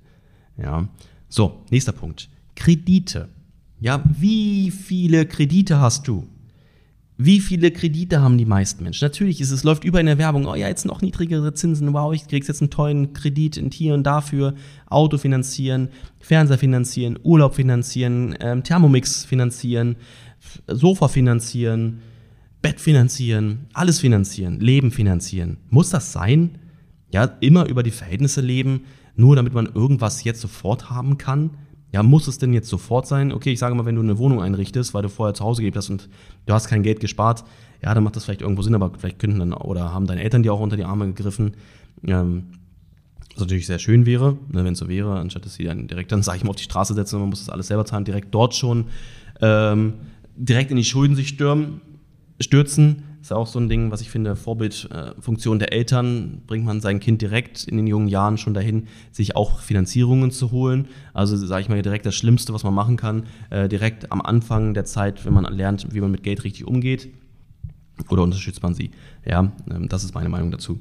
Ja. 0.57 0.87
So, 1.35 1.65
nächster 1.69 1.91
Punkt. 1.91 2.29
Kredite. 2.55 3.27
Ja, 3.81 4.01
wie 4.17 4.71
viele 4.71 5.25
Kredite 5.25 5.81
hast 5.81 6.07
du? 6.07 6.25
Wie 7.17 7.41
viele 7.41 7.71
Kredite 7.71 8.21
haben 8.21 8.37
die 8.37 8.45
meisten 8.45 8.85
Menschen? 8.85 9.03
Natürlich 9.03 9.41
ist 9.41 9.51
es, 9.51 9.65
läuft 9.65 9.83
über 9.83 9.99
in 9.99 10.05
der 10.05 10.17
Werbung, 10.17 10.45
oh 10.45 10.55
ja, 10.55 10.69
jetzt 10.69 10.85
noch 10.85 11.01
niedrigere 11.01 11.53
Zinsen, 11.53 11.91
wow, 11.91 12.13
ich 12.13 12.29
krieg's 12.29 12.47
jetzt 12.47 12.61
einen 12.61 12.69
tollen 12.69 13.11
Kredit 13.11 13.57
in 13.57 13.69
hier 13.69 13.95
und 13.95 14.03
dafür, 14.03 14.53
Auto 14.85 15.17
finanzieren, 15.17 15.89
Fernseher 16.21 16.57
finanzieren, 16.57 17.19
Urlaub 17.21 17.55
finanzieren, 17.55 18.37
ähm, 18.39 18.63
Thermomix 18.63 19.25
finanzieren, 19.25 19.97
Sofa 20.67 21.09
finanzieren, 21.09 21.99
Bett 22.61 22.79
finanzieren, 22.79 23.65
alles 23.73 23.99
finanzieren, 23.99 24.61
Leben 24.61 24.89
finanzieren. 24.89 25.57
Muss 25.69 25.89
das 25.89 26.13
sein? 26.13 26.59
Ja, 27.11 27.25
immer 27.41 27.67
über 27.67 27.83
die 27.83 27.91
Verhältnisse 27.91 28.39
leben, 28.39 28.85
nur 29.15 29.35
damit 29.35 29.53
man 29.53 29.67
irgendwas 29.67 30.23
jetzt 30.23 30.41
sofort 30.41 30.89
haben 30.89 31.17
kann? 31.17 31.51
Ja, 31.91 32.03
muss 32.03 32.27
es 32.27 32.37
denn 32.37 32.53
jetzt 32.53 32.67
sofort 32.67 33.07
sein? 33.07 33.31
Okay, 33.31 33.51
ich 33.53 33.59
sage 33.59 33.73
mal, 33.75 33.85
wenn 33.85 33.95
du 33.95 34.01
eine 34.01 34.17
Wohnung 34.17 34.41
einrichtest, 34.41 34.93
weil 34.93 35.03
du 35.03 35.09
vorher 35.09 35.33
zu 35.33 35.45
Hause 35.45 35.61
gelebt 35.61 35.77
hast 35.77 35.89
und 35.89 36.09
du 36.45 36.53
hast 36.53 36.67
kein 36.67 36.83
Geld 36.83 36.99
gespart, 36.99 37.45
ja, 37.81 37.93
dann 37.93 38.03
macht 38.03 38.15
das 38.15 38.25
vielleicht 38.25 38.41
irgendwo 38.41 38.61
Sinn, 38.63 38.75
aber 38.75 38.91
vielleicht 38.97 39.19
könnten 39.19 39.39
dann 39.39 39.53
oder 39.53 39.93
haben 39.93 40.07
deine 40.07 40.21
Eltern 40.21 40.43
dir 40.43 40.53
auch 40.53 40.59
unter 40.59 40.75
die 40.75 40.83
Arme 40.83 41.05
gegriffen. 41.07 41.55
Ähm, 42.05 42.47
was 43.35 43.41
natürlich 43.41 43.67
sehr 43.67 43.79
schön 43.79 44.05
wäre, 44.05 44.37
ne, 44.49 44.63
wenn 44.63 44.73
es 44.73 44.79
so 44.79 44.87
wäre, 44.87 45.19
anstatt 45.19 45.45
dass 45.45 45.55
sie 45.55 45.65
dann 45.65 45.87
direkt 45.87 46.11
dann, 46.11 46.23
sage 46.23 46.37
ich 46.37 46.43
mal, 46.43 46.49
auf 46.49 46.55
die 46.55 46.63
Straße 46.63 46.93
setzen, 46.93 47.19
man 47.19 47.29
muss 47.29 47.39
das 47.39 47.49
alles 47.49 47.67
selber 47.67 47.85
zahlen, 47.85 48.05
direkt 48.05 48.33
dort 48.33 48.55
schon 48.55 48.85
ähm, 49.41 49.93
direkt 50.35 50.71
in 50.71 50.77
die 50.77 50.83
Schulden 50.83 51.15
sich 51.15 51.29
stürmen, 51.29 51.81
stürzen 52.39 53.03
ist 53.25 53.31
ja 53.31 53.37
auch 53.37 53.47
so 53.47 53.57
ein 53.57 53.69
Ding, 53.69 53.89
was 53.89 54.01
ich 54.01 54.11
finde, 54.11 54.35
Vorbildfunktion 54.35 55.57
der 55.57 55.73
Eltern 55.73 56.43
bringt 56.45 56.63
man 56.63 56.79
sein 56.79 56.99
Kind 56.99 57.23
direkt 57.23 57.63
in 57.63 57.75
den 57.75 57.87
jungen 57.87 58.07
Jahren 58.07 58.37
schon 58.37 58.53
dahin, 58.53 58.85
sich 59.11 59.35
auch 59.35 59.61
Finanzierungen 59.61 60.29
zu 60.29 60.51
holen. 60.51 60.89
Also 61.11 61.35
sage 61.35 61.63
ich 61.63 61.67
mal 61.67 61.81
direkt 61.81 62.05
das 62.05 62.13
Schlimmste, 62.13 62.53
was 62.53 62.63
man 62.63 62.75
machen 62.75 62.97
kann, 62.97 63.23
äh, 63.49 63.67
direkt 63.67 64.11
am 64.11 64.21
Anfang 64.21 64.75
der 64.75 64.85
Zeit, 64.85 65.25
wenn 65.25 65.33
man 65.33 65.45
lernt, 65.45 65.91
wie 65.91 66.01
man 66.01 66.11
mit 66.11 66.21
Geld 66.21 66.43
richtig 66.43 66.67
umgeht. 66.67 67.09
Oder 68.09 68.21
unterstützt 68.21 68.61
man 68.61 68.75
sie? 68.75 68.91
Ja, 69.25 69.51
ähm, 69.71 69.89
das 69.89 70.03
ist 70.03 70.13
meine 70.13 70.29
Meinung 70.29 70.51
dazu. 70.51 70.79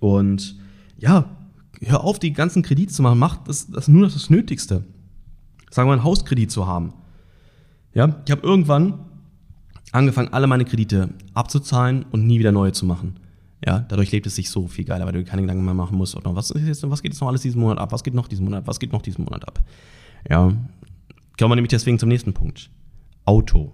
Und 0.00 0.56
ja, 0.96 1.28
hör 1.82 2.04
auf, 2.04 2.18
die 2.18 2.32
ganzen 2.32 2.62
Kredite 2.62 2.94
zu 2.94 3.02
machen. 3.02 3.18
Macht 3.18 3.48
das, 3.48 3.70
das 3.70 3.86
nur 3.86 4.08
das 4.08 4.30
Nötigste. 4.30 4.84
Sagen 5.70 5.90
wir, 5.90 5.92
einen 5.92 6.04
Hauskredit 6.04 6.50
zu 6.50 6.66
haben. 6.66 6.94
Ja, 7.92 8.22
ich 8.24 8.30
habe 8.30 8.40
irgendwann 8.40 9.09
angefangen, 9.92 10.32
alle 10.32 10.46
meine 10.46 10.64
Kredite 10.64 11.10
abzuzahlen 11.34 12.04
und 12.10 12.26
nie 12.26 12.38
wieder 12.38 12.52
neue 12.52 12.72
zu 12.72 12.86
machen. 12.86 13.16
Ja, 13.64 13.80
dadurch 13.80 14.10
lebt 14.10 14.26
es 14.26 14.36
sich 14.36 14.48
so 14.48 14.68
viel 14.68 14.84
geiler, 14.84 15.04
weil 15.04 15.12
du 15.12 15.24
keine 15.24 15.42
Gedanken 15.42 15.64
mehr 15.64 15.74
machen 15.74 15.98
musst, 15.98 16.14
noch, 16.22 16.34
was, 16.34 16.50
ist 16.50 16.66
jetzt, 16.66 16.88
was 16.88 17.02
geht 17.02 17.12
jetzt 17.12 17.20
noch 17.20 17.28
alles 17.28 17.42
diesen 17.42 17.60
Monat 17.60 17.78
ab, 17.78 17.92
was 17.92 18.02
geht 18.02 18.14
noch 18.14 18.26
diesen 18.26 18.44
Monat, 18.44 18.66
was 18.66 18.80
geht 18.80 18.92
noch 18.92 19.02
diesen 19.02 19.24
Monat 19.24 19.46
ab. 19.46 19.62
Ja, 20.28 20.44
kommen 21.38 21.50
wir 21.50 21.56
nämlich 21.56 21.70
deswegen 21.70 21.98
zum 21.98 22.08
nächsten 22.08 22.32
Punkt. 22.32 22.70
Auto. 23.26 23.72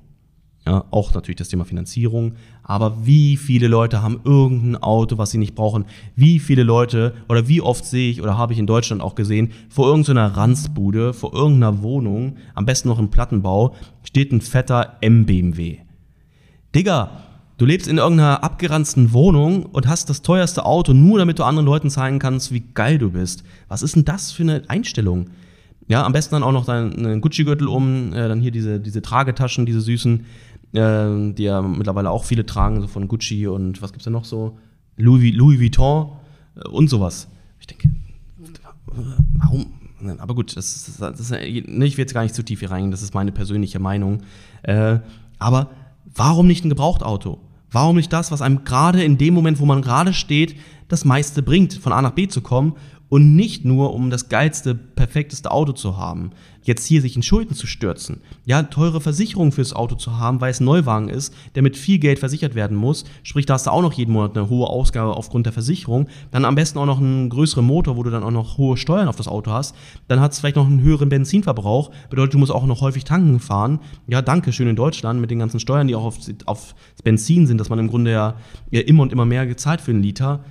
Ja, 0.66 0.84
auch 0.90 1.14
natürlich 1.14 1.36
das 1.36 1.48
Thema 1.48 1.64
Finanzierung. 1.64 2.34
Aber 2.64 3.06
wie 3.06 3.36
viele 3.36 3.68
Leute 3.68 4.02
haben 4.02 4.20
irgendein 4.24 4.82
Auto, 4.82 5.16
was 5.16 5.30
sie 5.30 5.38
nicht 5.38 5.54
brauchen? 5.54 5.84
Wie 6.16 6.40
viele 6.40 6.64
Leute 6.64 7.14
oder 7.28 7.46
wie 7.46 7.60
oft 7.60 7.84
sehe 7.84 8.10
ich 8.10 8.20
oder 8.20 8.36
habe 8.36 8.52
ich 8.52 8.58
in 8.58 8.66
Deutschland 8.66 9.00
auch 9.00 9.14
gesehen, 9.14 9.52
vor 9.68 9.86
irgendeiner 9.86 10.36
Ranzbude, 10.36 11.12
vor 11.12 11.32
irgendeiner 11.32 11.82
Wohnung, 11.82 12.36
am 12.54 12.66
besten 12.66 12.88
noch 12.88 12.98
im 12.98 13.10
Plattenbau, 13.10 13.76
steht 14.02 14.32
ein 14.32 14.40
fetter 14.40 14.96
M-BMW. 15.00 15.85
Digga, 16.76 17.22
du 17.56 17.64
lebst 17.64 17.88
in 17.88 17.96
irgendeiner 17.96 18.44
abgeranzten 18.44 19.14
Wohnung 19.14 19.64
und 19.64 19.88
hast 19.88 20.10
das 20.10 20.20
teuerste 20.20 20.66
Auto, 20.66 20.92
nur 20.92 21.18
damit 21.18 21.38
du 21.38 21.44
anderen 21.44 21.64
Leuten 21.64 21.88
zeigen 21.88 22.18
kannst, 22.18 22.52
wie 22.52 22.60
geil 22.74 22.98
du 22.98 23.12
bist. 23.12 23.44
Was 23.68 23.80
ist 23.80 23.96
denn 23.96 24.04
das 24.04 24.30
für 24.30 24.42
eine 24.42 24.62
Einstellung? 24.68 25.30
Ja, 25.88 26.04
am 26.04 26.12
besten 26.12 26.34
dann 26.34 26.42
auch 26.42 26.52
noch 26.52 26.66
deinen 26.66 27.22
Gucci-Gürtel 27.22 27.66
um, 27.66 28.12
äh, 28.12 28.28
dann 28.28 28.42
hier 28.42 28.50
diese, 28.50 28.78
diese 28.78 29.00
Tragetaschen, 29.00 29.64
diese 29.64 29.80
süßen, 29.80 30.26
äh, 30.74 31.32
die 31.32 31.44
ja 31.44 31.62
mittlerweile 31.62 32.10
auch 32.10 32.24
viele 32.24 32.44
tragen, 32.44 32.82
so 32.82 32.88
von 32.88 33.08
Gucci 33.08 33.46
und 33.46 33.80
was 33.80 33.92
gibt's 33.92 34.04
da 34.04 34.10
noch 34.10 34.26
so? 34.26 34.58
Louis, 34.98 35.34
Louis 35.34 35.58
Vuitton 35.58 36.10
äh, 36.56 36.68
und 36.68 36.90
sowas. 36.90 37.26
Ich 37.58 37.68
denke, 37.68 37.88
warum? 39.38 39.72
Aber 40.18 40.34
gut, 40.34 40.54
das, 40.58 40.94
das, 40.98 41.16
das, 41.16 41.30
ich 41.30 41.64
will 41.66 41.88
jetzt 41.96 42.12
gar 42.12 42.22
nicht 42.22 42.34
zu 42.34 42.42
tief 42.42 42.60
hier 42.60 42.70
reingehen, 42.70 42.90
das 42.90 43.00
ist 43.00 43.14
meine 43.14 43.32
persönliche 43.32 43.78
Meinung. 43.78 44.20
Äh, 44.62 44.98
aber 45.38 45.70
Warum 46.16 46.46
nicht 46.46 46.64
ein 46.64 46.70
Gebrauchtauto? 46.70 47.38
Warum 47.70 47.96
nicht 47.96 48.12
das, 48.12 48.32
was 48.32 48.40
einem 48.40 48.64
gerade 48.64 49.04
in 49.04 49.18
dem 49.18 49.34
Moment, 49.34 49.60
wo 49.60 49.66
man 49.66 49.82
gerade 49.82 50.14
steht, 50.14 50.56
das 50.88 51.04
meiste 51.04 51.42
bringt, 51.42 51.74
von 51.74 51.92
A 51.92 52.00
nach 52.00 52.12
B 52.12 52.26
zu 52.26 52.40
kommen 52.40 52.74
und 53.08 53.36
nicht 53.36 53.64
nur, 53.64 53.94
um 53.94 54.10
das 54.10 54.28
geilste, 54.28 54.74
perfekteste 54.74 55.50
Auto 55.50 55.72
zu 55.72 55.96
haben, 55.96 56.30
jetzt 56.62 56.84
hier 56.86 57.00
sich 57.00 57.14
in 57.14 57.22
Schulden 57.22 57.54
zu 57.54 57.66
stürzen, 57.66 58.20
ja, 58.44 58.64
teure 58.64 59.00
Versicherungen 59.00 59.52
fürs 59.52 59.72
Auto 59.72 59.94
zu 59.94 60.18
haben, 60.18 60.40
weil 60.40 60.50
es 60.50 60.60
ein 60.60 60.64
Neuwagen 60.64 61.08
ist, 61.08 61.32
der 61.54 61.62
mit 61.62 61.76
viel 61.76 61.98
Geld 61.98 62.18
versichert 62.18 62.56
werden 62.56 62.76
muss, 62.76 63.04
sprich, 63.22 63.46
da 63.46 63.54
hast 63.54 63.66
du 63.66 63.70
auch 63.70 63.82
noch 63.82 63.92
jeden 63.92 64.12
Monat 64.12 64.36
eine 64.36 64.48
hohe 64.48 64.66
Ausgabe 64.68 65.16
aufgrund 65.16 65.46
der 65.46 65.52
Versicherung, 65.52 66.08
dann 66.32 66.44
am 66.44 66.56
besten 66.56 66.78
auch 66.78 66.86
noch 66.86 66.98
einen 66.98 67.28
größeren 67.30 67.64
Motor, 67.64 67.96
wo 67.96 68.02
du 68.02 68.10
dann 68.10 68.24
auch 68.24 68.32
noch 68.32 68.58
hohe 68.58 68.76
Steuern 68.76 69.06
auf 69.06 69.16
das 69.16 69.28
Auto 69.28 69.52
hast, 69.52 69.76
dann 70.08 70.20
hat 70.20 70.32
es 70.32 70.40
vielleicht 70.40 70.56
noch 70.56 70.66
einen 70.66 70.82
höheren 70.82 71.08
Benzinverbrauch, 71.08 71.92
bedeutet, 72.10 72.34
du 72.34 72.38
musst 72.38 72.52
auch 72.52 72.66
noch 72.66 72.80
häufig 72.80 73.04
tanken 73.04 73.38
fahren, 73.38 73.78
ja, 74.08 74.20
danke 74.20 74.52
schön 74.52 74.68
in 74.68 74.76
Deutschland 74.76 75.20
mit 75.20 75.30
den 75.30 75.38
ganzen 75.38 75.60
Steuern, 75.60 75.86
die 75.86 75.94
auch 75.94 76.04
auf, 76.04 76.18
auf 76.46 76.74
Benzin 77.04 77.46
sind, 77.46 77.58
dass 77.58 77.68
man 77.68 77.78
im 77.78 77.88
Grunde 77.88 78.10
ja, 78.10 78.34
ja 78.70 78.80
immer 78.80 79.02
und 79.02 79.12
immer 79.12 79.24
mehr 79.24 79.46
gezahlt 79.46 79.80
für 79.80 79.92
einen 79.92 80.02
Liter, 80.02 80.44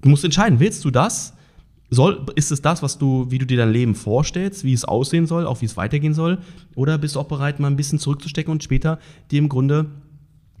du 0.00 0.08
musst 0.08 0.24
entscheiden, 0.24 0.60
willst 0.60 0.82
du 0.86 0.90
das? 0.90 1.34
Soll, 1.94 2.24
ist 2.36 2.50
es 2.50 2.62
das, 2.62 2.82
was 2.82 2.96
du, 2.96 3.26
wie 3.30 3.36
du 3.36 3.44
dir 3.44 3.58
dein 3.58 3.70
Leben 3.70 3.94
vorstellst, 3.94 4.64
wie 4.64 4.72
es 4.72 4.86
aussehen 4.86 5.26
soll, 5.26 5.46
auch 5.46 5.60
wie 5.60 5.66
es 5.66 5.76
weitergehen 5.76 6.14
soll? 6.14 6.38
Oder 6.74 6.96
bist 6.96 7.16
du 7.16 7.20
auch 7.20 7.26
bereit, 7.26 7.60
mal 7.60 7.66
ein 7.66 7.76
bisschen 7.76 7.98
zurückzustecken 7.98 8.50
und 8.50 8.62
später 8.64 8.98
dir 9.30 9.38
im 9.38 9.50
Grunde 9.50 9.90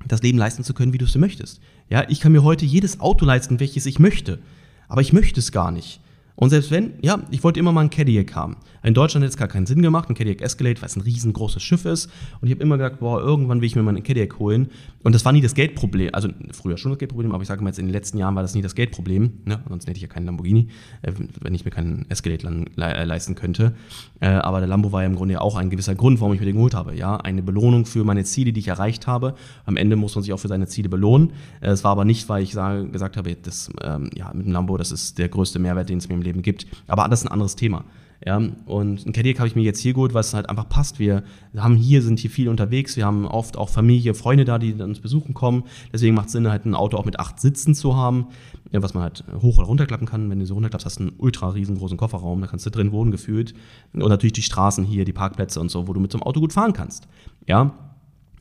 das 0.06 0.20
Leben 0.20 0.36
leisten 0.36 0.62
zu 0.62 0.74
können, 0.74 0.92
wie 0.92 0.98
du 0.98 1.06
es 1.06 1.12
dir 1.14 1.20
möchtest? 1.20 1.62
Ja, 1.88 2.04
ich 2.10 2.20
kann 2.20 2.32
mir 2.32 2.42
heute 2.42 2.66
jedes 2.66 3.00
Auto 3.00 3.24
leisten, 3.24 3.60
welches 3.60 3.86
ich 3.86 3.98
möchte. 3.98 4.40
Aber 4.88 5.00
ich 5.00 5.14
möchte 5.14 5.40
es 5.40 5.52
gar 5.52 5.70
nicht. 5.70 6.00
Und 6.36 6.50
selbst 6.50 6.70
wenn, 6.70 6.92
ja, 7.00 7.22
ich 7.30 7.42
wollte 7.42 7.60
immer 7.60 7.72
mal 7.72 7.80
ein 7.80 7.88
Cadillac 7.88 8.34
haben. 8.34 8.58
In 8.82 8.94
Deutschland 8.94 9.22
hätte 9.22 9.32
es 9.32 9.36
gar 9.36 9.48
keinen 9.48 9.66
Sinn 9.66 9.80
gemacht, 9.82 10.08
ein 10.08 10.14
Cadillac 10.14 10.40
Escalade, 10.40 10.80
weil 10.80 10.86
es 10.86 10.96
ein 10.96 11.02
riesengroßes 11.02 11.62
Schiff 11.62 11.84
ist. 11.84 12.10
Und 12.40 12.48
ich 12.48 12.54
habe 12.54 12.62
immer 12.62 12.78
gedacht, 12.78 12.98
boah, 13.00 13.20
irgendwann 13.20 13.60
will 13.60 13.66
ich 13.66 13.76
mir 13.76 13.82
mal 13.82 13.96
ein 13.96 14.02
Cadillac 14.02 14.38
holen. 14.38 14.70
Und 15.02 15.14
das 15.14 15.24
war 15.24 15.32
nie 15.32 15.40
das 15.40 15.54
Geldproblem. 15.54 16.10
Also 16.12 16.28
früher 16.52 16.76
schon 16.76 16.92
das 16.92 16.98
Geldproblem, 16.98 17.32
aber 17.32 17.42
ich 17.42 17.48
sage 17.48 17.62
mal 17.62 17.70
jetzt 17.70 17.78
in 17.78 17.86
den 17.86 17.92
letzten 17.92 18.18
Jahren 18.18 18.34
war 18.34 18.42
das 18.42 18.54
nie 18.54 18.62
das 18.62 18.74
Geldproblem. 18.74 19.40
Ne? 19.44 19.60
Ansonsten 19.64 19.88
hätte 19.88 19.98
ich 19.98 20.02
ja 20.02 20.08
keinen 20.08 20.26
Lamborghini, 20.26 20.68
äh, 21.02 21.12
wenn 21.40 21.54
ich 21.54 21.64
mir 21.64 21.70
keinen 21.70 22.06
Escalade 22.08 22.66
le 22.76 23.04
leisten 23.04 23.34
könnte. 23.34 23.74
Äh, 24.20 24.28
aber 24.28 24.58
der 24.58 24.68
Lambo 24.68 24.92
war 24.92 25.02
ja 25.02 25.06
im 25.08 25.16
Grunde 25.16 25.40
auch 25.40 25.56
ein 25.56 25.70
gewisser 25.70 25.94
Grund, 25.94 26.20
warum 26.20 26.34
ich 26.34 26.40
mir 26.40 26.46
den 26.46 26.56
geholt 26.56 26.74
habe. 26.74 26.94
Ja, 26.94 27.16
eine 27.16 27.42
Belohnung 27.42 27.86
für 27.86 28.04
meine 28.04 28.24
Ziele, 28.24 28.52
die 28.52 28.60
ich 28.60 28.68
erreicht 28.68 29.06
habe. 29.06 29.34
Am 29.64 29.76
Ende 29.76 29.96
muss 29.96 30.14
man 30.14 30.24
sich 30.24 30.32
auch 30.32 30.38
für 30.38 30.48
seine 30.48 30.66
Ziele 30.66 30.88
belohnen. 30.88 31.32
Äh, 31.60 31.70
es 31.70 31.84
war 31.84 31.92
aber 31.92 32.04
nicht, 32.04 32.28
weil 32.28 32.42
ich 32.42 32.52
sage, 32.52 32.88
gesagt 32.88 33.16
habe, 33.16 33.36
das, 33.36 33.70
ähm, 33.82 34.10
ja, 34.16 34.32
mit 34.34 34.46
dem 34.46 34.52
Lambo, 34.52 34.76
das 34.76 34.90
ist 34.90 35.18
der 35.18 35.28
größte 35.28 35.58
Mehrwert, 35.58 35.88
den 35.88 35.98
es 35.98 36.08
mir 36.08 36.14
im 36.14 36.22
Leben 36.22 36.42
gibt. 36.42 36.66
Aber 36.88 37.06
das 37.08 37.20
ist 37.20 37.26
ein 37.26 37.32
anderes 37.32 37.56
Thema. 37.56 37.84
Ja, 38.24 38.36
und 38.36 39.04
ein 39.04 39.12
Cadillac 39.12 39.40
habe 39.40 39.48
ich 39.48 39.56
mir 39.56 39.64
jetzt 39.64 39.80
hier 39.80 39.94
geholt, 39.94 40.14
weil 40.14 40.20
es 40.20 40.32
halt 40.32 40.48
einfach 40.48 40.68
passt. 40.68 41.00
Wir 41.00 41.24
haben 41.56 41.74
hier, 41.74 42.02
sind 42.02 42.20
hier 42.20 42.30
viel 42.30 42.48
unterwegs. 42.48 42.96
Wir 42.96 43.04
haben 43.04 43.26
oft 43.26 43.56
auch 43.56 43.68
Familie, 43.68 44.14
Freunde 44.14 44.44
da, 44.44 44.60
die 44.60 44.74
uns 44.74 45.00
besuchen 45.00 45.34
kommen. 45.34 45.64
Deswegen 45.92 46.14
macht 46.14 46.26
es 46.26 46.32
Sinn, 46.32 46.48
halt 46.48 46.64
ein 46.64 46.76
Auto 46.76 46.96
auch 46.98 47.04
mit 47.04 47.18
acht 47.18 47.40
Sitzen 47.40 47.74
zu 47.74 47.96
haben, 47.96 48.28
was 48.70 48.94
man 48.94 49.02
halt 49.02 49.24
hoch 49.40 49.58
oder 49.58 49.66
runterklappen 49.66 50.06
kann. 50.06 50.30
Wenn 50.30 50.38
du 50.38 50.46
so 50.46 50.54
runterklappst, 50.54 50.86
hast 50.86 51.00
du 51.00 51.04
einen 51.04 51.12
ultra 51.18 51.48
riesengroßen 51.48 51.96
Kofferraum. 51.96 52.40
Da 52.40 52.46
kannst 52.46 52.64
du 52.64 52.70
drin 52.70 52.92
wohnen 52.92 53.10
gefühlt. 53.10 53.54
Und 53.92 54.08
natürlich 54.08 54.34
die 54.34 54.42
Straßen 54.42 54.84
hier, 54.84 55.04
die 55.04 55.12
Parkplätze 55.12 55.60
und 55.60 55.72
so, 55.72 55.88
wo 55.88 55.92
du 55.92 55.98
mit 55.98 56.12
so 56.12 56.18
einem 56.18 56.22
Auto 56.22 56.38
gut 56.38 56.52
fahren 56.52 56.74
kannst. 56.74 57.08
Ja, 57.48 57.74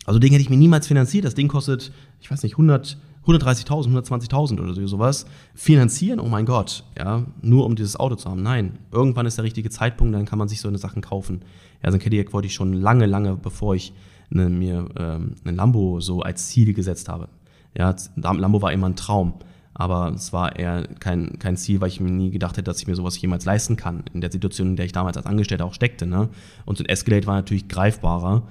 also 0.06 0.20
den 0.20 0.30
hätte 0.30 0.44
ich 0.44 0.50
mir 0.52 0.58
niemals 0.58 0.86
finanziert. 0.86 1.26
Das 1.26 1.34
Ding 1.34 1.48
kostet, 1.48 1.92
ich 2.20 2.30
weiß 2.30 2.44
nicht, 2.44 2.54
100 2.54 2.98
130.000, 3.26 3.90
120.000 3.90 4.60
oder 4.60 4.74
so 4.74 4.88
sowas 4.88 5.26
finanzieren, 5.54 6.20
oh 6.20 6.28
mein 6.28 6.46
Gott, 6.46 6.84
ja, 6.98 7.26
nur 7.42 7.66
um 7.66 7.76
dieses 7.76 7.96
Auto 7.96 8.16
zu 8.16 8.30
haben. 8.30 8.42
Nein, 8.42 8.80
irgendwann 8.92 9.26
ist 9.28 9.38
der 9.38 9.46
richtige 9.46 9.70
Zeitpunkt, 9.70 10.16
dann 10.16 10.26
kann 10.26 10.40
man 10.40 10.48
sich 10.48 10.60
so 10.60 10.68
eine 10.68 10.80
Sachen 10.80 11.02
kaufen. 11.02 11.42
Ja, 11.82 11.86
also 11.86 11.98
ein 11.98 12.02
Cadillac 12.02 12.34
wollte 12.34 12.48
ich 12.48 12.54
schon 12.54 12.74
lange, 12.74 13.06
lange, 13.06 13.36
bevor 13.36 13.76
ich 13.76 13.94
eine, 14.32 14.50
mir 14.50 14.88
ähm, 14.98 15.36
ein 15.44 15.56
Lambo 15.56 16.00
so 16.00 16.22
als 16.22 16.48
Ziel 16.48 16.74
gesetzt 16.74 17.10
habe. 17.10 17.30
Ja, 17.78 17.96
Lambo 18.16 18.62
war 18.62 18.74
immer 18.74 18.88
ein 18.88 18.96
Traum, 18.96 19.34
aber 19.74 20.14
es 20.16 20.34
war 20.34 20.58
eher 20.58 20.88
kein, 21.00 21.38
kein 21.38 21.58
Ziel, 21.58 21.80
weil 21.80 21.90
ich 21.90 22.00
mir 22.00 22.12
nie 22.12 22.32
gedacht 22.32 22.58
hätte, 22.58 22.64
dass 22.64 22.80
ich 22.80 22.88
mir 22.88 22.96
sowas 22.96 23.22
jemals 23.22 23.46
leisten 23.46 23.76
kann. 23.76 24.04
In 24.14 24.22
der 24.22 24.32
Situation, 24.32 24.70
in 24.70 24.76
der 24.76 24.86
ich 24.86 24.92
damals 24.94 25.16
als 25.16 25.28
Angestellter 25.28 25.66
auch 25.66 25.74
steckte. 25.74 26.08
Ne? 26.08 26.30
Und 26.66 26.78
so 26.78 26.84
ein 26.84 26.90
Escalade 26.90 27.28
war 27.28 27.36
natürlich 27.36 27.68
greifbarer 27.68 28.44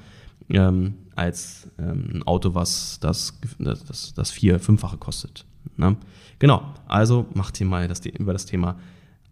ähm, 0.48 0.94
als 1.20 1.68
ähm, 1.78 2.10
ein 2.14 2.22
Auto, 2.22 2.54
was 2.54 2.98
das, 3.00 3.38
das, 3.58 4.14
das 4.14 4.30
vier-, 4.30 4.58
fünffache 4.58 4.96
kostet. 4.96 5.44
Ne? 5.76 5.96
Genau, 6.38 6.62
also 6.88 7.26
macht 7.34 7.58
hier 7.58 7.66
mal 7.66 7.86
das, 7.88 8.00
über 8.06 8.32
das 8.32 8.46
Thema 8.46 8.78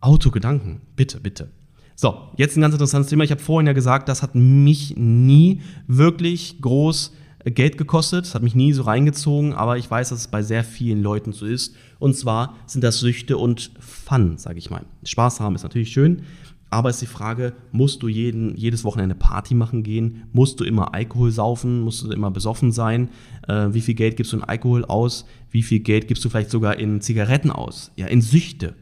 Auto 0.00 0.30
Gedanken. 0.30 0.82
Bitte, 0.96 1.18
bitte. 1.18 1.48
So, 1.96 2.28
jetzt 2.36 2.56
ein 2.56 2.60
ganz 2.60 2.74
interessantes 2.74 3.08
Thema. 3.08 3.24
Ich 3.24 3.30
habe 3.30 3.40
vorhin 3.40 3.66
ja 3.66 3.72
gesagt, 3.72 4.08
das 4.08 4.22
hat 4.22 4.34
mich 4.34 4.96
nie 4.96 5.62
wirklich 5.86 6.60
groß 6.60 7.14
Geld 7.44 7.78
gekostet, 7.78 8.26
das 8.26 8.34
hat 8.34 8.42
mich 8.42 8.54
nie 8.54 8.72
so 8.74 8.82
reingezogen, 8.82 9.54
aber 9.54 9.78
ich 9.78 9.90
weiß, 9.90 10.10
dass 10.10 10.18
es 10.18 10.28
bei 10.28 10.42
sehr 10.42 10.64
vielen 10.64 11.02
Leuten 11.02 11.32
so 11.32 11.46
ist. 11.46 11.74
Und 11.98 12.14
zwar 12.16 12.54
sind 12.66 12.84
das 12.84 13.00
Süchte 13.00 13.38
und 13.38 13.70
Fun, 13.80 14.36
sage 14.36 14.58
ich 14.58 14.68
mal. 14.68 14.84
Spaß 15.04 15.40
haben 15.40 15.54
ist 15.54 15.62
natürlich 15.62 15.90
schön, 15.90 16.22
Aber 16.70 16.90
ist 16.90 17.00
die 17.00 17.06
Frage, 17.06 17.54
musst 17.72 18.02
du 18.02 18.08
jeden, 18.08 18.54
jedes 18.56 18.84
Wochenende 18.84 19.14
Party 19.14 19.54
machen 19.54 19.82
gehen? 19.82 20.24
Musst 20.32 20.60
du 20.60 20.64
immer 20.64 20.94
Alkohol 20.94 21.30
saufen? 21.30 21.80
Musst 21.80 22.04
du 22.04 22.10
immer 22.10 22.30
besoffen 22.30 22.72
sein? 22.72 23.08
Äh, 23.46 23.68
wie 23.72 23.80
viel 23.80 23.94
Geld 23.94 24.16
gibst 24.16 24.32
du 24.32 24.36
in 24.36 24.44
Alkohol 24.44 24.84
aus? 24.84 25.24
Wie 25.50 25.62
viel 25.62 25.80
Geld 25.80 26.08
gibst 26.08 26.24
du 26.24 26.28
vielleicht 26.28 26.50
sogar 26.50 26.78
in 26.78 27.00
Zigaretten 27.00 27.50
aus? 27.50 27.92
Ja, 27.96 28.06
in 28.06 28.20
Süchte. 28.20 28.74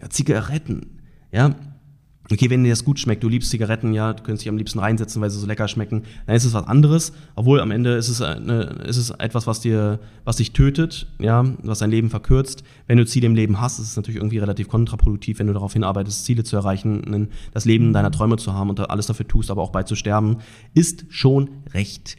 Ja, 0.00 0.10
Zigaretten. 0.10 0.98
Ja, 1.32 1.56
Okay, 2.30 2.48
wenn 2.50 2.62
dir 2.62 2.70
das 2.70 2.84
gut 2.84 3.00
schmeckt, 3.00 3.22
du 3.24 3.28
liebst 3.28 3.50
Zigaretten, 3.50 3.92
ja, 3.92 4.12
du 4.12 4.22
könntest 4.22 4.44
dich 4.44 4.48
am 4.48 4.56
liebsten 4.56 4.78
reinsetzen, 4.78 5.20
weil 5.20 5.28
sie 5.28 5.40
so 5.40 5.46
lecker 5.46 5.66
schmecken, 5.66 6.04
dann 6.26 6.36
ist 6.36 6.44
es 6.44 6.54
was 6.54 6.66
anderes. 6.66 7.12
Obwohl 7.34 7.60
am 7.60 7.72
Ende 7.72 7.94
ist 7.94 8.08
es, 8.08 8.22
eine, 8.22 8.62
ist 8.86 8.96
es 8.96 9.10
etwas, 9.10 9.46
was 9.46 9.60
dir, 9.60 9.98
was 10.24 10.36
dich 10.36 10.52
tötet, 10.52 11.08
ja, 11.18 11.44
was 11.62 11.80
dein 11.80 11.90
Leben 11.90 12.10
verkürzt. 12.10 12.62
Wenn 12.86 12.98
du 12.98 13.04
Ziele 13.04 13.26
im 13.26 13.34
Leben 13.34 13.60
hast, 13.60 13.80
ist 13.80 13.88
es 13.88 13.96
natürlich 13.96 14.18
irgendwie 14.20 14.38
relativ 14.38 14.68
kontraproduktiv, 14.68 15.40
wenn 15.40 15.48
du 15.48 15.52
darauf 15.52 15.72
hinarbeitest, 15.72 16.24
Ziele 16.24 16.44
zu 16.44 16.54
erreichen, 16.54 17.28
das 17.52 17.64
Leben 17.64 17.92
deiner 17.92 18.12
Träume 18.12 18.36
zu 18.36 18.54
haben 18.54 18.70
und 18.70 18.78
alles 18.88 19.06
dafür 19.06 19.26
tust, 19.26 19.50
aber 19.50 19.62
auch 19.62 19.70
bei 19.70 19.82
zu 19.82 19.96
sterben, 19.96 20.38
ist 20.74 21.04
schon 21.08 21.50
recht 21.74 22.16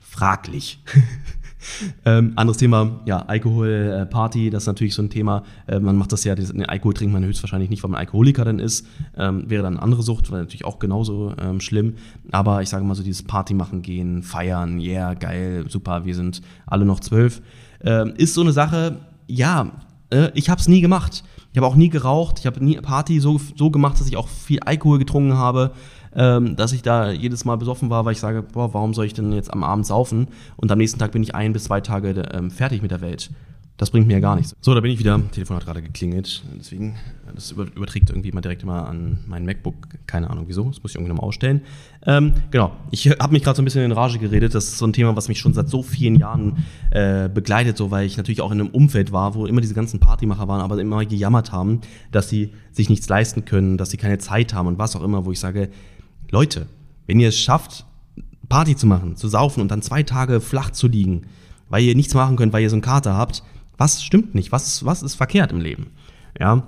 fraglich. 0.00 0.80
Ähm, 2.06 2.32
anderes 2.36 2.58
Thema, 2.58 3.00
ja, 3.06 3.20
Alkohol, 3.20 3.68
äh, 3.68 4.06
Party, 4.06 4.50
das 4.50 4.64
ist 4.64 4.66
natürlich 4.66 4.94
so 4.94 5.02
ein 5.02 5.08
Thema. 5.08 5.42
Äh, 5.66 5.80
man 5.80 5.96
macht 5.96 6.12
das 6.12 6.24
ja, 6.24 6.34
den 6.34 6.66
Alkohol 6.66 6.92
trinkt 6.92 7.14
man 7.14 7.24
höchstwahrscheinlich 7.24 7.70
nicht, 7.70 7.82
weil 7.82 7.90
man 7.90 7.98
Alkoholiker 7.98 8.44
dann 8.44 8.58
ist. 8.58 8.86
Ähm, 9.16 9.48
wäre 9.48 9.62
dann 9.62 9.74
eine 9.74 9.82
andere 9.82 10.02
Sucht, 10.02 10.30
weil 10.30 10.40
natürlich 10.40 10.66
auch 10.66 10.78
genauso 10.78 11.32
ähm, 11.40 11.60
schlimm. 11.60 11.94
Aber 12.30 12.60
ich 12.62 12.68
sage 12.68 12.84
mal 12.84 12.94
so, 12.94 13.02
dieses 13.02 13.22
Party 13.22 13.54
machen 13.54 13.80
gehen, 13.80 14.22
feiern, 14.22 14.78
yeah, 14.78 15.14
geil, 15.14 15.64
super, 15.68 16.04
wir 16.04 16.14
sind 16.14 16.42
alle 16.66 16.84
noch 16.84 17.00
zwölf. 17.00 17.40
Ähm, 17.82 18.12
ist 18.16 18.34
so 18.34 18.42
eine 18.42 18.52
Sache, 18.52 18.98
ja, 19.26 19.72
äh, 20.10 20.30
ich 20.34 20.50
habe 20.50 20.60
es 20.60 20.68
nie 20.68 20.80
gemacht. 20.80 21.24
Ich 21.54 21.58
habe 21.58 21.66
auch 21.66 21.76
nie 21.76 21.88
geraucht, 21.88 22.40
ich 22.40 22.46
habe 22.46 22.62
nie 22.62 22.76
Party 22.76 23.20
so, 23.20 23.40
so 23.56 23.70
gemacht, 23.70 23.98
dass 23.98 24.08
ich 24.08 24.18
auch 24.18 24.28
viel 24.28 24.60
Alkohol 24.60 24.98
getrunken 24.98 25.38
habe 25.38 25.72
ähm, 26.14 26.56
dass 26.56 26.72
ich 26.72 26.82
da 26.82 27.10
jedes 27.10 27.44
Mal 27.44 27.56
besoffen 27.56 27.90
war, 27.90 28.04
weil 28.04 28.12
ich 28.12 28.20
sage, 28.20 28.42
boah, 28.42 28.72
warum 28.72 28.94
soll 28.94 29.06
ich 29.06 29.14
denn 29.14 29.32
jetzt 29.32 29.52
am 29.52 29.64
Abend 29.64 29.86
saufen? 29.86 30.28
Und 30.56 30.70
am 30.70 30.78
nächsten 30.78 30.98
Tag 30.98 31.12
bin 31.12 31.22
ich 31.22 31.34
ein 31.34 31.52
bis 31.52 31.64
zwei 31.64 31.80
Tage 31.80 32.10
ähm, 32.32 32.50
fertig 32.50 32.82
mit 32.82 32.90
der 32.90 33.00
Welt. 33.00 33.30
Das 33.76 33.90
bringt 33.90 34.06
mir 34.06 34.12
ja 34.14 34.20
gar 34.20 34.36
nichts. 34.36 34.54
So, 34.60 34.72
da 34.72 34.80
bin 34.80 34.92
ich 34.92 35.00
wieder. 35.00 35.20
Telefon 35.32 35.56
hat 35.56 35.64
gerade 35.64 35.82
geklingelt. 35.82 36.44
Deswegen, 36.56 36.94
das 37.34 37.50
überträgt 37.50 38.08
irgendwie 38.08 38.30
mal 38.30 38.40
direkt 38.40 38.62
immer 38.62 38.86
an 38.86 39.18
mein 39.26 39.44
MacBook. 39.44 39.74
Keine 40.06 40.30
Ahnung 40.30 40.44
wieso. 40.46 40.68
Das 40.68 40.80
muss 40.80 40.92
ich 40.92 40.94
irgendwie 40.94 41.12
nochmal 41.12 41.26
ausstellen. 41.26 41.62
Ähm, 42.06 42.34
genau. 42.52 42.70
Ich 42.92 43.08
habe 43.08 43.32
mich 43.32 43.42
gerade 43.42 43.56
so 43.56 43.62
ein 43.62 43.64
bisschen 43.64 43.82
in 43.82 43.90
Rage 43.90 44.20
geredet. 44.20 44.54
Das 44.54 44.64
ist 44.64 44.78
so 44.78 44.86
ein 44.86 44.92
Thema, 44.92 45.16
was 45.16 45.26
mich 45.26 45.40
schon 45.40 45.54
seit 45.54 45.68
so 45.68 45.82
vielen 45.82 46.14
Jahren 46.14 46.64
äh, 46.92 47.28
begleitet, 47.28 47.76
so 47.76 47.90
weil 47.90 48.06
ich 48.06 48.16
natürlich 48.16 48.42
auch 48.42 48.52
in 48.52 48.60
einem 48.60 48.70
Umfeld 48.70 49.10
war, 49.10 49.34
wo 49.34 49.44
immer 49.44 49.60
diese 49.60 49.74
ganzen 49.74 49.98
Partymacher 49.98 50.46
waren, 50.46 50.60
aber 50.60 50.78
immer 50.78 51.04
gejammert 51.04 51.50
haben, 51.50 51.80
dass 52.12 52.28
sie 52.28 52.52
sich 52.70 52.88
nichts 52.88 53.08
leisten 53.08 53.44
können, 53.44 53.76
dass 53.76 53.90
sie 53.90 53.96
keine 53.96 54.18
Zeit 54.18 54.54
haben 54.54 54.68
und 54.68 54.78
was 54.78 54.94
auch 54.94 55.02
immer, 55.02 55.24
wo 55.24 55.32
ich 55.32 55.40
sage, 55.40 55.68
Leute, 56.30 56.66
wenn 57.08 57.18
ihr 57.18 57.28
es 57.28 57.38
schafft, 57.38 57.86
Party 58.48 58.76
zu 58.76 58.86
machen, 58.86 59.16
zu 59.16 59.26
saufen 59.26 59.60
und 59.60 59.70
dann 59.70 59.82
zwei 59.82 60.04
Tage 60.04 60.40
flach 60.40 60.70
zu 60.70 60.86
liegen, 60.86 61.22
weil 61.68 61.82
ihr 61.82 61.96
nichts 61.96 62.14
machen 62.14 62.36
könnt, 62.36 62.52
weil 62.52 62.62
ihr 62.62 62.70
so 62.70 62.76
einen 62.76 62.82
Kater 62.82 63.16
habt, 63.16 63.42
was 63.76 64.02
stimmt 64.02 64.34
nicht? 64.34 64.52
Was, 64.52 64.84
was 64.84 65.02
ist 65.02 65.14
verkehrt 65.14 65.52
im 65.52 65.60
Leben? 65.60 65.88
Ja. 66.38 66.66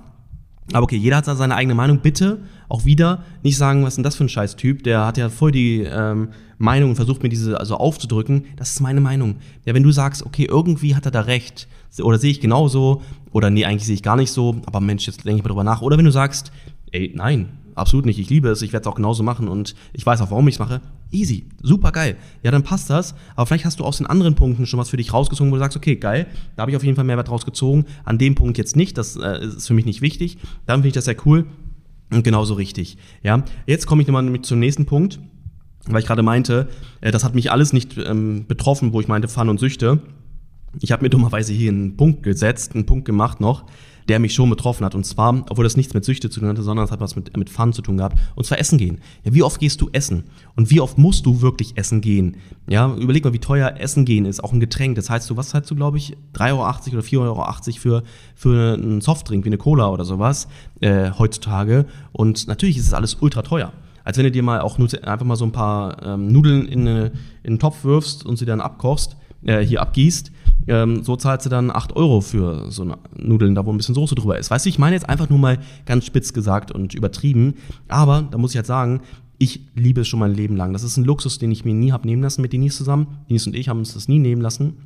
Aber 0.73 0.83
okay, 0.83 0.97
jeder 0.97 1.17
hat 1.17 1.25
seine 1.25 1.55
eigene 1.55 1.75
Meinung. 1.75 1.99
Bitte 1.99 2.39
auch 2.67 2.83
wieder 2.83 3.23
nicht 3.41 3.57
sagen, 3.57 3.83
was 3.83 3.89
ist 3.93 3.95
denn 3.97 4.03
das 4.03 4.15
für 4.15 4.25
ein 4.25 4.29
Scheiß-Typ? 4.29 4.83
Der 4.83 5.05
hat 5.05 5.17
ja 5.17 5.29
voll 5.29 5.51
die 5.51 5.81
ähm, 5.81 6.29
Meinung 6.57 6.89
und 6.89 6.95
versucht 6.97 7.23
mir 7.23 7.29
diese 7.29 7.59
also 7.59 7.77
aufzudrücken. 7.77 8.45
Das 8.57 8.71
ist 8.71 8.81
meine 8.81 8.99
Meinung. 8.99 9.35
Ja, 9.65 9.73
wenn 9.73 9.83
du 9.83 9.91
sagst, 9.91 10.25
okay, 10.25 10.45
irgendwie 10.45 10.95
hat 10.95 11.05
er 11.05 11.11
da 11.11 11.21
recht, 11.21 11.67
oder 12.01 12.17
sehe 12.17 12.31
ich 12.31 12.41
genauso, 12.41 13.01
oder 13.31 13.49
nee, 13.49 13.63
eigentlich 13.63 13.85
sehe 13.85 13.95
ich 13.95 14.03
gar 14.03 14.17
nicht 14.17 14.31
so, 14.31 14.57
aber 14.65 14.81
Mensch, 14.81 15.07
jetzt 15.07 15.23
denke 15.23 15.37
ich 15.37 15.43
mal 15.43 15.49
drüber 15.49 15.63
nach. 15.63 15.81
Oder 15.81 15.97
wenn 15.97 16.05
du 16.05 16.11
sagst, 16.11 16.51
ey, 16.91 17.13
nein, 17.15 17.49
absolut 17.77 18.05
nicht, 18.05 18.19
ich 18.19 18.29
liebe 18.29 18.49
es, 18.49 18.61
ich 18.61 18.73
werde 18.73 18.83
es 18.83 18.87
auch 18.87 18.95
genauso 18.95 19.23
machen 19.23 19.47
und 19.47 19.75
ich 19.93 20.05
weiß 20.05 20.21
auch, 20.21 20.31
warum 20.31 20.47
ich 20.47 20.55
es 20.55 20.59
mache. 20.59 20.81
Easy, 21.11 21.45
super 21.61 21.91
geil. 21.91 22.17
Ja, 22.43 22.51
dann 22.51 22.63
passt 22.63 22.89
das. 22.89 23.15
Aber 23.35 23.45
vielleicht 23.45 23.65
hast 23.65 23.79
du 23.79 23.85
aus 23.85 23.97
den 23.97 24.07
anderen 24.07 24.35
Punkten 24.35 24.65
schon 24.65 24.79
was 24.79 24.89
für 24.89 24.97
dich 24.97 25.13
rausgezogen, 25.13 25.51
wo 25.51 25.55
du 25.55 25.59
sagst, 25.59 25.77
okay, 25.77 25.95
geil, 25.95 26.27
da 26.55 26.61
habe 26.61 26.71
ich 26.71 26.77
auf 26.77 26.83
jeden 26.83 26.95
Fall 26.95 27.05
Mehrwert 27.05 27.29
rausgezogen. 27.29 27.85
An 28.03 28.17
dem 28.17 28.35
Punkt 28.35 28.57
jetzt 28.57 28.75
nicht, 28.75 28.97
das 28.97 29.15
äh, 29.15 29.45
ist 29.45 29.67
für 29.67 29.73
mich 29.73 29.85
nicht 29.85 30.01
wichtig. 30.01 30.37
Dann 30.65 30.77
finde 30.77 30.89
ich 30.89 30.93
das 30.93 31.05
sehr 31.05 31.17
cool 31.25 31.45
und 32.11 32.23
genauso 32.23 32.53
richtig. 32.53 32.97
Ja, 33.23 33.43
jetzt 33.65 33.87
komme 33.87 34.01
ich 34.01 34.07
nochmal 34.07 34.41
zum 34.41 34.59
nächsten 34.59 34.85
Punkt, 34.85 35.19
weil 35.87 36.01
ich 36.01 36.07
gerade 36.07 36.23
meinte, 36.23 36.69
äh, 37.01 37.11
das 37.11 37.23
hat 37.23 37.35
mich 37.35 37.51
alles 37.51 37.73
nicht 37.73 37.97
ähm, 37.97 38.45
betroffen, 38.47 38.93
wo 38.93 39.01
ich 39.01 39.07
meinte 39.07 39.27
Fun 39.27 39.49
und 39.49 39.59
Süchte. 39.59 39.99
Ich 40.79 40.91
habe 40.91 41.03
mir 41.03 41.09
dummerweise 41.09 41.53
hier 41.53 41.71
einen 41.71 41.97
Punkt 41.97 42.23
gesetzt, 42.23 42.75
einen 42.75 42.85
Punkt 42.85 43.05
gemacht 43.05 43.39
noch, 43.39 43.65
der 44.07 44.19
mich 44.19 44.33
schon 44.33 44.49
betroffen 44.49 44.85
hat. 44.85 44.95
Und 44.95 45.05
zwar, 45.05 45.45
obwohl 45.49 45.63
das 45.63 45.77
nichts 45.77 45.93
mit 45.93 46.05
Süchte 46.05 46.29
zu 46.29 46.39
tun 46.39 46.49
hatte, 46.49 46.63
sondern 46.63 46.85
es 46.85 46.91
hat 46.91 46.99
was 46.99 47.15
mit, 47.15 47.35
mit 47.35 47.49
Fun 47.49 47.73
zu 47.73 47.81
tun 47.81 47.97
gehabt. 47.97 48.17
Und 48.35 48.45
zwar 48.45 48.59
Essen 48.59 48.77
gehen. 48.77 48.99
Ja, 49.23 49.33
wie 49.33 49.43
oft 49.43 49.59
gehst 49.59 49.81
du 49.81 49.89
essen? 49.91 50.23
Und 50.55 50.69
wie 50.71 50.81
oft 50.81 50.97
musst 50.97 51.25
du 51.25 51.41
wirklich 51.41 51.77
essen 51.77 52.01
gehen? 52.01 52.37
Ja, 52.67 52.93
überleg 52.95 53.23
mal, 53.23 53.33
wie 53.33 53.39
teuer 53.39 53.75
Essen 53.77 54.05
gehen 54.05 54.25
ist. 54.25 54.43
Auch 54.43 54.53
ein 54.53 54.59
Getränk. 54.59 54.95
Das 54.95 55.09
heißt, 55.09 55.29
du, 55.29 55.37
was 55.37 55.49
zahlst 55.49 55.69
du, 55.71 55.75
glaube 55.75 55.97
ich, 55.97 56.15
3,80 56.35 56.51
Euro 56.51 56.61
oder 56.63 57.01
4,80 57.01 57.17
Euro 57.19 57.73
für, 57.79 58.03
für 58.35 58.73
einen 58.73 59.01
Softdrink 59.01 59.45
wie 59.45 59.49
eine 59.49 59.57
Cola 59.57 59.89
oder 59.89 60.05
sowas 60.05 60.47
äh, 60.79 61.11
heutzutage. 61.11 61.85
Und 62.11 62.47
natürlich 62.47 62.77
ist 62.77 62.87
es 62.87 62.93
alles 62.93 63.17
ultra 63.21 63.41
teuer 63.41 63.73
als 64.07 64.15
wenn 64.15 64.23
du 64.23 64.31
dir 64.31 64.41
mal 64.41 64.61
auch 64.61 64.79
einfach 64.79 65.25
mal 65.25 65.35
so 65.35 65.43
ein 65.43 65.51
paar 65.51 66.01
ähm, 66.01 66.31
Nudeln 66.31 66.65
in, 66.65 66.87
eine, 66.87 67.05
in 67.43 67.49
einen 67.49 67.59
Topf 67.59 67.83
wirfst 67.83 68.25
und 68.25 68.37
sie 68.37 68.45
dann 68.45 68.61
abkochst, 68.61 69.17
äh, 69.47 69.61
hier 69.65 69.81
abgießt 69.81 70.31
ähm, 70.67 71.03
so 71.03 71.15
zahlst 71.15 71.45
du 71.45 71.49
dann 71.49 71.71
8 71.71 71.95
Euro 71.95 72.21
für 72.21 72.69
so 72.69 72.85
Nudeln, 73.17 73.55
da 73.55 73.65
wo 73.65 73.71
ein 73.71 73.77
bisschen 73.77 73.95
Soße 73.95 74.15
drüber 74.15 74.37
ist. 74.37 74.51
Weißt 74.51 74.65
du, 74.65 74.69
ich 74.69 74.79
meine 74.79 74.95
jetzt 74.95 75.07
einfach 75.07 75.29
nur 75.29 75.39
mal 75.39 75.59
ganz 75.85 76.05
spitz 76.05 76.33
gesagt 76.33 76.71
und 76.71 76.93
übertrieben. 76.93 77.55
Aber 77.87 78.27
da 78.29 78.37
muss 78.37 78.51
ich 78.51 78.57
halt 78.57 78.65
sagen, 78.65 79.01
ich 79.37 79.61
liebe 79.75 80.01
es 80.01 80.07
schon 80.07 80.19
mein 80.19 80.33
Leben 80.33 80.57
lang. 80.57 80.73
Das 80.73 80.83
ist 80.83 80.97
ein 80.97 81.05
Luxus, 81.05 81.39
den 81.39 81.51
ich 81.51 81.63
mir 81.63 81.73
nie 81.73 81.91
habe 81.91 82.07
nehmen 82.07 82.21
lassen 82.21 82.41
mit 82.41 82.53
Denise 82.53 82.77
zusammen. 82.77 83.07
Denise 83.29 83.47
und 83.47 83.55
ich 83.55 83.69
haben 83.69 83.79
uns 83.79 83.93
das 83.93 84.07
nie 84.07 84.19
nehmen 84.19 84.41
lassen 84.41 84.77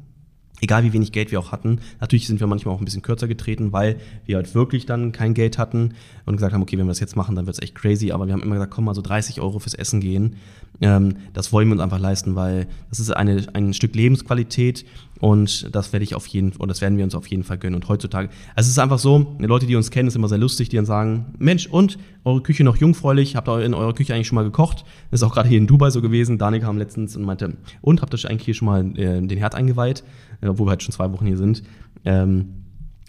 egal 0.62 0.84
wie 0.84 0.93
wenig 0.93 1.12
Geld 1.12 1.32
wir 1.32 1.39
auch 1.39 1.52
hatten. 1.52 1.80
Natürlich 2.00 2.28
sind 2.28 2.39
wir 2.39 2.47
manchmal 2.47 2.74
auch 2.74 2.80
ein 2.80 2.86
bisschen 2.86 3.02
kürzer 3.02 3.28
getreten, 3.28 3.74
weil 3.74 3.97
wir 4.26 4.38
halt 4.38 4.56
wirklich 4.56 4.86
dann 4.86 5.12
kein 5.12 5.34
Geld 5.34 5.58
hatten 5.58 5.95
und 6.26 6.38
gesagt 6.38 6.54
haben, 6.54 6.62
okay, 6.62 6.78
wenn 6.78 6.86
wir 6.86 6.91
das 6.91 7.00
jetzt 7.00 7.15
machen, 7.15 7.36
dann 7.36 7.47
wird 7.47 7.58
es 7.58 7.62
echt 7.62 7.76
crazy. 7.76 8.12
Aber 8.12 8.28
wir 8.28 8.34
haben 8.34 8.43
immer 8.43 8.56
gesagt, 8.56 8.71
komm 8.71 8.86
mal 8.86 8.95
so 8.95 9.02
30 9.02 9.41
Euro 9.41 9.60
fürs 9.60 9.74
Essen 9.74 10.00
gehen. 10.00 10.36
Ähm, 10.80 11.17
das 11.34 11.52
wollen 11.52 11.67
wir 11.67 11.74
uns 11.74 11.82
einfach 11.82 12.00
leisten, 12.00 12.36
weil 12.36 12.67
das 12.89 13.00
ist 13.00 13.12
eine, 13.12 13.45
ein 13.54 13.74
Stück 13.74 13.95
Lebensqualität 13.95 14.86
und 15.21 15.73
das 15.73 15.93
werde 15.93 16.03
ich 16.03 16.15
auf 16.15 16.25
jeden 16.25 16.51
oder 16.57 16.67
das 16.67 16.81
werden 16.81 16.97
wir 16.97 17.03
uns 17.03 17.13
auf 17.13 17.27
jeden 17.27 17.43
Fall 17.43 17.60
gönnen. 17.60 17.75
Und 17.75 17.88
heutzutage, 17.88 18.29
also 18.55 18.67
es 18.67 18.69
ist 18.69 18.79
einfach 18.79 18.97
so, 18.97 19.36
Leute, 19.38 19.67
die 19.67 19.75
uns 19.75 19.91
kennen, 19.91 20.07
ist 20.07 20.15
immer 20.15 20.27
sehr 20.27 20.39
lustig, 20.39 20.69
die 20.69 20.75
dann 20.75 20.88
sagen, 20.88 21.36
Mensch, 21.38 21.67
und 21.67 21.99
eure 22.23 22.41
Küche 22.41 22.63
noch 22.63 22.75
jungfräulich, 22.75 23.36
habt 23.36 23.47
ihr 23.47 23.63
in 23.63 23.75
eurer 23.75 23.93
Küche 23.93 24.15
eigentlich 24.15 24.27
schon 24.27 24.36
mal 24.36 24.43
gekocht? 24.43 24.84
Das 25.12 25.21
ist 25.21 25.23
auch 25.23 25.34
gerade 25.34 25.47
hier 25.47 25.60
in 25.60 25.67
Dubai 25.67 25.91
so 25.91 26.01
gewesen. 26.01 26.39
Daniel 26.39 26.63
kam 26.63 26.79
letztens 26.79 27.15
und 27.15 27.23
meinte, 27.23 27.55
und 27.81 28.01
habt 28.01 28.13
ihr 28.13 28.29
eigentlich 28.29 28.45
hier 28.45 28.55
schon 28.55 28.65
mal 28.65 28.97
äh, 28.97 29.21
den 29.21 29.38
Herd 29.38 29.53
eingeweiht? 29.53 30.03
obwohl 30.43 30.65
wir 30.65 30.71
halt 30.71 30.81
schon 30.81 30.91
zwei 30.91 31.12
Wochen 31.13 31.27
hier 31.27 31.38
sind. 31.38 31.62
Ähm, 32.03 32.63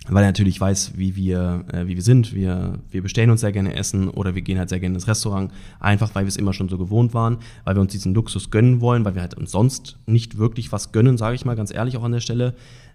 weil 0.08 0.24
er 0.24 0.28
natürlich 0.28 0.60
weiß, 0.60 0.92
wie 0.96 1.14
wir, 1.16 1.64
äh, 1.72 1.86
wie 1.86 1.94
wir 1.94 2.02
sind. 2.02 2.34
Wir, 2.34 2.78
wir 2.90 3.02
bestellen 3.02 3.30
uns 3.30 3.40
sehr 3.40 3.52
gerne 3.52 3.74
Essen 3.74 4.08
oder 4.08 4.34
wir 4.34 4.42
gehen 4.42 4.58
halt 4.58 4.68
sehr 4.68 4.80
gerne 4.80 4.94
ins 4.94 5.06
Restaurant, 5.06 5.52
einfach 5.80 6.14
weil 6.14 6.24
wir 6.24 6.28
es 6.28 6.36
immer 6.36 6.52
schon 6.52 6.68
so 6.68 6.78
gewohnt 6.78 7.14
waren, 7.14 7.38
weil 7.64 7.76
wir 7.76 7.80
uns 7.80 7.92
diesen 7.92 8.14
Luxus 8.14 8.50
gönnen 8.50 8.80
wollen, 8.80 9.04
weil 9.04 9.14
wir 9.14 9.22
halt 9.22 9.34
uns 9.34 9.52
sonst 9.52 9.98
nicht 10.06 10.38
wirklich 10.38 10.72
was 10.72 10.92
gönnen, 10.92 11.18
sage 11.18 11.34
ich 11.36 11.44
mal 11.44 11.56
ganz 11.56 11.72
ehrlich 11.72 11.96
auch 11.96 12.04
an 12.04 12.12
der 12.12 12.20
Stelle 12.20 12.54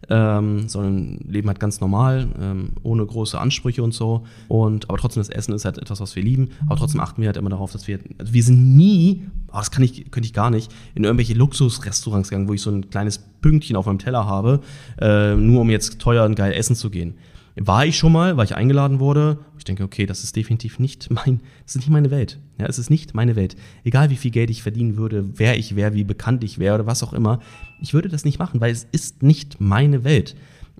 ähm, 0.10 0.70
sondern 0.70 1.20
leben 1.28 1.48
halt 1.48 1.60
ganz 1.60 1.82
normal, 1.82 2.28
ähm, 2.40 2.72
ohne 2.84 3.06
große 3.06 3.40
Ansprüche 3.40 3.84
und 3.84 3.94
so. 3.94 4.26
Und 4.48 4.90
aber 4.90 4.98
trotzdem 4.98 5.22
das 5.22 5.30
Essen 5.30 5.54
ist 5.54 5.66
halt 5.66 5.78
etwas, 5.78 6.00
was 6.00 6.16
wir 6.16 6.24
lieben. 6.24 6.50
Aber 6.68 6.78
trotzdem 6.78 7.02
achten 7.02 7.22
wir 7.22 7.28
halt 7.28 7.38
immer 7.38 7.50
darauf, 7.50 7.72
dass 7.72 7.88
wir, 7.88 8.00
also 8.18 8.34
wir 8.34 8.44
sind 8.44 8.76
nie, 8.76 9.28
oh, 9.50 9.58
das 9.58 9.72
kann 9.72 9.84
ich, 9.84 10.12
könnte 10.12 10.28
ich 10.28 10.34
gar 10.34 10.50
nicht, 10.50 10.72
in 10.96 11.04
irgendwelche 11.04 11.34
Luxusrestaurants 11.34 12.30
gegangen, 12.30 12.48
wo 12.48 12.54
ich 12.54 12.62
so 12.62 12.72
ein 12.72 12.90
kleines 12.90 13.20
Pünktchen 13.42 13.76
auf 13.76 13.86
meinem 13.86 14.00
Teller 14.00 14.26
habe, 14.26 14.62
äh, 15.00 15.36
nur 15.36 15.62
um 15.62 15.70
jetzt 15.70 16.00
teuer 16.00 16.26
und 16.26 16.36
geil 16.36 16.54
essen 16.54 16.76
zu 16.76 16.90
gehen. 16.90 17.16
War 17.60 17.86
ich 17.86 17.98
schon 17.98 18.12
mal, 18.12 18.38
weil 18.38 18.46
ich 18.46 18.56
eingeladen 18.56 19.00
wurde. 19.00 19.40
Ich 19.58 19.64
denke, 19.64 19.84
okay, 19.84 20.06
das 20.06 20.24
ist 20.24 20.36
definitiv 20.36 20.78
nicht 20.78 21.10
mein, 21.10 21.42
das 21.66 21.76
ist 21.76 21.78
nicht 21.78 21.90
meine 21.90 22.12
Welt. 22.12 22.40
Ja, 22.60 22.68
es 22.68 22.78
ist 22.78 22.90
nicht 22.90 23.16
meine 23.16 23.36
Welt. 23.36 23.56
Egal 23.84 24.10
wie 24.10 24.16
viel 24.16 24.32
Geld 24.32 24.50
ich 24.50 24.62
verdienen 24.62 24.96
würde, 24.96 25.26
wer 25.40 25.58
ich 25.58 25.76
wäre, 25.76 25.94
wie 25.94 26.04
bekannt 26.04 26.44
ich 26.44 26.60
wäre 26.60 26.76
oder 26.76 26.86
was 26.86 27.04
auch 27.04 27.14
immer, 27.14 27.40
ich 27.82 27.94
würde 27.94 28.10
das 28.10 28.26
nicht 28.26 28.40
machen, 28.40 28.62
weil 28.62 28.72
es 28.72 28.88
ist 28.92 29.24
nicht 29.24 29.60
meine 29.60 30.04
Welt. 30.04 30.36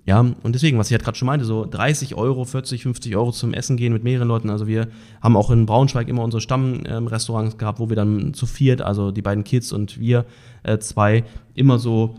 Ja, 0.06 0.20
und 0.20 0.54
deswegen, 0.54 0.78
was 0.78 0.88
ich 0.88 0.94
halt 0.94 1.04
gerade 1.04 1.18
schon 1.18 1.26
meinte, 1.26 1.44
so 1.44 1.66
30 1.66 2.14
Euro, 2.14 2.44
40, 2.46 2.82
50 2.82 3.14
Euro 3.16 3.30
zum 3.30 3.52
Essen 3.52 3.76
gehen 3.76 3.92
mit 3.92 4.04
mehreren 4.04 4.28
Leuten. 4.28 4.48
Also 4.48 4.66
wir 4.66 4.88
haben 5.20 5.36
auch 5.36 5.50
in 5.50 5.66
Braunschweig 5.66 6.08
immer 6.08 6.22
unsere 6.22 6.40
Stammrestaurants 6.40 7.58
gehabt, 7.58 7.78
wo 7.78 7.90
wir 7.90 7.96
dann 7.96 8.32
zu 8.32 8.46
viert, 8.46 8.80
also 8.80 9.10
die 9.10 9.20
beiden 9.20 9.44
Kids 9.44 9.70
und 9.70 10.00
wir 10.00 10.24
äh, 10.62 10.78
zwei, 10.78 11.24
immer 11.54 11.78
so 11.78 12.14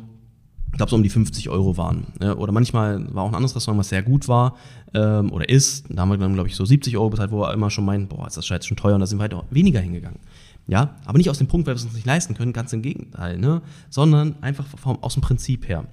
ich 0.71 0.77
glaube, 0.77 0.89
so 0.89 0.95
um 0.95 1.03
die 1.03 1.09
50 1.09 1.49
Euro 1.49 1.77
waren. 1.77 2.05
Oder 2.37 2.51
manchmal 2.51 3.13
war 3.13 3.23
auch 3.23 3.29
ein 3.29 3.35
anderes 3.35 3.55
Restaurant, 3.55 3.79
was 3.79 3.89
sehr 3.89 4.03
gut 4.03 4.27
war 4.27 4.55
ähm, 4.93 5.31
oder 5.31 5.49
ist. 5.49 5.85
Da 5.89 6.01
haben 6.01 6.09
wir 6.09 6.17
dann, 6.17 6.33
glaube 6.33 6.47
ich, 6.47 6.55
so 6.55 6.63
70 6.63 6.95
Euro 6.97 7.09
bezahlt, 7.09 7.31
wo 7.31 7.41
wir 7.41 7.53
immer 7.53 7.69
schon 7.69 7.85
meinen, 7.85 8.07
boah, 8.07 8.27
ist 8.27 8.37
das 8.37 8.45
schon 8.45 8.77
teuer 8.77 8.93
und 8.93 9.01
da 9.01 9.07
sind 9.07 9.17
wir 9.17 9.23
halt 9.23 9.33
auch 9.33 9.45
weniger 9.49 9.79
hingegangen. 9.79 10.19
Ja, 10.67 10.95
aber 11.05 11.17
nicht 11.17 11.29
aus 11.29 11.39
dem 11.39 11.47
Punkt, 11.47 11.65
weil 11.65 11.73
wir 11.73 11.79
es 11.79 11.83
uns 11.83 11.95
nicht 11.95 12.05
leisten 12.05 12.35
können, 12.35 12.53
ganz 12.53 12.71
im 12.73 12.83
Gegenteil, 12.83 13.39
ne? 13.39 13.63
sondern 13.89 14.35
einfach 14.41 14.67
vom, 14.67 15.01
aus 15.01 15.15
dem 15.15 15.21
Prinzip 15.21 15.67
her, 15.67 15.85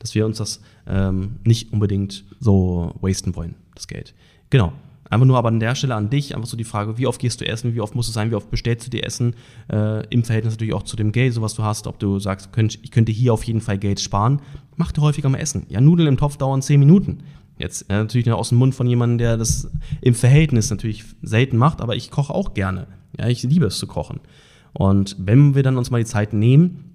dass 0.00 0.14
wir 0.16 0.26
uns 0.26 0.38
das 0.38 0.60
ähm, 0.88 1.36
nicht 1.44 1.72
unbedingt 1.72 2.24
so 2.40 2.92
wasten 3.00 3.36
wollen, 3.36 3.54
das 3.76 3.86
Geld. 3.86 4.12
Genau. 4.50 4.72
Einfach 5.10 5.26
nur 5.26 5.36
aber 5.36 5.48
an 5.48 5.60
der 5.60 5.74
Stelle 5.74 5.94
an 5.94 6.08
dich, 6.10 6.34
einfach 6.34 6.48
so 6.48 6.56
die 6.56 6.64
Frage, 6.64 6.96
wie 6.96 7.06
oft 7.06 7.20
gehst 7.20 7.40
du 7.40 7.46
essen, 7.46 7.74
wie 7.74 7.80
oft 7.80 7.94
muss 7.94 8.08
es 8.08 8.14
sein, 8.14 8.30
wie 8.30 8.34
oft 8.34 8.50
bestellst 8.50 8.86
du 8.86 8.90
dir 8.90 9.04
Essen, 9.04 9.34
äh, 9.70 10.06
im 10.08 10.24
Verhältnis 10.24 10.54
natürlich 10.54 10.74
auch 10.74 10.82
zu 10.82 10.96
dem 10.96 11.12
Geld, 11.12 11.34
so 11.34 11.42
was 11.42 11.54
du 11.54 11.62
hast, 11.62 11.86
ob 11.86 11.98
du 11.98 12.18
sagst, 12.18 12.52
könnt, 12.52 12.78
ich 12.82 12.90
könnte 12.90 13.12
hier 13.12 13.34
auf 13.34 13.44
jeden 13.44 13.60
Fall 13.60 13.78
Geld 13.78 14.00
sparen, 14.00 14.40
mach 14.76 14.92
dir 14.92 15.02
häufiger 15.02 15.28
mal 15.28 15.38
Essen. 15.38 15.66
Ja, 15.68 15.80
Nudeln 15.80 16.08
im 16.08 16.16
Topf 16.16 16.36
dauern 16.38 16.62
10 16.62 16.80
Minuten. 16.80 17.18
Jetzt 17.58 17.82
äh, 17.90 17.94
natürlich 17.94 18.30
aus 18.32 18.48
dem 18.48 18.58
Mund 18.58 18.74
von 18.74 18.86
jemandem, 18.86 19.18
der 19.18 19.36
das 19.36 19.70
im 20.00 20.14
Verhältnis 20.14 20.70
natürlich 20.70 21.04
selten 21.22 21.56
macht, 21.56 21.80
aber 21.80 21.94
ich 21.96 22.10
koche 22.10 22.34
auch 22.34 22.54
gerne. 22.54 22.86
Ja, 23.18 23.28
ich 23.28 23.42
liebe 23.42 23.66
es 23.66 23.78
zu 23.78 23.86
kochen. 23.86 24.20
Und 24.72 25.16
wenn 25.18 25.54
wir 25.54 25.62
dann 25.62 25.76
uns 25.76 25.90
mal 25.90 25.98
die 25.98 26.04
Zeit 26.04 26.32
nehmen, 26.32 26.90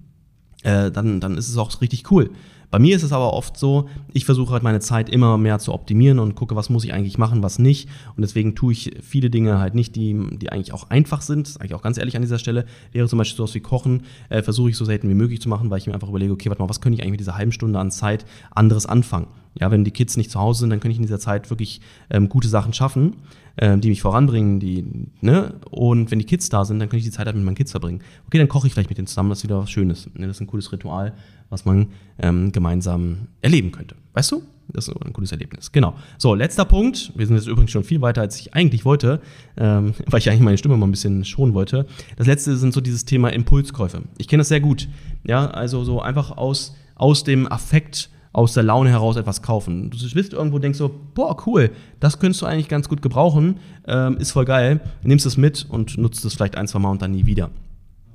äh, 0.64 0.92
dann, 0.92 1.22
dann 1.22 1.38
ist 1.38 1.48
es 1.48 1.58
auch 1.58 1.80
richtig 1.82 2.12
cool. 2.12 2.32
Bei 2.72 2.78
mir 2.78 2.96
ist 2.96 3.04
es 3.04 3.12
aber 3.12 3.34
oft 3.34 3.58
so, 3.58 3.90
ich 4.14 4.26
versuche 4.26 4.54
halt 4.54 4.62
meine 4.62 4.80
Zeit 4.80 5.10
immer 5.10 5.38
mehr 5.38 5.58
zu 5.58 5.74
optimieren 5.74 6.20
und 6.20 6.36
gucke, 6.36 6.56
was 6.56 6.70
muss 6.70 6.84
ich 6.84 6.94
eigentlich 6.94 7.18
machen, 7.18 7.42
was 7.42 7.58
nicht. 7.58 7.90
Und 8.16 8.22
deswegen 8.22 8.56
tue 8.56 8.74
ich 8.74 8.92
viele 9.02 9.32
Dinge 9.32 9.60
halt 9.60 9.74
nicht, 9.74 9.96
die, 9.96 10.16
die 10.38 10.52
eigentlich 10.52 10.74
auch 10.74 10.90
einfach 10.92 11.22
sind. 11.22 11.48
Das 11.48 11.58
eigentlich 11.58 11.74
auch 11.74 11.82
ganz 11.82 11.98
ehrlich 11.98 12.16
an 12.16 12.22
dieser 12.22 12.38
Stelle. 12.38 12.66
Wäre 12.92 13.08
zum 13.08 13.18
Beispiel 13.18 13.38
sowas 13.38 13.56
wie 13.56 13.60
Kochen, 13.60 14.04
äh, 14.30 14.44
versuche 14.44 14.70
ich 14.70 14.78
so 14.78 14.86
selten 14.86 15.10
wie 15.10 15.16
möglich 15.16 15.42
zu 15.42 15.50
machen, 15.50 15.70
weil 15.72 15.80
ich 15.80 15.88
mir 15.88 15.94
einfach 15.94 16.10
überlege, 16.10 16.32
okay, 16.32 16.50
warte 16.50 16.62
mal, 16.62 16.70
was 16.70 16.80
könnte 16.80 16.96
ich 16.96 17.02
eigentlich 17.02 17.12
mit 17.12 17.20
dieser 17.22 17.38
halben 17.38 17.52
Stunde 17.52 17.80
an 17.80 17.90
Zeit 17.90 18.26
anderes 18.52 18.86
anfangen? 18.86 19.28
Ja, 19.60 19.72
wenn 19.72 19.84
die 19.84 19.92
Kids 19.92 20.16
nicht 20.16 20.30
zu 20.30 20.40
Hause 20.40 20.62
sind, 20.62 20.70
dann 20.70 20.80
könnte 20.80 20.92
ich 20.92 21.00
in 21.00 21.04
dieser 21.06 21.20
Zeit 21.20 21.50
wirklich 21.50 21.82
ähm, 22.12 22.30
gute 22.30 22.48
Sachen 22.48 22.74
schaffen, 22.74 23.16
ähm, 23.62 23.82
die 23.82 23.90
mich 23.90 24.02
voranbringen, 24.02 24.60
die, 24.60 24.86
ne? 25.22 25.54
Und 25.70 26.12
wenn 26.12 26.20
die 26.20 26.26
Kids 26.26 26.50
da 26.50 26.64
sind, 26.66 26.80
dann 26.80 26.88
könnte 26.88 27.00
ich 27.00 27.06
die 27.06 27.12
Zeit 27.12 27.26
halt 27.26 27.36
mit 27.36 27.46
meinen 27.46 27.56
Kids 27.56 27.72
verbringen. 27.72 28.02
Okay, 28.28 28.38
dann 28.38 28.48
koche 28.48 28.68
ich 28.68 28.74
vielleicht 28.74 28.90
mit 28.90 28.98
denen 28.98 29.08
zusammen, 29.08 29.30
das 29.30 29.40
ist 29.40 29.44
wieder 29.44 29.60
was 29.60 29.70
Schönes. 29.70 30.10
Ne? 30.16 30.28
Das 30.28 30.38
ist 30.38 30.42
ein 30.42 30.48
cooles 30.48 30.72
Ritual, 30.72 31.14
was 31.50 31.66
man 31.66 31.88
ähm, 32.20 32.52
gemeinsam 32.52 33.28
erleben 33.42 33.72
könnte. 33.72 33.96
Weißt 34.14 34.32
du? 34.32 34.44
Das 34.72 34.88
ist 34.88 34.96
ein 35.04 35.14
cooles 35.14 35.32
Erlebnis. 35.32 35.72
Genau. 35.72 35.96
So, 36.18 36.36
letzter 36.36 36.64
Punkt. 36.64 37.12
Wir 37.16 37.26
sind 37.26 37.36
jetzt 37.36 37.48
übrigens 37.48 37.72
schon 37.72 37.84
viel 37.84 38.02
weiter, 38.02 38.22
als 38.22 38.40
ich 38.40 38.54
eigentlich 38.54 38.86
wollte, 38.86 39.20
ähm, 39.58 39.94
weil 40.06 40.20
ich 40.20 40.30
eigentlich 40.30 40.42
meine 40.42 40.58
Stimme 40.58 40.78
mal 40.78 40.88
ein 40.88 40.92
bisschen 40.92 41.26
schonen 41.26 41.54
wollte. 41.54 41.86
Das 42.18 42.28
letzte 42.28 42.56
sind 42.56 42.74
so 42.74 42.82
dieses 42.82 43.06
Thema 43.06 43.30
Impulskäufe. 43.30 44.04
Ich 44.18 44.28
kenne 44.28 44.42
das 44.42 44.50
sehr 44.50 44.62
gut. 44.62 44.88
Ja, 45.24 45.48
also 45.50 45.84
so 45.84 46.02
einfach 46.02 46.38
aus, 46.38 46.76
aus 46.96 47.24
dem 47.24 47.52
Affekt, 47.52 48.10
aus 48.32 48.54
der 48.54 48.64
Laune 48.64 48.90
heraus 48.90 49.16
etwas 49.16 49.42
kaufen. 49.42 49.90
Du 49.90 49.98
bist 49.98 50.34
irgendwo, 50.34 50.60
denkst 50.60 50.78
so, 50.78 50.92
boah, 51.16 51.36
cool, 51.48 51.72
das 52.00 52.20
könntest 52.20 52.42
du 52.42 52.46
eigentlich 52.46 52.68
ganz 52.68 52.88
gut 52.88 53.02
gebrauchen, 53.02 53.58
ähm, 53.88 54.18
ist 54.18 54.32
voll 54.32 54.46
geil, 54.46 54.82
nimmst 55.04 55.26
es 55.26 55.38
mit 55.38 55.66
und 55.68 55.98
nutzt 55.98 56.24
es 56.26 56.36
vielleicht 56.36 56.56
ein, 56.56 56.68
zwei 56.68 56.80
Mal 56.80 56.92
und 56.92 57.02
dann 57.02 57.12
nie 57.12 57.26
wieder. 57.26 57.50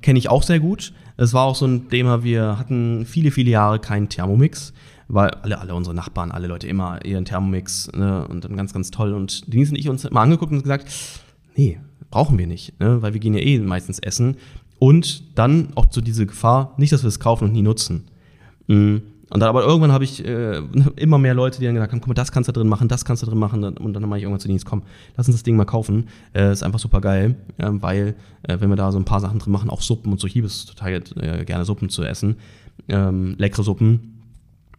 Kenne 0.01 0.19
ich 0.19 0.29
auch 0.29 0.43
sehr 0.43 0.59
gut. 0.59 0.93
Es 1.17 1.33
war 1.33 1.45
auch 1.45 1.55
so 1.55 1.65
ein 1.65 1.89
Thema, 1.89 2.23
wir 2.23 2.57
hatten 2.57 3.05
viele, 3.05 3.31
viele 3.31 3.51
Jahre 3.51 3.79
keinen 3.79 4.07
Thermomix, 4.07 4.73
weil 5.07 5.29
alle, 5.29 5.59
alle 5.59 5.75
unsere 5.75 5.95
Nachbarn, 5.95 6.31
alle 6.31 6.47
Leute 6.47 6.67
immer 6.67 7.03
ihren 7.03 7.25
Thermomix 7.25 7.91
ne, 7.93 8.27
und 8.27 8.45
dann 8.45 8.55
ganz, 8.55 8.73
ganz 8.73 8.91
toll. 8.91 9.13
Und 9.13 9.51
Denise 9.51 9.71
und 9.71 9.77
ich 9.77 9.89
uns 9.89 10.05
immer 10.05 10.21
angeguckt 10.21 10.51
und 10.51 10.61
gesagt, 10.61 10.87
nee, 11.55 11.79
brauchen 12.09 12.37
wir 12.37 12.47
nicht, 12.47 12.79
ne, 12.79 13.01
weil 13.01 13.13
wir 13.13 13.19
gehen 13.19 13.33
ja 13.33 13.41
eh 13.41 13.59
meistens 13.59 13.99
essen. 13.99 14.37
Und 14.77 15.37
dann 15.37 15.69
auch 15.75 15.87
so 15.89 16.01
diese 16.01 16.25
Gefahr, 16.25 16.73
nicht, 16.77 16.93
dass 16.93 17.03
wir 17.03 17.07
es 17.07 17.19
kaufen 17.19 17.45
und 17.45 17.53
nie 17.53 17.61
nutzen. 17.61 18.05
Mhm 18.67 19.01
und 19.29 19.39
dann 19.39 19.49
aber 19.49 19.63
irgendwann 19.63 19.91
habe 19.91 20.03
ich 20.03 20.23
äh, 20.23 20.61
immer 20.95 21.17
mehr 21.17 21.33
Leute, 21.33 21.59
die 21.59 21.65
dann 21.65 21.73
gesagt 21.73 21.91
haben, 21.91 21.99
guck 21.99 22.09
mal, 22.09 22.13
das 22.13 22.31
kannst 22.31 22.47
du 22.47 22.51
drin 22.51 22.67
machen, 22.67 22.87
das 22.87 23.05
kannst 23.05 23.23
du 23.23 23.27
drin 23.27 23.39
machen. 23.39 23.63
Und 23.63 23.93
dann 23.93 24.07
mache 24.07 24.19
ich 24.19 24.23
irgendwann 24.23 24.39
zu 24.39 24.47
denen, 24.47 24.59
komm, 24.63 24.83
lass 25.17 25.27
uns 25.27 25.37
das 25.37 25.43
Ding 25.43 25.55
mal 25.55 25.65
kaufen. 25.65 26.07
Äh, 26.33 26.51
ist 26.51 26.63
einfach 26.63 26.79
super 26.79 27.01
geil, 27.01 27.35
äh, 27.57 27.69
weil 27.71 28.15
wenn 28.47 28.69
wir 28.69 28.75
da 28.75 28.91
so 28.91 28.99
ein 28.99 29.05
paar 29.05 29.19
Sachen 29.19 29.39
drin 29.39 29.51
machen, 29.51 29.71
auch 29.71 29.81
Suppen 29.81 30.11
und 30.11 30.19
so, 30.19 30.27
ich 30.27 30.35
liebe 30.35 30.45
es 30.45 30.65
total 30.65 31.01
äh, 31.19 31.45
gerne 31.45 31.65
Suppen 31.65 31.89
zu 31.89 32.03
essen. 32.03 32.35
Ähm, 32.87 33.35
leckere 33.37 33.63
Suppen. 33.63 34.21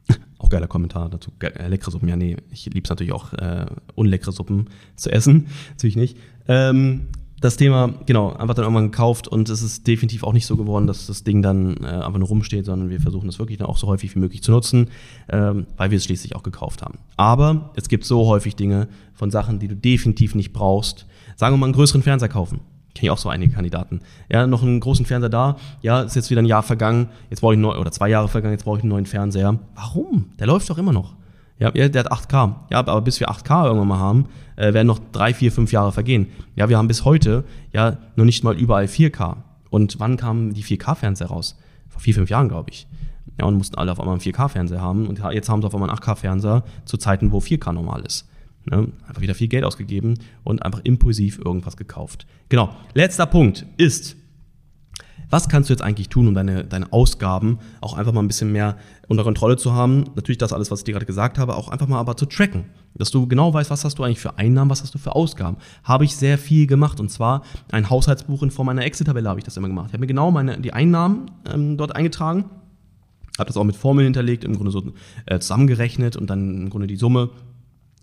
Auch 0.38 0.48
geiler 0.48 0.68
Kommentar 0.68 1.08
dazu. 1.08 1.32
Äh, 1.40 1.68
leckere 1.68 1.90
Suppen, 1.90 2.08
ja, 2.08 2.14
nee, 2.14 2.36
ich 2.50 2.66
liebe 2.66 2.84
es 2.84 2.90
natürlich 2.90 3.12
auch, 3.12 3.32
äh, 3.32 3.66
unleckere 3.94 4.30
Suppen 4.30 4.68
zu 4.94 5.10
essen. 5.10 5.46
Natürlich 5.70 5.96
nicht. 5.96 6.18
Ähm, 6.46 7.08
das 7.46 7.56
Thema, 7.56 7.94
genau, 8.06 8.32
einfach 8.32 8.54
dann 8.54 8.64
irgendwann 8.64 8.90
gekauft 8.90 9.28
und 9.28 9.48
es 9.48 9.62
ist 9.62 9.86
definitiv 9.86 10.24
auch 10.24 10.32
nicht 10.32 10.46
so 10.46 10.56
geworden, 10.56 10.86
dass 10.86 11.06
das 11.06 11.24
Ding 11.24 11.42
dann 11.42 11.76
äh, 11.82 11.86
einfach 11.86 12.18
nur 12.18 12.28
rumsteht, 12.28 12.66
sondern 12.66 12.90
wir 12.90 13.00
versuchen 13.00 13.28
es 13.28 13.38
wirklich 13.38 13.58
dann 13.58 13.68
auch 13.68 13.78
so 13.78 13.86
häufig 13.86 14.14
wie 14.14 14.18
möglich 14.18 14.42
zu 14.42 14.50
nutzen, 14.50 14.88
ähm, 15.28 15.66
weil 15.76 15.90
wir 15.90 15.98
es 15.98 16.04
schließlich 16.04 16.34
auch 16.34 16.42
gekauft 16.42 16.82
haben. 16.82 16.98
Aber 17.16 17.70
es 17.76 17.88
gibt 17.88 18.04
so 18.04 18.26
häufig 18.26 18.56
Dinge 18.56 18.88
von 19.14 19.30
Sachen, 19.30 19.58
die 19.58 19.68
du 19.68 19.76
definitiv 19.76 20.34
nicht 20.34 20.52
brauchst. 20.52 21.06
Sagen 21.36 21.54
wir 21.54 21.58
mal 21.58 21.66
einen 21.66 21.74
größeren 21.74 22.02
Fernseher 22.02 22.28
kaufen. 22.28 22.60
Kenne 22.94 23.06
ich 23.06 23.10
auch 23.10 23.18
so 23.18 23.28
einige 23.28 23.54
Kandidaten. 23.54 24.00
Ja, 24.30 24.46
noch 24.46 24.62
einen 24.62 24.80
großen 24.80 25.06
Fernseher 25.06 25.28
da. 25.28 25.56
Ja, 25.82 26.00
ist 26.02 26.16
jetzt 26.16 26.30
wieder 26.30 26.42
ein 26.42 26.46
Jahr 26.46 26.62
vergangen. 26.62 27.10
Jetzt 27.30 27.40
brauche 27.40 27.54
ich 27.54 27.60
neu 27.60 27.76
oder 27.78 27.92
zwei 27.92 28.08
Jahre 28.08 28.28
vergangen. 28.28 28.54
Jetzt 28.54 28.64
brauche 28.64 28.78
ich 28.78 28.82
einen 28.82 28.90
neuen 28.90 29.06
Fernseher. 29.06 29.58
Warum? 29.74 30.30
Der 30.38 30.46
läuft 30.46 30.68
doch 30.70 30.78
immer 30.78 30.92
noch. 30.92 31.14
Ja, 31.58 31.70
der 31.70 32.04
hat 32.04 32.12
8K. 32.12 32.54
Ja, 32.70 32.78
aber 32.78 33.00
bis 33.00 33.18
wir 33.20 33.30
8K 33.30 33.66
irgendwann 33.66 33.88
mal 33.88 33.98
haben, 33.98 34.26
äh, 34.56 34.74
werden 34.74 34.86
noch 34.86 34.98
drei, 35.12 35.32
vier, 35.32 35.50
fünf 35.50 35.72
Jahre 35.72 35.92
vergehen. 35.92 36.28
Ja, 36.54 36.68
wir 36.68 36.76
haben 36.76 36.88
bis 36.88 37.04
heute 37.04 37.44
ja 37.72 37.96
noch 38.16 38.24
nicht 38.24 38.44
mal 38.44 38.58
überall 38.58 38.84
4K. 38.84 39.36
Und 39.70 39.98
wann 39.98 40.16
kamen 40.16 40.52
die 40.52 40.62
4K-Fernseher 40.62 41.28
raus? 41.28 41.58
Vor 41.88 42.00
vier, 42.00 42.14
fünf 42.14 42.30
Jahren, 42.30 42.48
glaube 42.48 42.70
ich. 42.70 42.86
Ja, 43.38 43.46
und 43.46 43.56
mussten 43.56 43.76
alle 43.76 43.92
auf 43.92 44.00
einmal 44.00 44.14
einen 44.14 44.22
4K-Fernseher 44.22 44.80
haben. 44.80 45.06
Und 45.06 45.20
jetzt 45.32 45.48
haben 45.48 45.62
sie 45.62 45.66
auf 45.66 45.74
einmal 45.74 45.88
einen 45.88 45.98
8K-Fernseher 45.98 46.62
zu 46.84 46.96
Zeiten, 46.98 47.32
wo 47.32 47.38
4K 47.38 47.72
normal 47.72 48.02
ist. 48.02 48.28
Ne? 48.66 48.88
Einfach 49.06 49.22
wieder 49.22 49.34
viel 49.34 49.48
Geld 49.48 49.64
ausgegeben 49.64 50.18
und 50.44 50.62
einfach 50.62 50.80
impulsiv 50.84 51.38
irgendwas 51.38 51.76
gekauft. 51.76 52.26
Genau. 52.48 52.74
Letzter 52.94 53.26
Punkt 53.26 53.64
ist, 53.76 54.16
was 55.28 55.48
kannst 55.48 55.68
du 55.68 55.72
jetzt 55.72 55.82
eigentlich 55.82 56.08
tun, 56.08 56.28
um 56.28 56.34
deine, 56.34 56.64
deine 56.64 56.92
Ausgaben 56.92 57.58
auch 57.80 57.94
einfach 57.94 58.12
mal 58.12 58.20
ein 58.20 58.28
bisschen 58.28 58.52
mehr 58.52 58.76
unter 59.08 59.24
Kontrolle 59.24 59.56
zu 59.56 59.72
haben? 59.72 60.04
Natürlich 60.14 60.38
das 60.38 60.52
alles, 60.52 60.70
was 60.70 60.80
ich 60.80 60.84
dir 60.84 60.92
gerade 60.92 61.06
gesagt 61.06 61.38
habe, 61.38 61.56
auch 61.56 61.68
einfach 61.68 61.88
mal 61.88 61.98
aber 61.98 62.16
zu 62.16 62.26
tracken. 62.26 62.66
Dass 62.94 63.10
du 63.10 63.26
genau 63.26 63.52
weißt, 63.52 63.70
was 63.70 63.84
hast 63.84 63.98
du 63.98 64.04
eigentlich 64.04 64.20
für 64.20 64.38
Einnahmen, 64.38 64.70
was 64.70 64.82
hast 64.82 64.94
du 64.94 64.98
für 64.98 65.14
Ausgaben. 65.14 65.56
Habe 65.84 66.04
ich 66.04 66.16
sehr 66.16 66.38
viel 66.38 66.66
gemacht 66.66 67.00
und 67.00 67.10
zwar 67.10 67.42
ein 67.70 67.90
Haushaltsbuch 67.90 68.42
in 68.42 68.50
Form 68.50 68.68
einer 68.68 68.84
Excel-Tabelle 68.84 69.28
habe 69.28 69.40
ich 69.40 69.44
das 69.44 69.56
immer 69.56 69.68
gemacht. 69.68 69.88
Ich 69.88 69.92
habe 69.92 70.00
mir 70.00 70.06
genau 70.06 70.30
meine, 70.30 70.60
die 70.60 70.72
Einnahmen 70.72 71.30
ähm, 71.52 71.76
dort 71.76 71.94
eingetragen, 71.94 72.44
habe 73.38 73.48
das 73.48 73.56
auch 73.56 73.64
mit 73.64 73.76
Formeln 73.76 74.06
hinterlegt, 74.06 74.44
im 74.44 74.54
Grunde 74.54 74.70
so 74.70 74.82
äh, 75.26 75.38
zusammengerechnet 75.40 76.16
und 76.16 76.30
dann 76.30 76.62
im 76.62 76.70
Grunde 76.70 76.86
die 76.86 76.96
Summe 76.96 77.30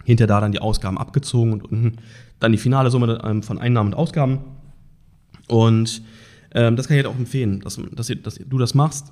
hinter 0.04 0.28
da 0.28 0.42
dann 0.42 0.52
die 0.52 0.60
Ausgaben 0.60 0.98
abgezogen 0.98 1.54
und 1.54 1.64
unten 1.64 1.98
dann 2.40 2.52
die 2.52 2.58
finale 2.58 2.92
Summe 2.92 3.22
ähm, 3.24 3.42
von 3.42 3.58
Einnahmen 3.58 3.94
und 3.94 3.98
Ausgaben. 3.98 4.40
Und 5.48 6.02
ähm, 6.54 6.76
das 6.76 6.88
kann 6.88 6.97
ich 6.97 7.04
halt 7.04 7.14
auch 7.14 7.20
empfehlen, 7.20 7.62
dass, 7.62 7.80
dass, 7.91 8.12
dass 8.24 8.36
du 8.36 8.58
das 8.58 8.74
machst, 8.74 9.12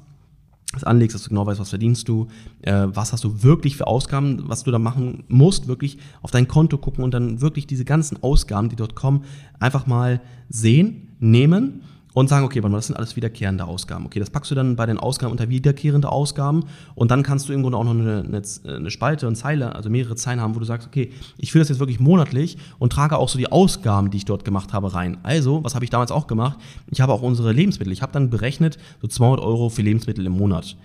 das 0.74 0.84
anlegst, 0.84 1.16
dass 1.16 1.24
du 1.24 1.30
genau 1.30 1.46
weißt, 1.46 1.60
was 1.60 1.70
verdienst 1.70 2.08
du, 2.08 2.28
äh, 2.62 2.88
was 2.88 3.12
hast 3.12 3.24
du 3.24 3.44
wirklich 3.44 3.76
für 3.76 3.88
Ausgaben, 3.88 4.44
was 4.48 4.64
du 4.64 4.72
da 4.72 4.80
machen 4.80 5.24
musst, 5.28 5.68
wirklich 5.68 5.98
auf 6.22 6.32
dein 6.32 6.48
Konto 6.48 6.78
gucken 6.78 7.04
und 7.04 7.14
dann 7.14 7.42
wirklich 7.42 7.68
diese 7.68 7.84
ganzen 7.84 8.24
Ausgaben, 8.24 8.70
die 8.70 8.76
dort 8.76 8.96
kommen, 8.96 9.26
einfach 9.60 9.86
mal 9.86 10.22
sehen, 10.50 11.10
nehmen 11.20 11.82
und 12.14 12.30
sagen, 12.30 12.46
okay, 12.46 12.62
das 12.62 12.88
sind 12.88 12.96
alles 12.96 13.16
wiederkehrende 13.16 13.66
Ausgaben. 13.66 14.06
Okay, 14.06 14.20
das 14.20 14.30
packst 14.30 14.52
du 14.52 14.56
dann 14.56 14.76
bei 14.76 14.86
den 14.86 14.98
Ausgaben 14.98 15.32
unter 15.32 15.50
wiederkehrende 15.50 16.10
Ausgaben 16.10 16.66
und 16.96 17.12
dann 17.12 17.24
kannst 17.24 17.48
du 17.50 17.54
im 17.54 17.62
Grunde 17.62 17.78
auch 17.78 17.84
noch 17.84 17.92
eine, 17.92 18.24
eine, 18.24 18.42
eine 18.76 18.92
Spalte, 18.92 19.28
eine 19.28 19.36
Zeile, 19.36 19.76
also 19.76 19.90
mehrere 19.90 20.16
Zeilen 20.16 20.42
haben, 20.42 20.56
wo 20.56 20.60
du 20.60 20.66
sagst, 20.66 20.88
okay, 20.88 21.12
ich 21.38 21.54
will 21.54 21.62
das 21.62 21.70
jetzt 21.70 21.80
wirklich 21.80 22.00
monatlich 22.00 22.58
und 22.80 22.92
trage 22.92 23.18
auch 23.18 23.30
so 23.30 23.38
die 23.38 23.52
Ausgaben, 23.52 24.12
die 24.12 24.18
ich 24.18 24.26
dort 24.26 24.46
gemacht 24.46 24.74
habe, 24.74 24.94
rein. 24.94 25.18
Also, 25.24 25.64
was 25.64 25.76
habe 25.76 25.86
ich 25.86 25.92
damals 25.92 26.12
auch 26.12 26.28
gemacht? 26.28 26.60
Ich 26.88 27.02
habe 27.02 27.14
auch 27.14 27.22
unsere 27.22 27.52
Lebensmittel, 27.52 27.94
ich 27.94 28.02
habe 28.02 28.12
dann 28.12 28.30
berechnet, 28.30 28.78
so 29.02 29.08
200 29.08 29.44
Euro 29.46 29.70
für 29.70 29.82
Lebensmittel 29.82 30.26
im 30.26 30.34
Monat. 30.34 30.76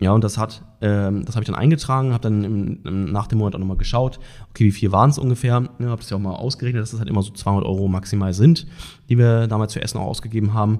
Ja, 0.00 0.12
und 0.12 0.24
das 0.24 0.38
hat, 0.38 0.62
ähm, 0.80 1.26
das 1.26 1.36
habe 1.36 1.44
ich 1.44 1.46
dann 1.46 1.56
eingetragen, 1.56 2.12
habe 2.12 2.22
dann 2.22 2.42
im, 2.42 2.80
im, 2.84 3.12
nach 3.12 3.26
dem 3.26 3.38
Monat 3.38 3.54
auch 3.54 3.58
nochmal 3.58 3.76
geschaut, 3.76 4.18
okay, 4.48 4.64
wie 4.64 4.72
viel 4.72 4.92
waren 4.92 5.10
es 5.10 5.18
ungefähr, 5.18 5.62
ja, 5.78 5.86
habe 5.86 6.00
das 6.00 6.08
ja 6.08 6.16
auch 6.16 6.20
mal 6.20 6.34
ausgerechnet, 6.34 6.82
dass 6.82 6.92
das 6.92 7.00
halt 7.00 7.10
immer 7.10 7.22
so 7.22 7.32
200 7.32 7.66
Euro 7.66 7.86
maximal 7.86 8.32
sind, 8.32 8.66
die 9.10 9.18
wir 9.18 9.46
damals 9.46 9.74
für 9.74 9.82
Essen 9.82 9.98
auch 9.98 10.06
ausgegeben 10.06 10.54
haben. 10.54 10.78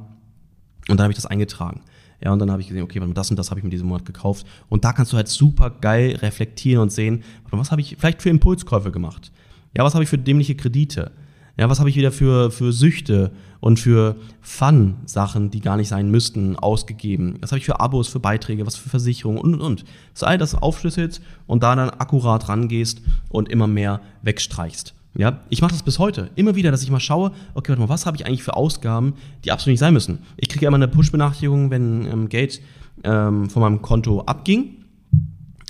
Und 0.89 0.99
dann 0.99 1.03
habe 1.05 1.13
ich 1.13 1.19
das 1.19 1.27
eingetragen. 1.27 1.83
Ja, 2.23 2.33
und 2.33 2.39
dann 2.39 2.51
habe 2.51 2.63
ich 2.63 2.69
gesehen, 2.69 2.83
okay, 2.83 3.01
das 3.15 3.31
und 3.31 3.39
das 3.39 3.51
habe 3.51 3.61
ich 3.61 3.65
mir 3.65 3.71
diesen 3.71 3.89
Monat 3.89 4.07
gekauft. 4.07 4.47
Und 4.69 4.85
da 4.85 4.93
kannst 4.93 5.13
du 5.13 5.17
halt 5.17 5.29
super 5.29 5.71
geil 5.71 6.17
reflektieren 6.17 6.83
und 6.83 6.91
sehen, 6.91 7.23
was 7.51 7.71
habe 7.71 7.83
ich 7.83 7.97
vielleicht 7.99 8.23
für 8.23 8.31
Impulskäufe 8.31 8.91
gemacht? 8.91 9.33
Ja, 9.77 9.85
was 9.85 9.95
habe 9.95 10.05
ich 10.05 10.11
für 10.11 10.19
dämliche 10.19 10.55
Kredite? 10.55 11.13
Ja, 11.59 11.69
was 11.69 11.79
habe 11.79 11.91
ich 11.91 11.97
wieder 11.97 12.13
für, 12.13 12.51
für 12.51 12.73
Süchte 12.73 13.33
und 13.61 13.79
für 13.79 14.17
Fun-Sachen, 14.41 15.51
die 15.51 15.61
gar 15.61 15.77
nicht 15.77 15.89
sein 15.89 16.11
müssten, 16.11 16.57
ausgegeben? 16.57 17.37
Was 17.41 17.53
habe 17.53 17.59
ich 17.59 17.65
für 17.65 17.81
Abos, 17.81 18.09
für 18.09 18.21
Beiträge, 18.21 18.67
was 18.67 18.77
für 18.77 18.89
Versicherungen 18.89 19.41
und 19.41 19.55
und 19.55 19.61
und. 19.61 19.85
Dass 20.15 20.23
all 20.23 20.39
das 20.39 20.55
aufschlüsselst 20.55 21.21
und 21.47 21.63
da 21.63 21.77
dann 21.77 21.91
akkurat 21.91 22.49
rangehst 22.49 23.03
und 23.29 23.49
immer 23.49 23.67
mehr 23.67 24.01
wegstreichst. 24.23 24.95
Ja, 25.15 25.41
ich 25.49 25.61
mache 25.61 25.73
das 25.73 25.83
bis 25.83 25.99
heute. 25.99 26.31
Immer 26.37 26.55
wieder, 26.55 26.71
dass 26.71 26.83
ich 26.83 26.91
mal 26.91 27.01
schaue, 27.01 27.33
okay, 27.55 27.71
warte 27.71 27.81
mal, 27.81 27.89
was 27.89 28.07
habe 28.07 28.17
ich 28.17 28.27
eigentlich 28.27 28.45
für 28.45 28.55
Ausgaben, 28.55 29.15
die 29.45 29.51
absolut 29.51 29.73
nicht 29.73 29.81
sein 29.81 29.93
müssen. 29.93 30.21
Ich 30.37 30.49
kriege 30.49 30.67
immer 30.67 30.77
eine 30.77 30.89
Push-Benachrichtigung, 30.89 31.71
wenn 31.71 32.07
ähm, 32.07 32.29
Geld 32.29 32.61
ähm, 33.03 33.51
von 33.51 33.63
meinem 33.63 33.83
Konto 33.83 34.21
abging 34.21 34.77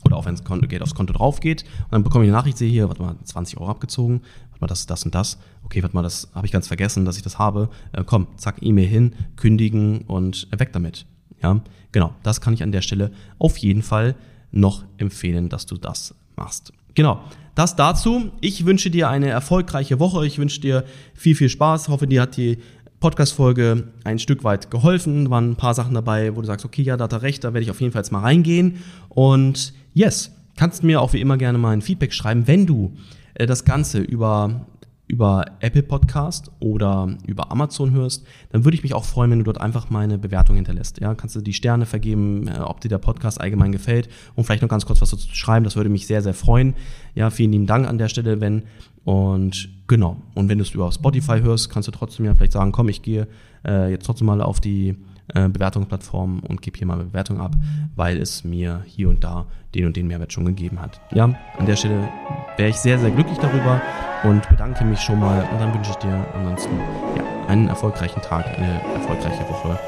oder 0.04 0.16
auch 0.16 0.26
wenn 0.26 0.34
das 0.34 0.44
Geld 0.44 0.82
aufs 0.82 0.94
Konto 0.94 1.12
drauf 1.12 1.40
geht. 1.40 1.62
Und 1.62 1.92
dann 1.92 2.02
bekomme 2.02 2.24
ich 2.24 2.30
eine 2.30 2.36
Nachricht, 2.36 2.58
sehe 2.58 2.70
hier, 2.70 2.88
warte 2.88 3.02
mal, 3.02 3.16
20 3.24 3.58
Euro 3.58 3.70
abgezogen, 3.70 4.22
warte 4.60 4.62
mal, 4.62 4.68
das, 4.68 4.86
das 4.86 5.04
und 5.04 5.14
das. 5.14 5.38
Okay, 5.64 5.82
warte 5.82 5.96
mal, 5.96 6.02
das 6.02 6.28
habe 6.34 6.46
ich 6.46 6.52
ganz 6.52 6.68
vergessen, 6.68 7.04
dass 7.04 7.16
ich 7.16 7.22
das 7.22 7.38
habe. 7.38 7.70
Äh, 7.92 8.04
komm, 8.04 8.28
zack, 8.36 8.56
E-Mail 8.60 8.86
hin, 8.86 9.14
kündigen 9.36 10.02
und 10.02 10.48
weg 10.56 10.72
damit. 10.72 11.06
Ja, 11.42 11.60
genau, 11.92 12.14
das 12.22 12.40
kann 12.40 12.52
ich 12.52 12.62
an 12.62 12.72
der 12.72 12.82
Stelle 12.82 13.10
auf 13.38 13.56
jeden 13.56 13.82
Fall 13.82 14.14
noch 14.50 14.84
empfehlen, 14.98 15.48
dass 15.48 15.66
du 15.66 15.76
das 15.76 16.14
machst. 16.36 16.72
Genau. 16.94 17.20
Das 17.54 17.76
dazu. 17.76 18.30
Ich 18.40 18.64
wünsche 18.64 18.90
dir 18.90 19.08
eine 19.08 19.28
erfolgreiche 19.28 19.98
Woche. 19.98 20.26
Ich 20.26 20.38
wünsche 20.38 20.60
dir 20.60 20.84
viel, 21.14 21.34
viel 21.34 21.48
Spaß. 21.48 21.88
Hoffe, 21.88 22.06
dir 22.06 22.22
hat 22.22 22.36
die 22.36 22.58
Podcast-Folge 23.00 23.88
ein 24.04 24.18
Stück 24.18 24.44
weit 24.44 24.70
geholfen. 24.70 25.30
Waren 25.30 25.50
ein 25.50 25.56
paar 25.56 25.74
Sachen 25.74 25.94
dabei, 25.94 26.36
wo 26.36 26.40
du 26.40 26.46
sagst, 26.46 26.64
okay, 26.64 26.82
ja, 26.82 26.96
da 26.96 27.04
hat 27.04 27.12
er 27.12 27.22
recht, 27.22 27.44
da 27.44 27.52
werde 27.52 27.64
ich 27.64 27.70
auf 27.70 27.80
jeden 27.80 27.92
Fall 27.92 28.00
jetzt 28.00 28.12
mal 28.12 28.20
reingehen. 28.20 28.78
Und 29.08 29.72
yes, 29.94 30.32
kannst 30.56 30.84
mir 30.84 31.00
auch 31.00 31.12
wie 31.12 31.20
immer 31.20 31.36
gerne 31.36 31.58
mal 31.58 31.72
ein 31.72 31.82
Feedback 31.82 32.12
schreiben, 32.12 32.46
wenn 32.46 32.66
du 32.66 32.96
das 33.34 33.64
Ganze 33.64 33.98
über 33.98 34.66
über 35.10 35.44
Apple 35.58 35.82
Podcast 35.82 36.52
oder 36.60 37.16
über 37.26 37.50
Amazon 37.50 37.90
hörst, 37.90 38.24
dann 38.50 38.64
würde 38.64 38.76
ich 38.76 38.84
mich 38.84 38.94
auch 38.94 39.04
freuen, 39.04 39.32
wenn 39.32 39.40
du 39.40 39.44
dort 39.44 39.60
einfach 39.60 39.90
meine 39.90 40.18
Bewertung 40.18 40.54
hinterlässt. 40.54 41.00
Ja, 41.00 41.16
kannst 41.16 41.34
du 41.34 41.40
die 41.40 41.52
Sterne 41.52 41.84
vergeben, 41.84 42.46
äh, 42.46 42.60
ob 42.60 42.80
dir 42.80 42.88
der 42.88 42.98
Podcast 42.98 43.40
allgemein 43.40 43.72
gefällt 43.72 44.08
und 44.36 44.44
vielleicht 44.44 44.62
noch 44.62 44.68
ganz 44.68 44.86
kurz 44.86 45.02
was 45.02 45.10
dazu 45.10 45.28
schreiben. 45.32 45.64
Das 45.64 45.74
würde 45.74 45.90
mich 45.90 46.06
sehr, 46.06 46.22
sehr 46.22 46.32
freuen. 46.32 46.74
Ja, 47.16 47.30
vielen 47.30 47.50
lieben 47.50 47.66
Dank 47.66 47.88
an 47.88 47.98
der 47.98 48.08
Stelle, 48.08 48.40
wenn. 48.40 48.62
Und 49.04 49.68
genau. 49.88 50.22
Und 50.34 50.48
wenn 50.48 50.58
du 50.58 50.62
es 50.62 50.70
über 50.70 50.92
Spotify 50.92 51.40
hörst, 51.40 51.70
kannst 51.70 51.88
du 51.88 51.92
trotzdem 51.92 52.26
ja 52.26 52.34
vielleicht 52.34 52.52
sagen, 52.52 52.70
komm, 52.70 52.88
ich 52.88 53.02
gehe 53.02 53.26
äh, 53.66 53.90
jetzt 53.90 54.06
trotzdem 54.06 54.28
mal 54.28 54.40
auf 54.40 54.60
die 54.60 54.96
äh, 55.34 55.48
Bewertungsplattform 55.48 56.40
und 56.40 56.62
gebe 56.62 56.78
hier 56.78 56.86
mal 56.86 56.94
eine 56.94 57.04
Bewertung 57.04 57.40
ab, 57.40 57.52
weil 57.96 58.18
es 58.18 58.44
mir 58.44 58.82
hier 58.86 59.08
und 59.08 59.24
da 59.24 59.46
den 59.74 59.86
und 59.86 59.96
den 59.96 60.06
Mehrwert 60.06 60.32
schon 60.32 60.44
gegeben 60.44 60.80
hat. 60.80 61.00
Ja, 61.12 61.24
an 61.24 61.66
der 61.66 61.76
Stelle 61.76 62.08
wäre 62.56 62.70
ich 62.70 62.76
sehr, 62.76 62.98
sehr 62.98 63.10
glücklich 63.10 63.38
darüber 63.38 63.80
und 64.24 64.48
bedanke 64.48 64.84
mich 64.84 65.00
schon 65.00 65.20
mal 65.20 65.46
und 65.52 65.60
dann 65.60 65.72
wünsche 65.74 65.90
ich 65.90 65.96
dir 65.96 66.26
ansonsten 66.34 66.76
ja, 67.16 67.46
einen 67.48 67.68
erfolgreichen 67.68 68.20
Tag, 68.22 68.46
eine 68.46 68.82
erfolgreiche 68.94 69.48
Woche 69.48 69.78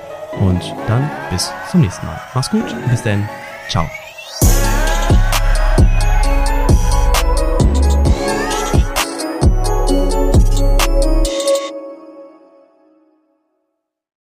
und 0.41 0.63
dann 0.87 1.11
bis 1.31 1.53
zum 1.71 1.81
nächsten 1.81 2.07
Mal. 2.07 2.21
Mach's 2.35 2.51
gut, 2.51 2.75
bis 2.91 3.03
dann, 3.03 3.29
ciao. 3.69 3.89